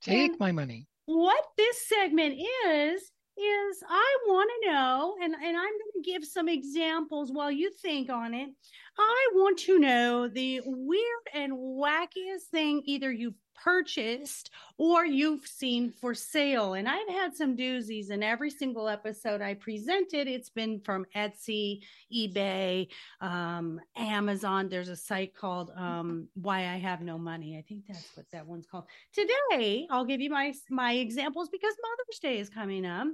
Take 0.02 0.32
And- 0.32 0.40
my 0.40 0.52
money. 0.52 0.88
What 1.08 1.46
this 1.58 1.88
segment 1.88 2.36
is 2.68 3.12
is 3.38 3.84
I 3.88 4.18
want 4.28 4.50
to 4.64 4.72
know, 4.72 5.16
and, 5.22 5.34
and 5.36 5.44
I'm 5.46 5.54
going 5.54 6.04
to 6.04 6.12
give 6.12 6.24
some 6.24 6.48
examples 6.48 7.32
while 7.34 7.52
you 7.52 7.70
think 7.70 8.10
on 8.10 8.34
it. 8.34 8.50
I 8.98 9.28
want 9.34 9.60
to 9.60 9.78
know 9.78 10.28
the 10.30 10.62
weird 10.66 11.28
and 11.34 11.52
wackiest 11.54 12.44
thing 12.50 12.82
either 12.86 13.12
you've 13.12 13.36
purchased 13.64 14.52
or 14.78 15.06
you've 15.06 15.46
seen 15.46 15.92
for 15.92 16.14
sale. 16.14 16.74
And 16.74 16.88
I've 16.88 17.10
had 17.10 17.36
some 17.36 17.56
doozies 17.56 18.12
in 18.12 18.24
every 18.24 18.50
single 18.50 18.88
episode 18.88 19.42
I 19.42 19.54
presented. 19.54 20.28
It's 20.28 20.50
been 20.50 20.80
from 20.80 21.06
Etsy, 21.16 21.82
eBay, 22.14 22.88
um, 23.22 23.80
Amazon. 23.96 24.70
There's 24.70 24.90
a 24.90 24.96
site 24.96 25.36
called 25.36 25.72
um, 25.76 26.28
Why 26.36 26.60
I 26.60 26.78
Have 26.78 27.02
No 27.02 27.18
Money. 27.18 27.58
I 27.58 27.62
think 27.62 27.86
that's 27.88 28.16
what 28.16 28.30
that 28.32 28.46
one's 28.46 28.68
called. 28.68 28.86
Today, 29.14 29.88
I'll 29.90 30.06
give 30.06 30.22
you 30.22 30.30
my 30.30 30.54
my 30.70 30.94
examples 30.94 31.50
because 31.50 31.74
Mother's 31.82 32.20
Day 32.20 32.40
is 32.40 32.50
coming 32.50 32.86
up. 32.86 33.08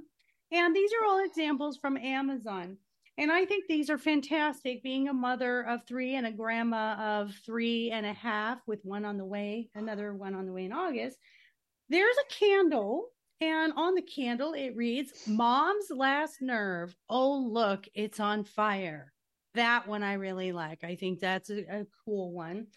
And 0.52 0.76
these 0.76 0.90
are 0.92 1.06
all 1.06 1.24
examples 1.24 1.78
from 1.78 1.96
Amazon. 1.96 2.76
And 3.18 3.30
I 3.30 3.44
think 3.44 3.66
these 3.68 3.90
are 3.90 3.98
fantastic. 3.98 4.82
Being 4.82 5.08
a 5.08 5.12
mother 5.12 5.62
of 5.62 5.84
three 5.86 6.14
and 6.14 6.26
a 6.26 6.32
grandma 6.32 7.20
of 7.20 7.34
three 7.44 7.90
and 7.90 8.06
a 8.06 8.12
half, 8.12 8.58
with 8.66 8.80
one 8.84 9.04
on 9.04 9.18
the 9.18 9.24
way, 9.24 9.68
another 9.74 10.14
one 10.14 10.34
on 10.34 10.46
the 10.46 10.52
way 10.52 10.64
in 10.64 10.72
August, 10.72 11.18
there's 11.88 12.16
a 12.16 12.34
candle. 12.34 13.08
And 13.40 13.72
on 13.76 13.94
the 13.96 14.02
candle, 14.02 14.52
it 14.52 14.76
reads, 14.76 15.12
Mom's 15.26 15.90
Last 15.90 16.40
Nerve. 16.40 16.94
Oh, 17.10 17.38
look, 17.38 17.86
it's 17.92 18.20
on 18.20 18.44
fire. 18.44 19.12
That 19.54 19.88
one 19.88 20.02
I 20.02 20.14
really 20.14 20.52
like. 20.52 20.84
I 20.84 20.94
think 20.94 21.18
that's 21.18 21.50
a, 21.50 21.58
a 21.68 21.86
cool 22.04 22.32
one. 22.32 22.68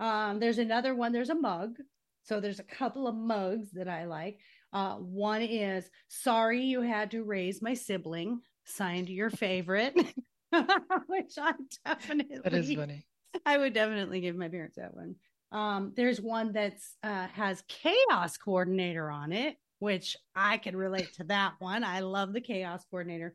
Um, 0.00 0.40
there's 0.40 0.58
another 0.58 0.94
one, 0.94 1.12
there's 1.12 1.30
a 1.30 1.34
mug. 1.34 1.76
So 2.24 2.40
there's 2.40 2.60
a 2.60 2.64
couple 2.64 3.06
of 3.06 3.14
mugs 3.14 3.70
that 3.72 3.88
I 3.88 4.04
like. 4.04 4.40
Uh, 4.72 4.96
one 4.96 5.40
is 5.40 5.88
sorry 6.08 6.62
you 6.62 6.82
had 6.82 7.12
to 7.12 7.22
raise 7.22 7.62
my 7.62 7.72
sibling, 7.72 8.40
signed 8.68 9.08
your 9.08 9.30
favorite, 9.30 9.94
which 11.06 11.34
I 11.38 11.52
definitely 11.84 12.38
That 12.42 12.54
is 12.54 12.74
funny. 12.74 13.04
I 13.44 13.58
would 13.58 13.72
definitely 13.72 14.20
give 14.20 14.36
my 14.36 14.48
parents 14.48 14.76
that 14.76 14.94
one. 14.94 15.16
Um, 15.50 15.92
there's 15.96 16.20
one 16.20 16.52
that's 16.52 16.96
uh, 17.02 17.26
has 17.28 17.62
chaos 17.68 18.36
coordinator 18.36 19.10
on 19.10 19.32
it, 19.32 19.56
which 19.78 20.16
I 20.34 20.58
could 20.58 20.74
relate 20.74 21.12
to 21.14 21.24
that 21.24 21.54
one. 21.58 21.84
I 21.84 22.00
love 22.00 22.32
the 22.32 22.40
chaos 22.40 22.84
coordinator. 22.90 23.34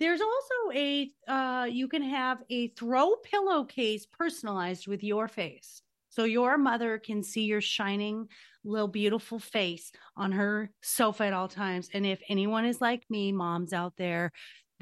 There's 0.00 0.20
also 0.20 0.78
a 0.78 1.10
uh, 1.28 1.66
you 1.70 1.88
can 1.88 2.02
have 2.02 2.42
a 2.50 2.68
throw 2.68 3.14
pillowcase 3.16 4.06
personalized 4.06 4.86
with 4.86 5.02
your 5.02 5.28
face. 5.28 5.82
So 6.10 6.24
your 6.24 6.58
mother 6.58 6.98
can 6.98 7.22
see 7.22 7.42
your 7.42 7.60
shining 7.60 8.28
little 8.64 8.88
beautiful 8.88 9.38
face 9.38 9.92
on 10.16 10.32
her 10.32 10.70
sofa 10.82 11.24
at 11.24 11.32
all 11.32 11.48
times. 11.48 11.88
And 11.92 12.06
if 12.06 12.20
anyone 12.28 12.64
is 12.64 12.80
like 12.80 13.04
me, 13.10 13.32
moms 13.32 13.72
out 13.72 13.94
there, 13.96 14.32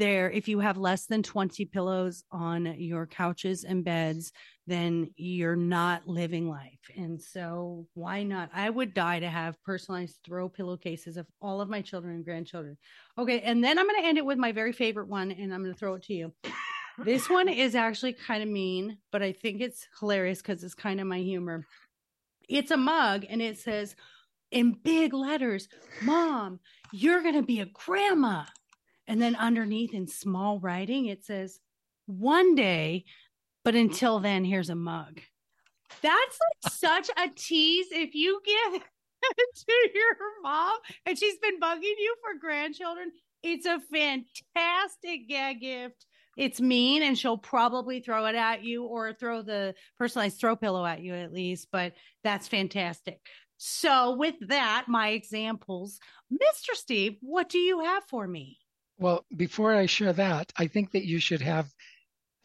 there, 0.02 0.28
if 0.32 0.48
you 0.48 0.58
have 0.58 0.76
less 0.76 1.06
than 1.06 1.22
20 1.22 1.64
pillows 1.66 2.24
on 2.32 2.74
your 2.76 3.06
couches 3.06 3.62
and 3.62 3.84
beds, 3.84 4.32
then 4.66 5.08
you're 5.14 5.54
not 5.54 6.08
living 6.08 6.48
life. 6.48 6.80
And 6.96 7.22
so 7.22 7.86
why 7.94 8.24
not? 8.24 8.50
I 8.52 8.68
would 8.68 8.94
die 8.94 9.20
to 9.20 9.28
have 9.28 9.62
personalized 9.62 10.18
throw 10.24 10.48
pillowcases 10.48 11.16
of 11.16 11.28
all 11.40 11.60
of 11.60 11.68
my 11.68 11.82
children 11.82 12.16
and 12.16 12.24
grandchildren. 12.24 12.76
Okay. 13.16 13.42
And 13.42 13.62
then 13.62 13.78
I'm 13.78 13.86
going 13.86 14.02
to 14.02 14.08
end 14.08 14.18
it 14.18 14.26
with 14.26 14.38
my 14.38 14.50
very 14.50 14.72
favorite 14.72 15.06
one 15.06 15.30
and 15.30 15.54
I'm 15.54 15.62
going 15.62 15.72
to 15.72 15.78
throw 15.78 15.94
it 15.94 16.02
to 16.04 16.14
you. 16.14 16.32
This 16.98 17.30
one 17.30 17.48
is 17.48 17.76
actually 17.76 18.14
kind 18.14 18.42
of 18.42 18.48
mean, 18.48 18.98
but 19.12 19.22
I 19.22 19.30
think 19.30 19.60
it's 19.60 19.86
hilarious 20.00 20.42
because 20.42 20.64
it's 20.64 20.74
kind 20.74 21.00
of 21.00 21.06
my 21.06 21.18
humor. 21.18 21.64
It's 22.48 22.72
a 22.72 22.76
mug 22.76 23.24
and 23.30 23.40
it 23.40 23.56
says 23.56 23.94
in 24.50 24.72
big 24.82 25.14
letters, 25.14 25.68
Mom, 26.02 26.58
you're 26.92 27.22
going 27.22 27.36
to 27.36 27.42
be 27.42 27.60
a 27.60 27.66
grandma. 27.66 28.42
And 29.06 29.20
then 29.20 29.36
underneath 29.36 29.94
in 29.94 30.06
small 30.06 30.58
writing, 30.58 31.06
it 31.06 31.24
says, 31.24 31.58
One 32.06 32.54
day, 32.54 33.04
but 33.64 33.74
until 33.74 34.20
then, 34.20 34.44
here's 34.44 34.70
a 34.70 34.74
mug. 34.74 35.20
That's 36.00 36.38
like 36.64 36.72
such 36.72 37.10
a 37.16 37.28
tease. 37.34 37.88
If 37.90 38.14
you 38.14 38.40
give 38.44 38.82
to 39.22 39.72
your 39.94 40.16
mom 40.42 40.78
and 41.06 41.18
she's 41.18 41.38
been 41.38 41.60
bugging 41.60 41.82
you 41.82 42.16
for 42.22 42.38
grandchildren, 42.38 43.12
it's 43.42 43.66
a 43.66 43.80
fantastic 43.92 45.28
gag 45.28 45.60
gift. 45.60 46.06
It's 46.36 46.60
mean 46.60 47.02
and 47.02 47.18
she'll 47.18 47.38
probably 47.38 48.00
throw 48.00 48.24
it 48.26 48.34
at 48.34 48.64
you 48.64 48.84
or 48.84 49.12
throw 49.12 49.42
the 49.42 49.74
personalized 49.98 50.40
throw 50.40 50.56
pillow 50.56 50.84
at 50.86 51.02
you 51.02 51.14
at 51.14 51.32
least, 51.32 51.68
but 51.70 51.92
that's 52.24 52.48
fantastic. 52.48 53.20
So, 53.58 54.16
with 54.16 54.34
that, 54.48 54.86
my 54.88 55.10
examples, 55.10 56.00
Mr. 56.32 56.74
Steve, 56.74 57.16
what 57.20 57.48
do 57.48 57.58
you 57.58 57.80
have 57.80 58.02
for 58.08 58.26
me? 58.26 58.58
Well, 59.02 59.24
before 59.36 59.74
I 59.74 59.86
share 59.86 60.12
that, 60.12 60.52
I 60.56 60.68
think 60.68 60.92
that 60.92 61.04
you 61.04 61.18
should 61.18 61.42
have 61.42 61.68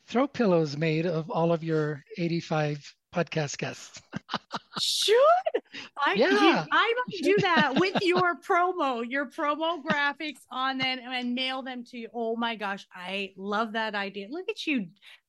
throw 0.08 0.28
pillows 0.28 0.76
made 0.76 1.06
of 1.06 1.30
all 1.30 1.54
of 1.54 1.64
your 1.64 2.04
85 2.18 2.96
podcast 3.14 3.60
guests. 3.60 4.02
Should 4.82 5.16
I? 6.04 6.14
Yeah. 6.16 6.66
I 6.72 6.94
might 7.08 7.24
do 7.24 7.36
that 7.42 7.80
with 7.80 7.98
your 8.02 8.40
promo, 8.42 9.06
your 9.08 9.28
promo 9.28 9.84
graphics 9.84 10.42
on 10.52 10.80
them, 10.80 10.98
and 11.04 11.36
mail 11.36 11.62
them 11.62 11.84
to 11.92 11.98
you. 12.00 12.10
Oh 12.12 12.36
my 12.36 12.56
gosh, 12.56 12.88
I 12.92 13.34
love 13.38 13.74
that 13.74 13.94
idea. 13.94 14.28
Look 14.32 14.50
at 14.50 14.66
you. 14.66 14.88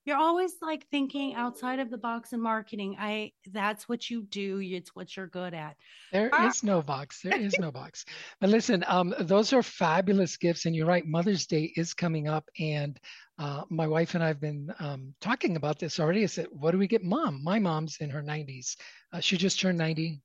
You're 0.09 0.17
always 0.17 0.55
like 0.63 0.87
thinking 0.91 1.35
outside 1.35 1.81
of 1.81 1.91
the 1.91 1.99
box 1.99 2.33
in 2.33 2.41
marketing. 2.41 2.97
I 2.99 3.33
that's 3.53 3.91
what 3.91 4.09
you 4.09 4.23
do. 4.23 4.59
It's 4.59 4.97
what 4.97 5.15
you're 5.15 5.27
good 5.27 5.53
at. 5.53 5.77
There 6.13 6.31
Ah. 6.33 6.49
is 6.49 6.63
no 6.63 6.81
box. 6.81 7.21
There 7.23 7.39
is 7.39 7.59
no 7.59 7.71
box. 7.71 8.07
But 8.41 8.49
listen, 8.49 8.83
um, 8.89 9.15
those 9.21 9.53
are 9.53 9.63
fabulous 9.63 10.39
gifts, 10.39 10.65
and 10.65 10.75
you're 10.75 10.87
right. 10.87 11.05
Mother's 11.07 11.47
Day 11.47 11.75
is 11.77 11.93
coming 11.93 12.27
up, 12.27 12.49
and 12.59 12.99
uh, 13.39 13.65
my 13.69 13.87
wife 13.87 14.15
and 14.15 14.25
I 14.25 14.29
have 14.29 14.41
been 14.41 14.73
um, 14.79 15.13
talking 15.21 15.57
about 15.57 15.79
this 15.79 16.01
already. 16.01 16.23
I 16.23 16.27
said, 16.27 16.47
"What 16.53 16.71
do 16.71 16.79
we 16.79 16.87
get, 16.89 17.05
Mom?" 17.05 17.45
My 17.45 17.59
mom's 17.59 17.99
in 18.01 18.09
her 18.09 18.23
90s. 18.23 18.77
Uh, 19.13 19.21
she 19.21 19.37
just 19.37 19.61
turned 19.61 19.77
90, 19.77 20.23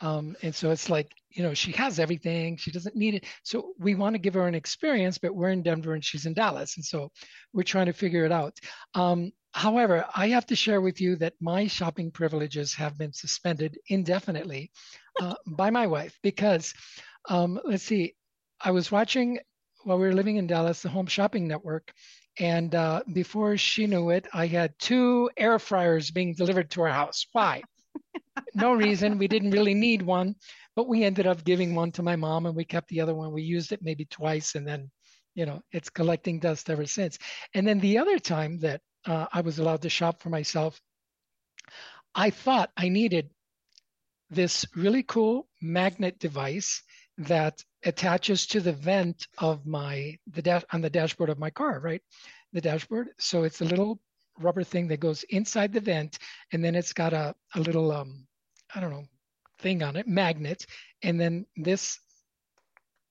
um, 0.00 0.36
and 0.42 0.54
so 0.54 0.70
it's 0.70 0.88
like 0.90 1.12
you 1.30 1.42
know 1.42 1.54
she 1.54 1.72
has 1.72 1.98
everything. 1.98 2.56
She 2.56 2.70
doesn't 2.70 2.96
need 2.96 3.14
it. 3.14 3.26
So 3.42 3.72
we 3.78 3.94
want 3.94 4.14
to 4.14 4.18
give 4.18 4.34
her 4.34 4.46
an 4.46 4.54
experience, 4.54 5.18
but 5.18 5.34
we're 5.34 5.50
in 5.50 5.62
Denver 5.62 5.94
and 5.94 6.04
she's 6.04 6.26
in 6.26 6.34
Dallas, 6.34 6.76
and 6.76 6.84
so 6.84 7.10
we're 7.52 7.62
trying 7.64 7.86
to 7.86 7.92
figure 7.92 8.24
it 8.24 8.32
out. 8.32 8.58
Um, 8.94 9.32
however, 9.52 10.04
I 10.14 10.28
have 10.28 10.46
to 10.46 10.56
share 10.56 10.80
with 10.80 11.00
you 11.00 11.16
that 11.16 11.34
my 11.40 11.66
shopping 11.66 12.10
privileges 12.10 12.74
have 12.74 12.98
been 12.98 13.12
suspended 13.12 13.78
indefinitely 13.88 14.70
uh, 15.20 15.34
by 15.46 15.70
my 15.70 15.86
wife 15.86 16.18
because 16.22 16.74
um, 17.28 17.60
let's 17.64 17.84
see, 17.84 18.14
I 18.60 18.70
was 18.72 18.90
watching 18.92 19.38
while 19.84 19.98
we 19.98 20.06
were 20.06 20.14
living 20.14 20.36
in 20.36 20.46
Dallas 20.46 20.82
the 20.82 20.88
Home 20.88 21.06
Shopping 21.06 21.46
Network, 21.48 21.92
And 22.38 22.74
uh, 22.74 23.02
before 23.12 23.56
she 23.56 23.86
knew 23.86 24.10
it, 24.10 24.26
I 24.32 24.46
had 24.46 24.78
two 24.78 25.30
air 25.36 25.58
fryers 25.58 26.10
being 26.10 26.34
delivered 26.34 26.70
to 26.72 26.82
our 26.82 26.88
house. 26.92 27.26
Why? 27.32 27.62
No 28.54 28.72
reason. 28.74 29.18
We 29.18 29.28
didn't 29.28 29.50
really 29.50 29.74
need 29.74 30.02
one, 30.02 30.36
but 30.76 30.88
we 30.88 31.04
ended 31.04 31.26
up 31.26 31.44
giving 31.44 31.74
one 31.74 31.92
to 31.92 32.02
my 32.02 32.16
mom 32.16 32.46
and 32.46 32.56
we 32.56 32.64
kept 32.64 32.88
the 32.88 33.00
other 33.00 33.14
one. 33.14 33.32
We 33.32 33.42
used 33.42 33.72
it 33.72 33.82
maybe 33.82 34.04
twice 34.04 34.54
and 34.54 34.66
then, 34.66 34.90
you 35.34 35.46
know, 35.46 35.60
it's 35.72 35.90
collecting 35.90 36.40
dust 36.40 36.70
ever 36.70 36.86
since. 36.86 37.18
And 37.54 37.66
then 37.66 37.80
the 37.80 37.98
other 37.98 38.18
time 38.18 38.58
that 38.60 38.80
uh, 39.06 39.26
I 39.32 39.40
was 39.40 39.58
allowed 39.58 39.82
to 39.82 39.90
shop 39.90 40.20
for 40.20 40.30
myself, 40.30 40.80
I 42.14 42.30
thought 42.30 42.70
I 42.76 42.88
needed 42.88 43.30
this 44.30 44.66
really 44.74 45.02
cool 45.02 45.48
magnet 45.60 46.18
device 46.18 46.82
that 47.18 47.62
attaches 47.84 48.46
to 48.46 48.60
the 48.60 48.72
vent 48.72 49.26
of 49.38 49.66
my 49.66 50.18
the 50.26 50.42
dash 50.42 50.64
on 50.72 50.80
the 50.80 50.90
dashboard 50.90 51.30
of 51.30 51.38
my 51.38 51.50
car, 51.50 51.80
right? 51.80 52.02
The 52.52 52.60
dashboard. 52.60 53.08
So 53.18 53.44
it's 53.44 53.60
a 53.60 53.64
little 53.64 54.00
rubber 54.40 54.64
thing 54.64 54.88
that 54.88 55.00
goes 55.00 55.24
inside 55.24 55.72
the 55.72 55.80
vent, 55.80 56.18
and 56.52 56.64
then 56.64 56.74
it's 56.74 56.92
got 56.92 57.12
a, 57.12 57.34
a 57.54 57.60
little 57.60 57.92
um, 57.92 58.26
I 58.74 58.80
don't 58.80 58.90
know, 58.90 59.04
thing 59.58 59.82
on 59.82 59.96
it, 59.96 60.06
magnet, 60.06 60.66
and 61.02 61.20
then 61.20 61.46
this 61.56 61.98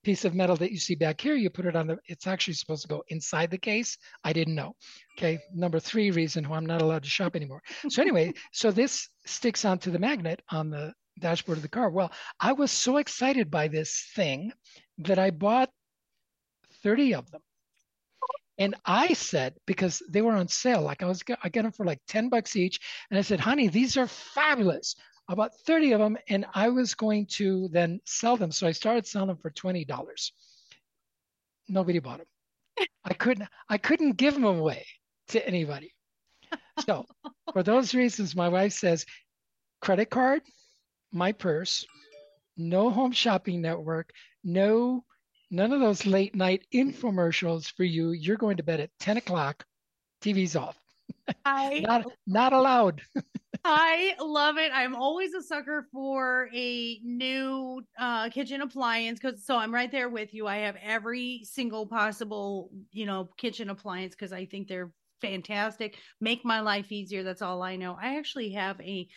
piece 0.08 0.24
of 0.24 0.34
metal 0.34 0.56
that 0.56 0.72
you 0.72 0.78
see 0.78 0.96
back 0.96 1.20
here, 1.20 1.36
you 1.36 1.50
put 1.50 1.66
it 1.66 1.76
on 1.76 1.88
the, 1.88 1.98
it's 2.06 2.28
actually 2.28 2.54
supposed 2.54 2.82
to 2.82 2.88
go 2.88 3.04
inside 3.10 3.52
the 3.52 3.58
case. 3.58 3.98
I 4.24 4.32
didn't 4.32 4.56
know. 4.56 4.74
Okay. 5.18 5.38
Number 5.54 5.82
three 5.82 6.12
reason 6.12 6.48
why 6.48 6.56
I'm 6.56 6.66
not 6.66 6.82
allowed 6.82 7.04
to 7.04 7.10
shop 7.10 7.36
anymore. 7.36 7.62
So 7.90 8.02
anyway, 8.02 8.34
so 8.54 8.72
this 8.72 9.10
sticks 9.26 9.66
onto 9.66 9.92
the 9.92 10.00
magnet 10.00 10.42
on 10.50 10.70
the 10.70 10.94
dashboard 11.20 11.58
of 11.58 11.62
the 11.62 11.68
car. 11.68 11.90
Well, 11.90 12.12
I 12.40 12.54
was 12.54 12.72
so 12.72 12.98
excited 12.98 13.52
by 13.52 13.68
this 13.68 14.10
thing 14.16 14.54
that 15.00 15.20
I 15.20 15.32
bought 15.32 15.72
30 16.84 17.16
of 17.16 17.30
them. 17.32 17.42
And 18.58 18.76
I 18.86 19.14
said, 19.14 19.56
because 19.66 20.02
they 20.10 20.22
were 20.22 20.34
on 20.34 20.48
sale, 20.48 20.82
like 20.82 21.04
I 21.04 21.06
was, 21.06 21.24
I 21.44 21.50
got 21.50 21.64
them 21.64 21.72
for 21.72 21.86
like 21.86 22.02
10 22.08 22.30
bucks 22.30 22.56
each. 22.56 22.80
And 23.10 23.20
I 23.20 23.22
said, 23.22 23.40
honey, 23.40 23.68
these 23.68 23.98
are 23.98 24.08
fabulous 24.08 24.96
about 25.30 25.56
30 25.66 25.92
of 25.92 26.00
them, 26.00 26.18
and 26.30 26.46
I 26.54 26.70
was 26.70 26.96
going 26.96 27.26
to 27.26 27.68
then 27.70 28.00
sell 28.06 28.38
them. 28.38 28.52
So 28.52 28.66
I 28.66 28.72
started 28.72 29.06
selling 29.06 29.28
them 29.28 29.38
for 29.38 29.52
$20. 29.52 30.32
Nobody 31.68 32.00
bought 32.00 32.20
them. 32.20 32.28
I 33.04 33.14
couldn't 33.14 33.50
I 33.70 33.78
couldn't 33.78 34.18
give 34.18 34.36
them 34.36 34.44
away 34.44 34.86
to 35.30 35.46
anybody. 35.46 35.94
So 36.86 37.06
for 37.52 37.64
those 37.64 37.96
reasons, 37.96 38.36
my 38.36 38.50
wife 38.50 38.74
says 38.74 39.06
credit 39.82 40.10
card, 40.12 40.44
my 41.12 41.32
purse, 41.32 41.86
no 42.56 42.90
home 42.90 43.12
shopping 43.12 43.62
network, 43.62 44.12
no 44.44 45.04
none 45.52 45.72
of 45.72 45.80
those 45.80 46.06
late 46.06 46.36
night 46.36 46.66
infomercials 46.74 47.72
for 47.72 47.84
you. 47.84 48.12
You're 48.12 48.38
going 48.38 48.58
to 48.58 48.64
bed 48.64 48.80
at 48.80 48.92
10 49.00 49.18
o'clock, 49.18 49.66
TV's 50.22 50.56
off. 50.56 50.80
I 51.46 51.80
not 51.88 52.06
not 52.26 52.54
allowed. 52.54 53.02
I 53.64 54.16
love 54.20 54.58
it. 54.58 54.72
I'm 54.74 54.96
always 54.96 55.34
a 55.34 55.42
sucker 55.42 55.88
for 55.92 56.50
a 56.54 57.00
new 57.04 57.82
uh, 58.00 58.30
kitchen 58.30 58.62
appliance 58.62 59.20
because 59.20 59.46
so 59.46 59.58
I'm 59.58 59.74
right 59.74 59.92
there 59.92 60.10
with 60.10 60.34
you. 60.34 60.48
I 60.48 60.58
have 60.58 60.78
every 60.82 61.42
single 61.44 61.86
possible, 61.86 62.70
you 62.92 63.06
know, 63.06 63.30
kitchen 63.38 63.70
appliance 63.70 64.16
because 64.16 64.32
I 64.32 64.46
think 64.46 64.68
they're 64.68 64.92
fantastic. 65.22 65.98
Make 66.22 66.46
my 66.46 66.62
life 66.62 66.92
easier. 66.92 67.24
That's 67.24 67.42
all 67.42 67.62
I 67.62 67.76
know. 67.76 67.98
I 68.02 68.18
actually 68.18 68.52
have 68.52 68.80
a 68.82 69.08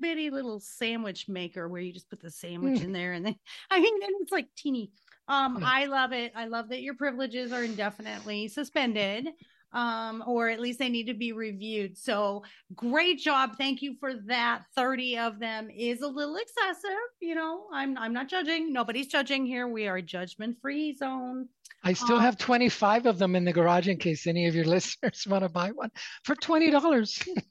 bitty 0.00 0.30
little 0.30 0.60
sandwich 0.60 1.28
maker 1.28 1.68
where 1.68 1.80
you 1.80 1.92
just 1.92 2.10
put 2.10 2.20
the 2.20 2.30
sandwich 2.30 2.80
mm. 2.80 2.84
in 2.84 2.92
there 2.92 3.12
and 3.12 3.24
then 3.24 3.34
I 3.70 3.80
mean 3.80 4.00
then 4.00 4.10
it's 4.20 4.32
like 4.32 4.48
teeny. 4.56 4.90
Um, 5.28 5.62
I 5.64 5.86
love 5.86 6.12
it. 6.12 6.32
I 6.36 6.46
love 6.46 6.68
that 6.68 6.82
your 6.82 6.94
privileges 6.94 7.52
are 7.52 7.64
indefinitely 7.64 8.48
suspended 8.48 9.28
um, 9.72 10.24
or 10.26 10.48
at 10.48 10.58
least 10.58 10.78
they 10.78 10.88
need 10.88 11.06
to 11.06 11.14
be 11.14 11.32
reviewed. 11.32 11.98
So 11.98 12.42
great 12.74 13.18
job. 13.18 13.58
Thank 13.58 13.82
you 13.82 13.94
for 14.00 14.14
that. 14.26 14.62
30 14.74 15.18
of 15.18 15.38
them 15.38 15.68
is 15.70 16.00
a 16.00 16.08
little 16.08 16.36
excessive. 16.36 16.90
You 17.20 17.34
know, 17.34 17.66
I'm, 17.72 17.96
I'm 17.98 18.12
not 18.12 18.28
judging. 18.28 18.72
Nobody's 18.72 19.06
judging 19.06 19.44
here. 19.44 19.68
We 19.68 19.86
are 19.86 19.96
a 19.96 20.02
judgment 20.02 20.56
free 20.62 20.94
zone. 20.94 21.48
I 21.84 21.92
still 21.92 22.16
um, 22.16 22.22
have 22.22 22.38
25 22.38 23.04
of 23.06 23.18
them 23.18 23.36
in 23.36 23.44
the 23.44 23.52
garage 23.52 23.88
in 23.88 23.98
case 23.98 24.26
any 24.26 24.46
of 24.46 24.54
your 24.54 24.64
listeners 24.66 25.26
want 25.28 25.42
to 25.42 25.50
buy 25.50 25.70
one 25.70 25.90
for 26.24 26.34
$20. 26.34 27.28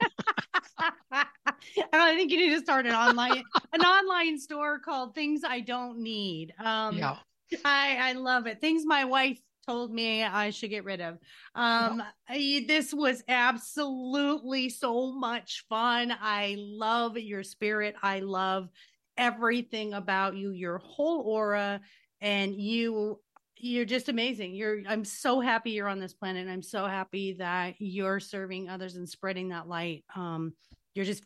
I 1.93 2.15
think 2.15 2.32
you 2.32 2.38
need 2.38 2.55
to 2.55 2.59
start 2.59 2.88
an 2.88 2.93
online, 2.93 3.43
an 3.73 3.82
online 3.82 4.39
store 4.39 4.80
called 4.80 5.13
things 5.13 5.41
I 5.47 5.59
don't 5.59 5.99
need. 5.99 6.53
Um, 6.59 6.97
yeah. 6.97 7.17
I, 7.64 8.10
I 8.10 8.14
love 8.14 8.48
it. 8.48 8.62
Things 8.62 8.86
my 8.86 9.06
wife 9.06 9.39
told 9.66 9.91
me 9.91 10.24
I 10.24 10.52
should 10.52 10.70
get 10.70 10.84
rid 10.84 11.02
of. 11.02 11.18
Um, 11.56 12.04
I, 12.30 12.66
this 12.68 12.93
was 12.93 13.24
absolutely 13.28 14.70
so 14.70 15.12
much 15.12 15.66
fun. 15.70 16.14
I 16.22 16.56
love 16.58 17.18
your 17.18 17.43
spirit. 17.43 17.96
I 18.02 18.20
love 18.20 18.70
everything 19.18 19.93
about 19.93 20.36
you, 20.36 20.52
your 20.52 20.78
whole 20.80 21.22
aura, 21.22 21.82
and 22.22 22.56
you. 22.56 23.20
You're 23.58 23.86
just 23.86 24.10
amazing. 24.10 24.54
You're. 24.54 24.82
I'm 24.88 25.06
so 25.06 25.39
happy 25.39 25.72
you're 25.72 25.88
on 25.88 26.00
this 26.00 26.14
planet. 26.14 26.48
I'm 26.50 26.62
so 26.62 26.86
happy 26.86 27.38
that 27.39 27.76
you're 27.80 28.20
serving 28.20 28.70
others 28.70 28.98
and 28.98 29.08
spreading 29.08 29.50
that 29.50 29.68
light. 29.68 30.04
Um, 30.14 30.54
you're 30.93 31.06
just, 31.06 31.24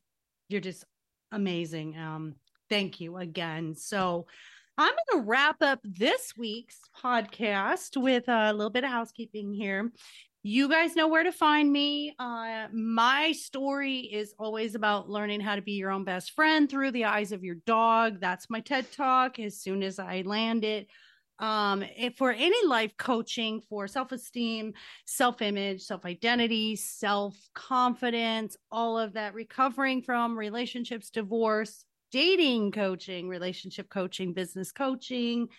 you're 0.47 0.61
just 0.61 0.85
amazing. 1.31 1.97
Um, 1.97 2.35
thank 2.69 3.01
you 3.01 3.17
again. 3.17 3.73
So, 3.75 4.27
I'm 4.79 4.93
going 5.11 5.21
to 5.21 5.27
wrap 5.27 5.61
up 5.61 5.81
this 5.83 6.37
week's 6.37 6.79
podcast 7.03 8.01
with 8.01 8.29
a 8.29 8.53
little 8.53 8.69
bit 8.69 8.85
of 8.85 8.89
housekeeping 8.89 9.53
here. 9.53 9.91
You 10.41 10.69
guys 10.69 10.95
know 10.95 11.09
where 11.09 11.25
to 11.25 11.33
find 11.33 11.69
me. 11.69 12.15
Uh, 12.17 12.67
my 12.71 13.33
story 13.33 13.97
is 13.97 14.33
always 14.39 14.75
about 14.75 15.09
learning 15.09 15.41
how 15.41 15.57
to 15.57 15.61
be 15.61 15.73
your 15.73 15.91
own 15.91 16.05
best 16.05 16.31
friend 16.31 16.69
through 16.69 16.91
the 16.91 17.03
eyes 17.03 17.33
of 17.33 17.43
your 17.43 17.55
dog. 17.65 18.21
That's 18.21 18.49
my 18.49 18.61
TED 18.61 18.89
talk 18.93 19.37
as 19.37 19.59
soon 19.59 19.83
as 19.83 19.99
I 19.99 20.21
land 20.25 20.63
it. 20.63 20.87
Um, 21.39 21.83
for 22.15 22.31
any 22.31 22.65
life 22.65 22.95
coaching 22.97 23.61
for 23.69 23.85
self 23.85 24.13
esteem, 24.13 24.75
self 25.05 25.41
image, 25.41 25.81
self 25.81 26.05
identity, 26.05 26.77
self 26.77 27.35
confidence, 27.53 28.55
all 28.71 28.97
of 28.97 29.11
that, 29.13 29.33
recovering 29.33 30.03
from 30.03 30.39
relationships, 30.39 31.09
divorce, 31.09 31.83
dating 32.11 32.71
coaching, 32.71 33.27
relationship 33.27 33.89
coaching, 33.89 34.33
business 34.33 34.71
coaching, 34.71 35.49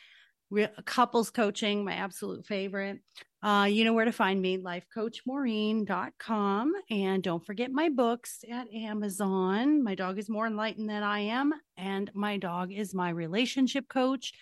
re- 0.50 0.68
couples 0.84 1.30
coaching, 1.30 1.84
my 1.84 1.94
absolute 1.94 2.46
favorite. 2.46 3.00
Uh, 3.42 3.66
you 3.70 3.84
know 3.84 3.94
where 3.94 4.04
to 4.04 4.12
find 4.12 4.42
me, 4.42 4.58
lifecoachmaureen.com. 4.58 6.72
And 6.90 7.22
don't 7.22 7.46
forget 7.46 7.72
my 7.72 7.88
books 7.88 8.44
at 8.50 8.70
Amazon. 8.72 9.82
My 9.82 9.94
dog 9.94 10.18
is 10.18 10.28
more 10.28 10.46
enlightened 10.46 10.90
than 10.90 11.02
I 11.02 11.20
am, 11.20 11.54
and 11.76 12.10
my 12.14 12.36
dog 12.36 12.70
is 12.72 12.94
my 12.94 13.08
relationship 13.10 13.88
coach. 13.88 14.32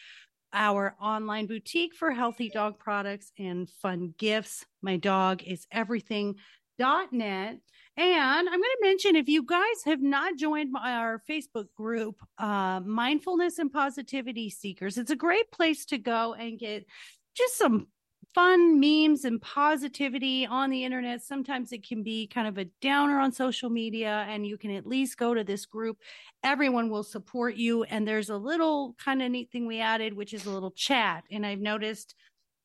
Our 0.53 0.97
online 1.01 1.47
boutique 1.47 1.95
for 1.95 2.11
healthy 2.11 2.49
dog 2.49 2.79
products 2.79 3.33
and 3.39 3.71
fun 3.83 4.15
gifts. 4.19 4.67
My 4.83 4.97
dog 4.97 5.43
is 5.45 5.67
everything.net. 5.71 7.59
And 7.99 8.49
I'm 8.49 8.61
going 8.61 8.62
to 8.62 8.78
mention 8.80 9.16
if 9.16 9.28
you 9.28 9.42
guys 9.42 9.82
have 9.84 10.01
not 10.01 10.36
joined 10.36 10.70
my, 10.70 10.92
our 10.92 11.20
Facebook 11.28 11.66
group, 11.74 12.14
uh, 12.38 12.78
Mindfulness 12.84 13.59
and 13.59 13.72
Positivity 13.72 14.51
Seekers, 14.51 14.99
it's 14.99 15.11
a 15.11 15.16
great 15.16 15.51
place 15.51 15.84
to 15.86 15.99
go 15.99 16.34
and 16.34 16.61
get 16.61 16.86
just 17.34 17.59
some 17.59 17.88
fun 18.36 18.78
memes 18.78 19.24
and 19.24 19.42
positivity 19.42 20.46
on 20.46 20.70
the 20.70 20.84
internet. 20.84 21.22
Sometimes 21.24 21.72
it 21.72 21.84
can 21.84 22.05
be 22.05 22.28
kind 22.28 22.46
of 22.46 22.57
a 22.57 22.66
downer 22.80 23.18
on 23.18 23.32
social 23.32 23.68
media, 23.68 24.24
and 24.28 24.46
you 24.46 24.57
can 24.57 24.70
at 24.70 24.86
least 24.86 25.18
go 25.18 25.34
to 25.34 25.42
this 25.42 25.66
group. 25.66 25.99
Everyone 26.44 26.90
will 26.90 27.03
support 27.03 27.57
you. 27.57 27.82
And 27.82 28.07
there's 28.07 28.30
a 28.30 28.36
little 28.36 28.94
kind 29.05 29.22
of 29.22 29.32
neat 29.32 29.51
thing 29.51 29.66
we 29.66 29.80
added, 29.80 30.14
which 30.14 30.34
is 30.34 30.46
a 30.46 30.51
little 30.51 30.70
chat. 30.70 31.24
And 31.32 31.44
I've 31.44 31.59
noticed 31.59 32.14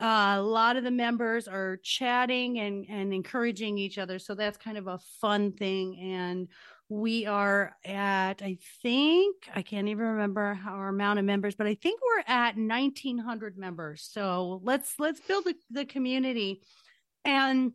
uh, 0.02 0.36
a 0.38 0.42
lot 0.42 0.76
of 0.76 0.84
the 0.84 0.92
members 0.92 1.48
are 1.48 1.78
chatting 1.84 2.60
and, 2.60 2.86
and 2.90 3.14
encouraging 3.14 3.78
each 3.78 3.98
other. 3.98 4.20
So 4.20 4.36
that's 4.36 4.58
kind 4.58 4.78
of 4.78 4.88
a 4.88 5.00
fun 5.22 5.54
thing. 5.54 5.98
And 6.00 6.48
we 6.90 7.26
are 7.26 7.76
at, 7.86 8.42
I 8.42 8.58
think, 8.82 9.36
I 9.56 9.62
can't 9.62 9.88
even 9.88 10.06
remember 10.06 10.60
our 10.68 10.90
amount 10.90 11.20
of 11.20 11.26
members, 11.26 11.56
but 11.56 11.68
I 11.68 11.76
think 11.76 12.02
we're 12.02 12.24
at 12.28 12.58
1900 12.58 13.58
members. 13.58 14.08
So 14.12 14.60
let's, 14.64 14.96
let's 15.00 15.22
build 15.22 15.46
the, 15.46 15.56
the 15.72 15.86
community. 15.86 16.62
And 17.24 17.72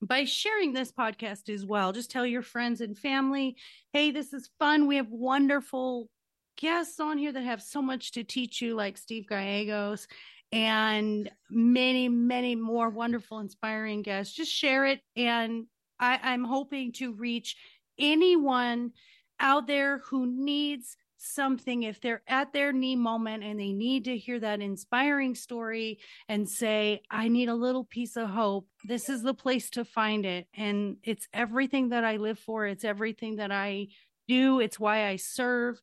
by 0.00 0.24
sharing 0.24 0.72
this 0.72 0.92
podcast 0.92 1.48
as 1.48 1.64
well, 1.64 1.92
just 1.92 2.10
tell 2.10 2.26
your 2.26 2.42
friends 2.42 2.80
and 2.80 2.96
family, 2.96 3.56
hey, 3.92 4.10
this 4.10 4.32
is 4.32 4.50
fun. 4.58 4.86
We 4.86 4.96
have 4.96 5.10
wonderful 5.10 6.08
guests 6.56 7.00
on 7.00 7.18
here 7.18 7.32
that 7.32 7.42
have 7.42 7.62
so 7.62 7.82
much 7.82 8.12
to 8.12 8.24
teach 8.24 8.62
you, 8.62 8.74
like 8.74 8.96
Steve 8.96 9.26
Gallegos 9.28 10.06
and 10.52 11.30
many, 11.50 12.08
many 12.08 12.54
more 12.56 12.88
wonderful, 12.88 13.38
inspiring 13.40 14.02
guests. 14.02 14.34
Just 14.34 14.52
share 14.52 14.86
it. 14.86 15.00
And 15.16 15.66
I, 15.98 16.18
I'm 16.22 16.44
hoping 16.44 16.92
to 16.92 17.12
reach 17.12 17.56
anyone 17.98 18.92
out 19.40 19.66
there 19.66 19.98
who 19.98 20.26
needs 20.26 20.96
something 21.18 21.82
if 21.82 22.00
they're 22.00 22.22
at 22.28 22.52
their 22.52 22.72
knee 22.72 22.96
moment 22.96 23.42
and 23.42 23.58
they 23.58 23.72
need 23.72 24.04
to 24.04 24.16
hear 24.16 24.38
that 24.38 24.60
inspiring 24.60 25.34
story 25.34 25.98
and 26.28 26.48
say 26.48 27.00
i 27.10 27.26
need 27.26 27.48
a 27.48 27.54
little 27.54 27.84
piece 27.84 28.16
of 28.16 28.28
hope 28.28 28.66
this 28.84 29.08
is 29.08 29.22
the 29.22 29.32
place 29.32 29.70
to 29.70 29.84
find 29.84 30.26
it 30.26 30.46
and 30.54 30.96
it's 31.02 31.26
everything 31.32 31.88
that 31.88 32.04
i 32.04 32.16
live 32.16 32.38
for 32.38 32.66
it's 32.66 32.84
everything 32.84 33.36
that 33.36 33.50
i 33.50 33.86
do 34.28 34.60
it's 34.60 34.78
why 34.78 35.08
i 35.08 35.16
serve 35.16 35.80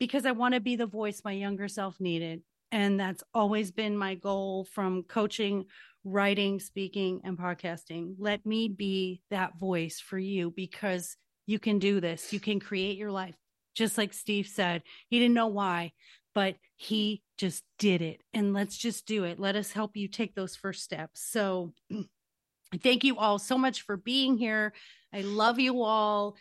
because 0.00 0.26
i 0.26 0.32
want 0.32 0.54
to 0.54 0.60
be 0.60 0.74
the 0.74 0.86
voice 0.86 1.22
my 1.24 1.32
younger 1.32 1.68
self 1.68 2.00
needed 2.00 2.42
and 2.74 3.00
that's 3.00 3.22
always 3.32 3.70
been 3.70 3.96
my 3.96 4.14
goal 4.14 4.66
from 4.72 5.02
coaching 5.04 5.64
writing 6.04 6.60
speaking 6.60 7.20
and 7.24 7.38
podcasting 7.38 8.14
let 8.18 8.44
me 8.44 8.68
be 8.68 9.22
that 9.30 9.58
voice 9.58 9.98
for 10.00 10.18
you 10.18 10.52
because 10.54 11.16
you 11.46 11.58
can 11.58 11.78
do 11.78 11.98
this 12.00 12.32
you 12.32 12.40
can 12.40 12.60
create 12.60 12.98
your 12.98 13.10
life 13.10 13.34
just 13.74 13.98
like 13.98 14.12
Steve 14.12 14.46
said. 14.46 14.82
He 15.08 15.18
didn't 15.18 15.34
know 15.34 15.48
why, 15.48 15.92
but 16.34 16.56
he 16.76 17.22
just 17.38 17.62
did 17.78 18.02
it. 18.02 18.22
And 18.32 18.54
let's 18.54 18.76
just 18.76 19.06
do 19.06 19.24
it. 19.24 19.38
Let 19.38 19.56
us 19.56 19.72
help 19.72 19.96
you 19.96 20.08
take 20.08 20.34
those 20.34 20.56
first 20.56 20.82
steps. 20.82 21.28
So, 21.30 21.72
thank 22.82 23.04
you 23.04 23.18
all 23.18 23.38
so 23.38 23.58
much 23.58 23.82
for 23.82 23.96
being 23.96 24.36
here. 24.36 24.72
I 25.12 25.20
love 25.20 25.58
you 25.58 25.82
all. 25.82 26.36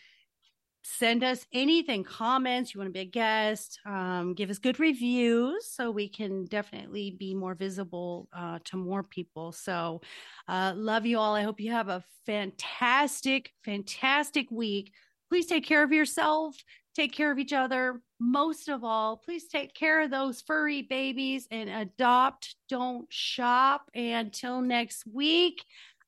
Send 0.84 1.24
us 1.24 1.46
anything, 1.54 2.04
comments, 2.04 2.74
you 2.74 2.80
want 2.80 2.90
to 2.90 2.94
be 2.94 3.00
a 3.00 3.06
guest, 3.06 3.80
um, 3.86 4.34
give 4.34 4.50
us 4.50 4.58
good 4.58 4.80
reviews 4.80 5.66
so 5.68 5.90
we 5.90 6.10
can 6.10 6.46
definitely 6.46 7.12
be 7.12 7.34
more 7.34 7.56
visible 7.56 8.28
uh, 8.34 8.60
to 8.66 8.78
more 8.78 9.02
people. 9.02 9.52
So, 9.52 10.02
uh, 10.48 10.74
love 10.76 11.06
you 11.06 11.20
all. 11.20 11.36
I 11.36 11.44
hope 11.44 11.62
you 11.62 11.72
have 11.72 11.88
a 11.88 12.04
fantastic, 12.26 13.52
fantastic 13.64 14.52
week. 14.52 14.92
Please 15.30 15.46
take 15.46 15.66
care 15.66 15.84
of 15.84 15.92
yourself 15.92 16.56
take 16.94 17.14
care 17.14 17.32
of 17.32 17.40
each 17.40 17.54
other. 17.54 18.02
Most 18.20 18.70
of 18.70 18.84
all, 18.84 19.18
please 19.18 19.48
take 19.48 19.74
care 19.74 20.02
of 20.02 20.12
those 20.12 20.42
furry 20.42 20.84
babies 20.84 21.48
and 21.52 21.70
adopt, 21.70 22.56
don't 22.70 23.12
shop. 23.12 23.90
Until 23.94 24.62
next 24.62 25.04
week, 25.12 25.64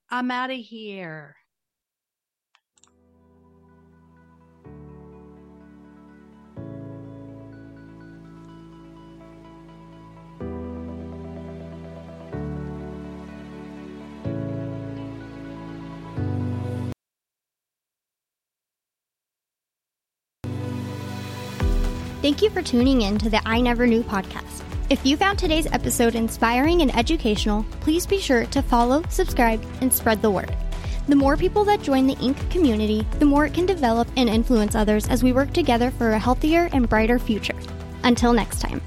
I'm 0.10 0.32
out 0.32 0.52
of 0.52 0.58
here. 0.58 1.36
Thank 22.26 22.42
you 22.42 22.50
for 22.50 22.64
tuning 22.64 23.04
in 23.04 23.20
to 23.20 23.30
the 23.30 23.40
I 23.48 23.62
Never 23.62 23.86
Knew 23.86 24.02
podcast. 24.02 24.64
If 24.90 25.06
you 25.06 25.16
found 25.16 25.38
today's 25.38 25.68
episode 25.68 26.16
inspiring 26.16 26.82
and 26.82 26.90
educational, 26.98 27.64
please 27.82 28.08
be 28.08 28.20
sure 28.20 28.48
to 28.48 28.64
follow, 28.64 29.04
subscribe, 29.10 29.64
and 29.82 29.94
spread 29.94 30.24
the 30.24 30.32
word. 30.32 30.58
The 31.08 31.16
more 31.16 31.38
people 31.38 31.64
that 31.66 31.84
join 31.84 32.08
the 32.08 32.16
Inc. 32.16 32.50
community, 32.50 33.06
the 33.20 33.28
more 33.28 33.46
it 33.46 33.54
can 33.54 33.68
develop 33.68 34.08
and 34.18 34.28
influence 34.28 34.74
others 34.74 35.08
as 35.08 35.22
we 35.22 35.34
work 35.34 35.54
together 35.54 35.92
for 35.92 36.14
a 36.14 36.20
healthier 36.20 36.68
and 36.74 36.90
brighter 36.90 37.20
future. 37.20 37.54
Until 38.04 38.34
next 38.34 38.60
time. 38.60 38.82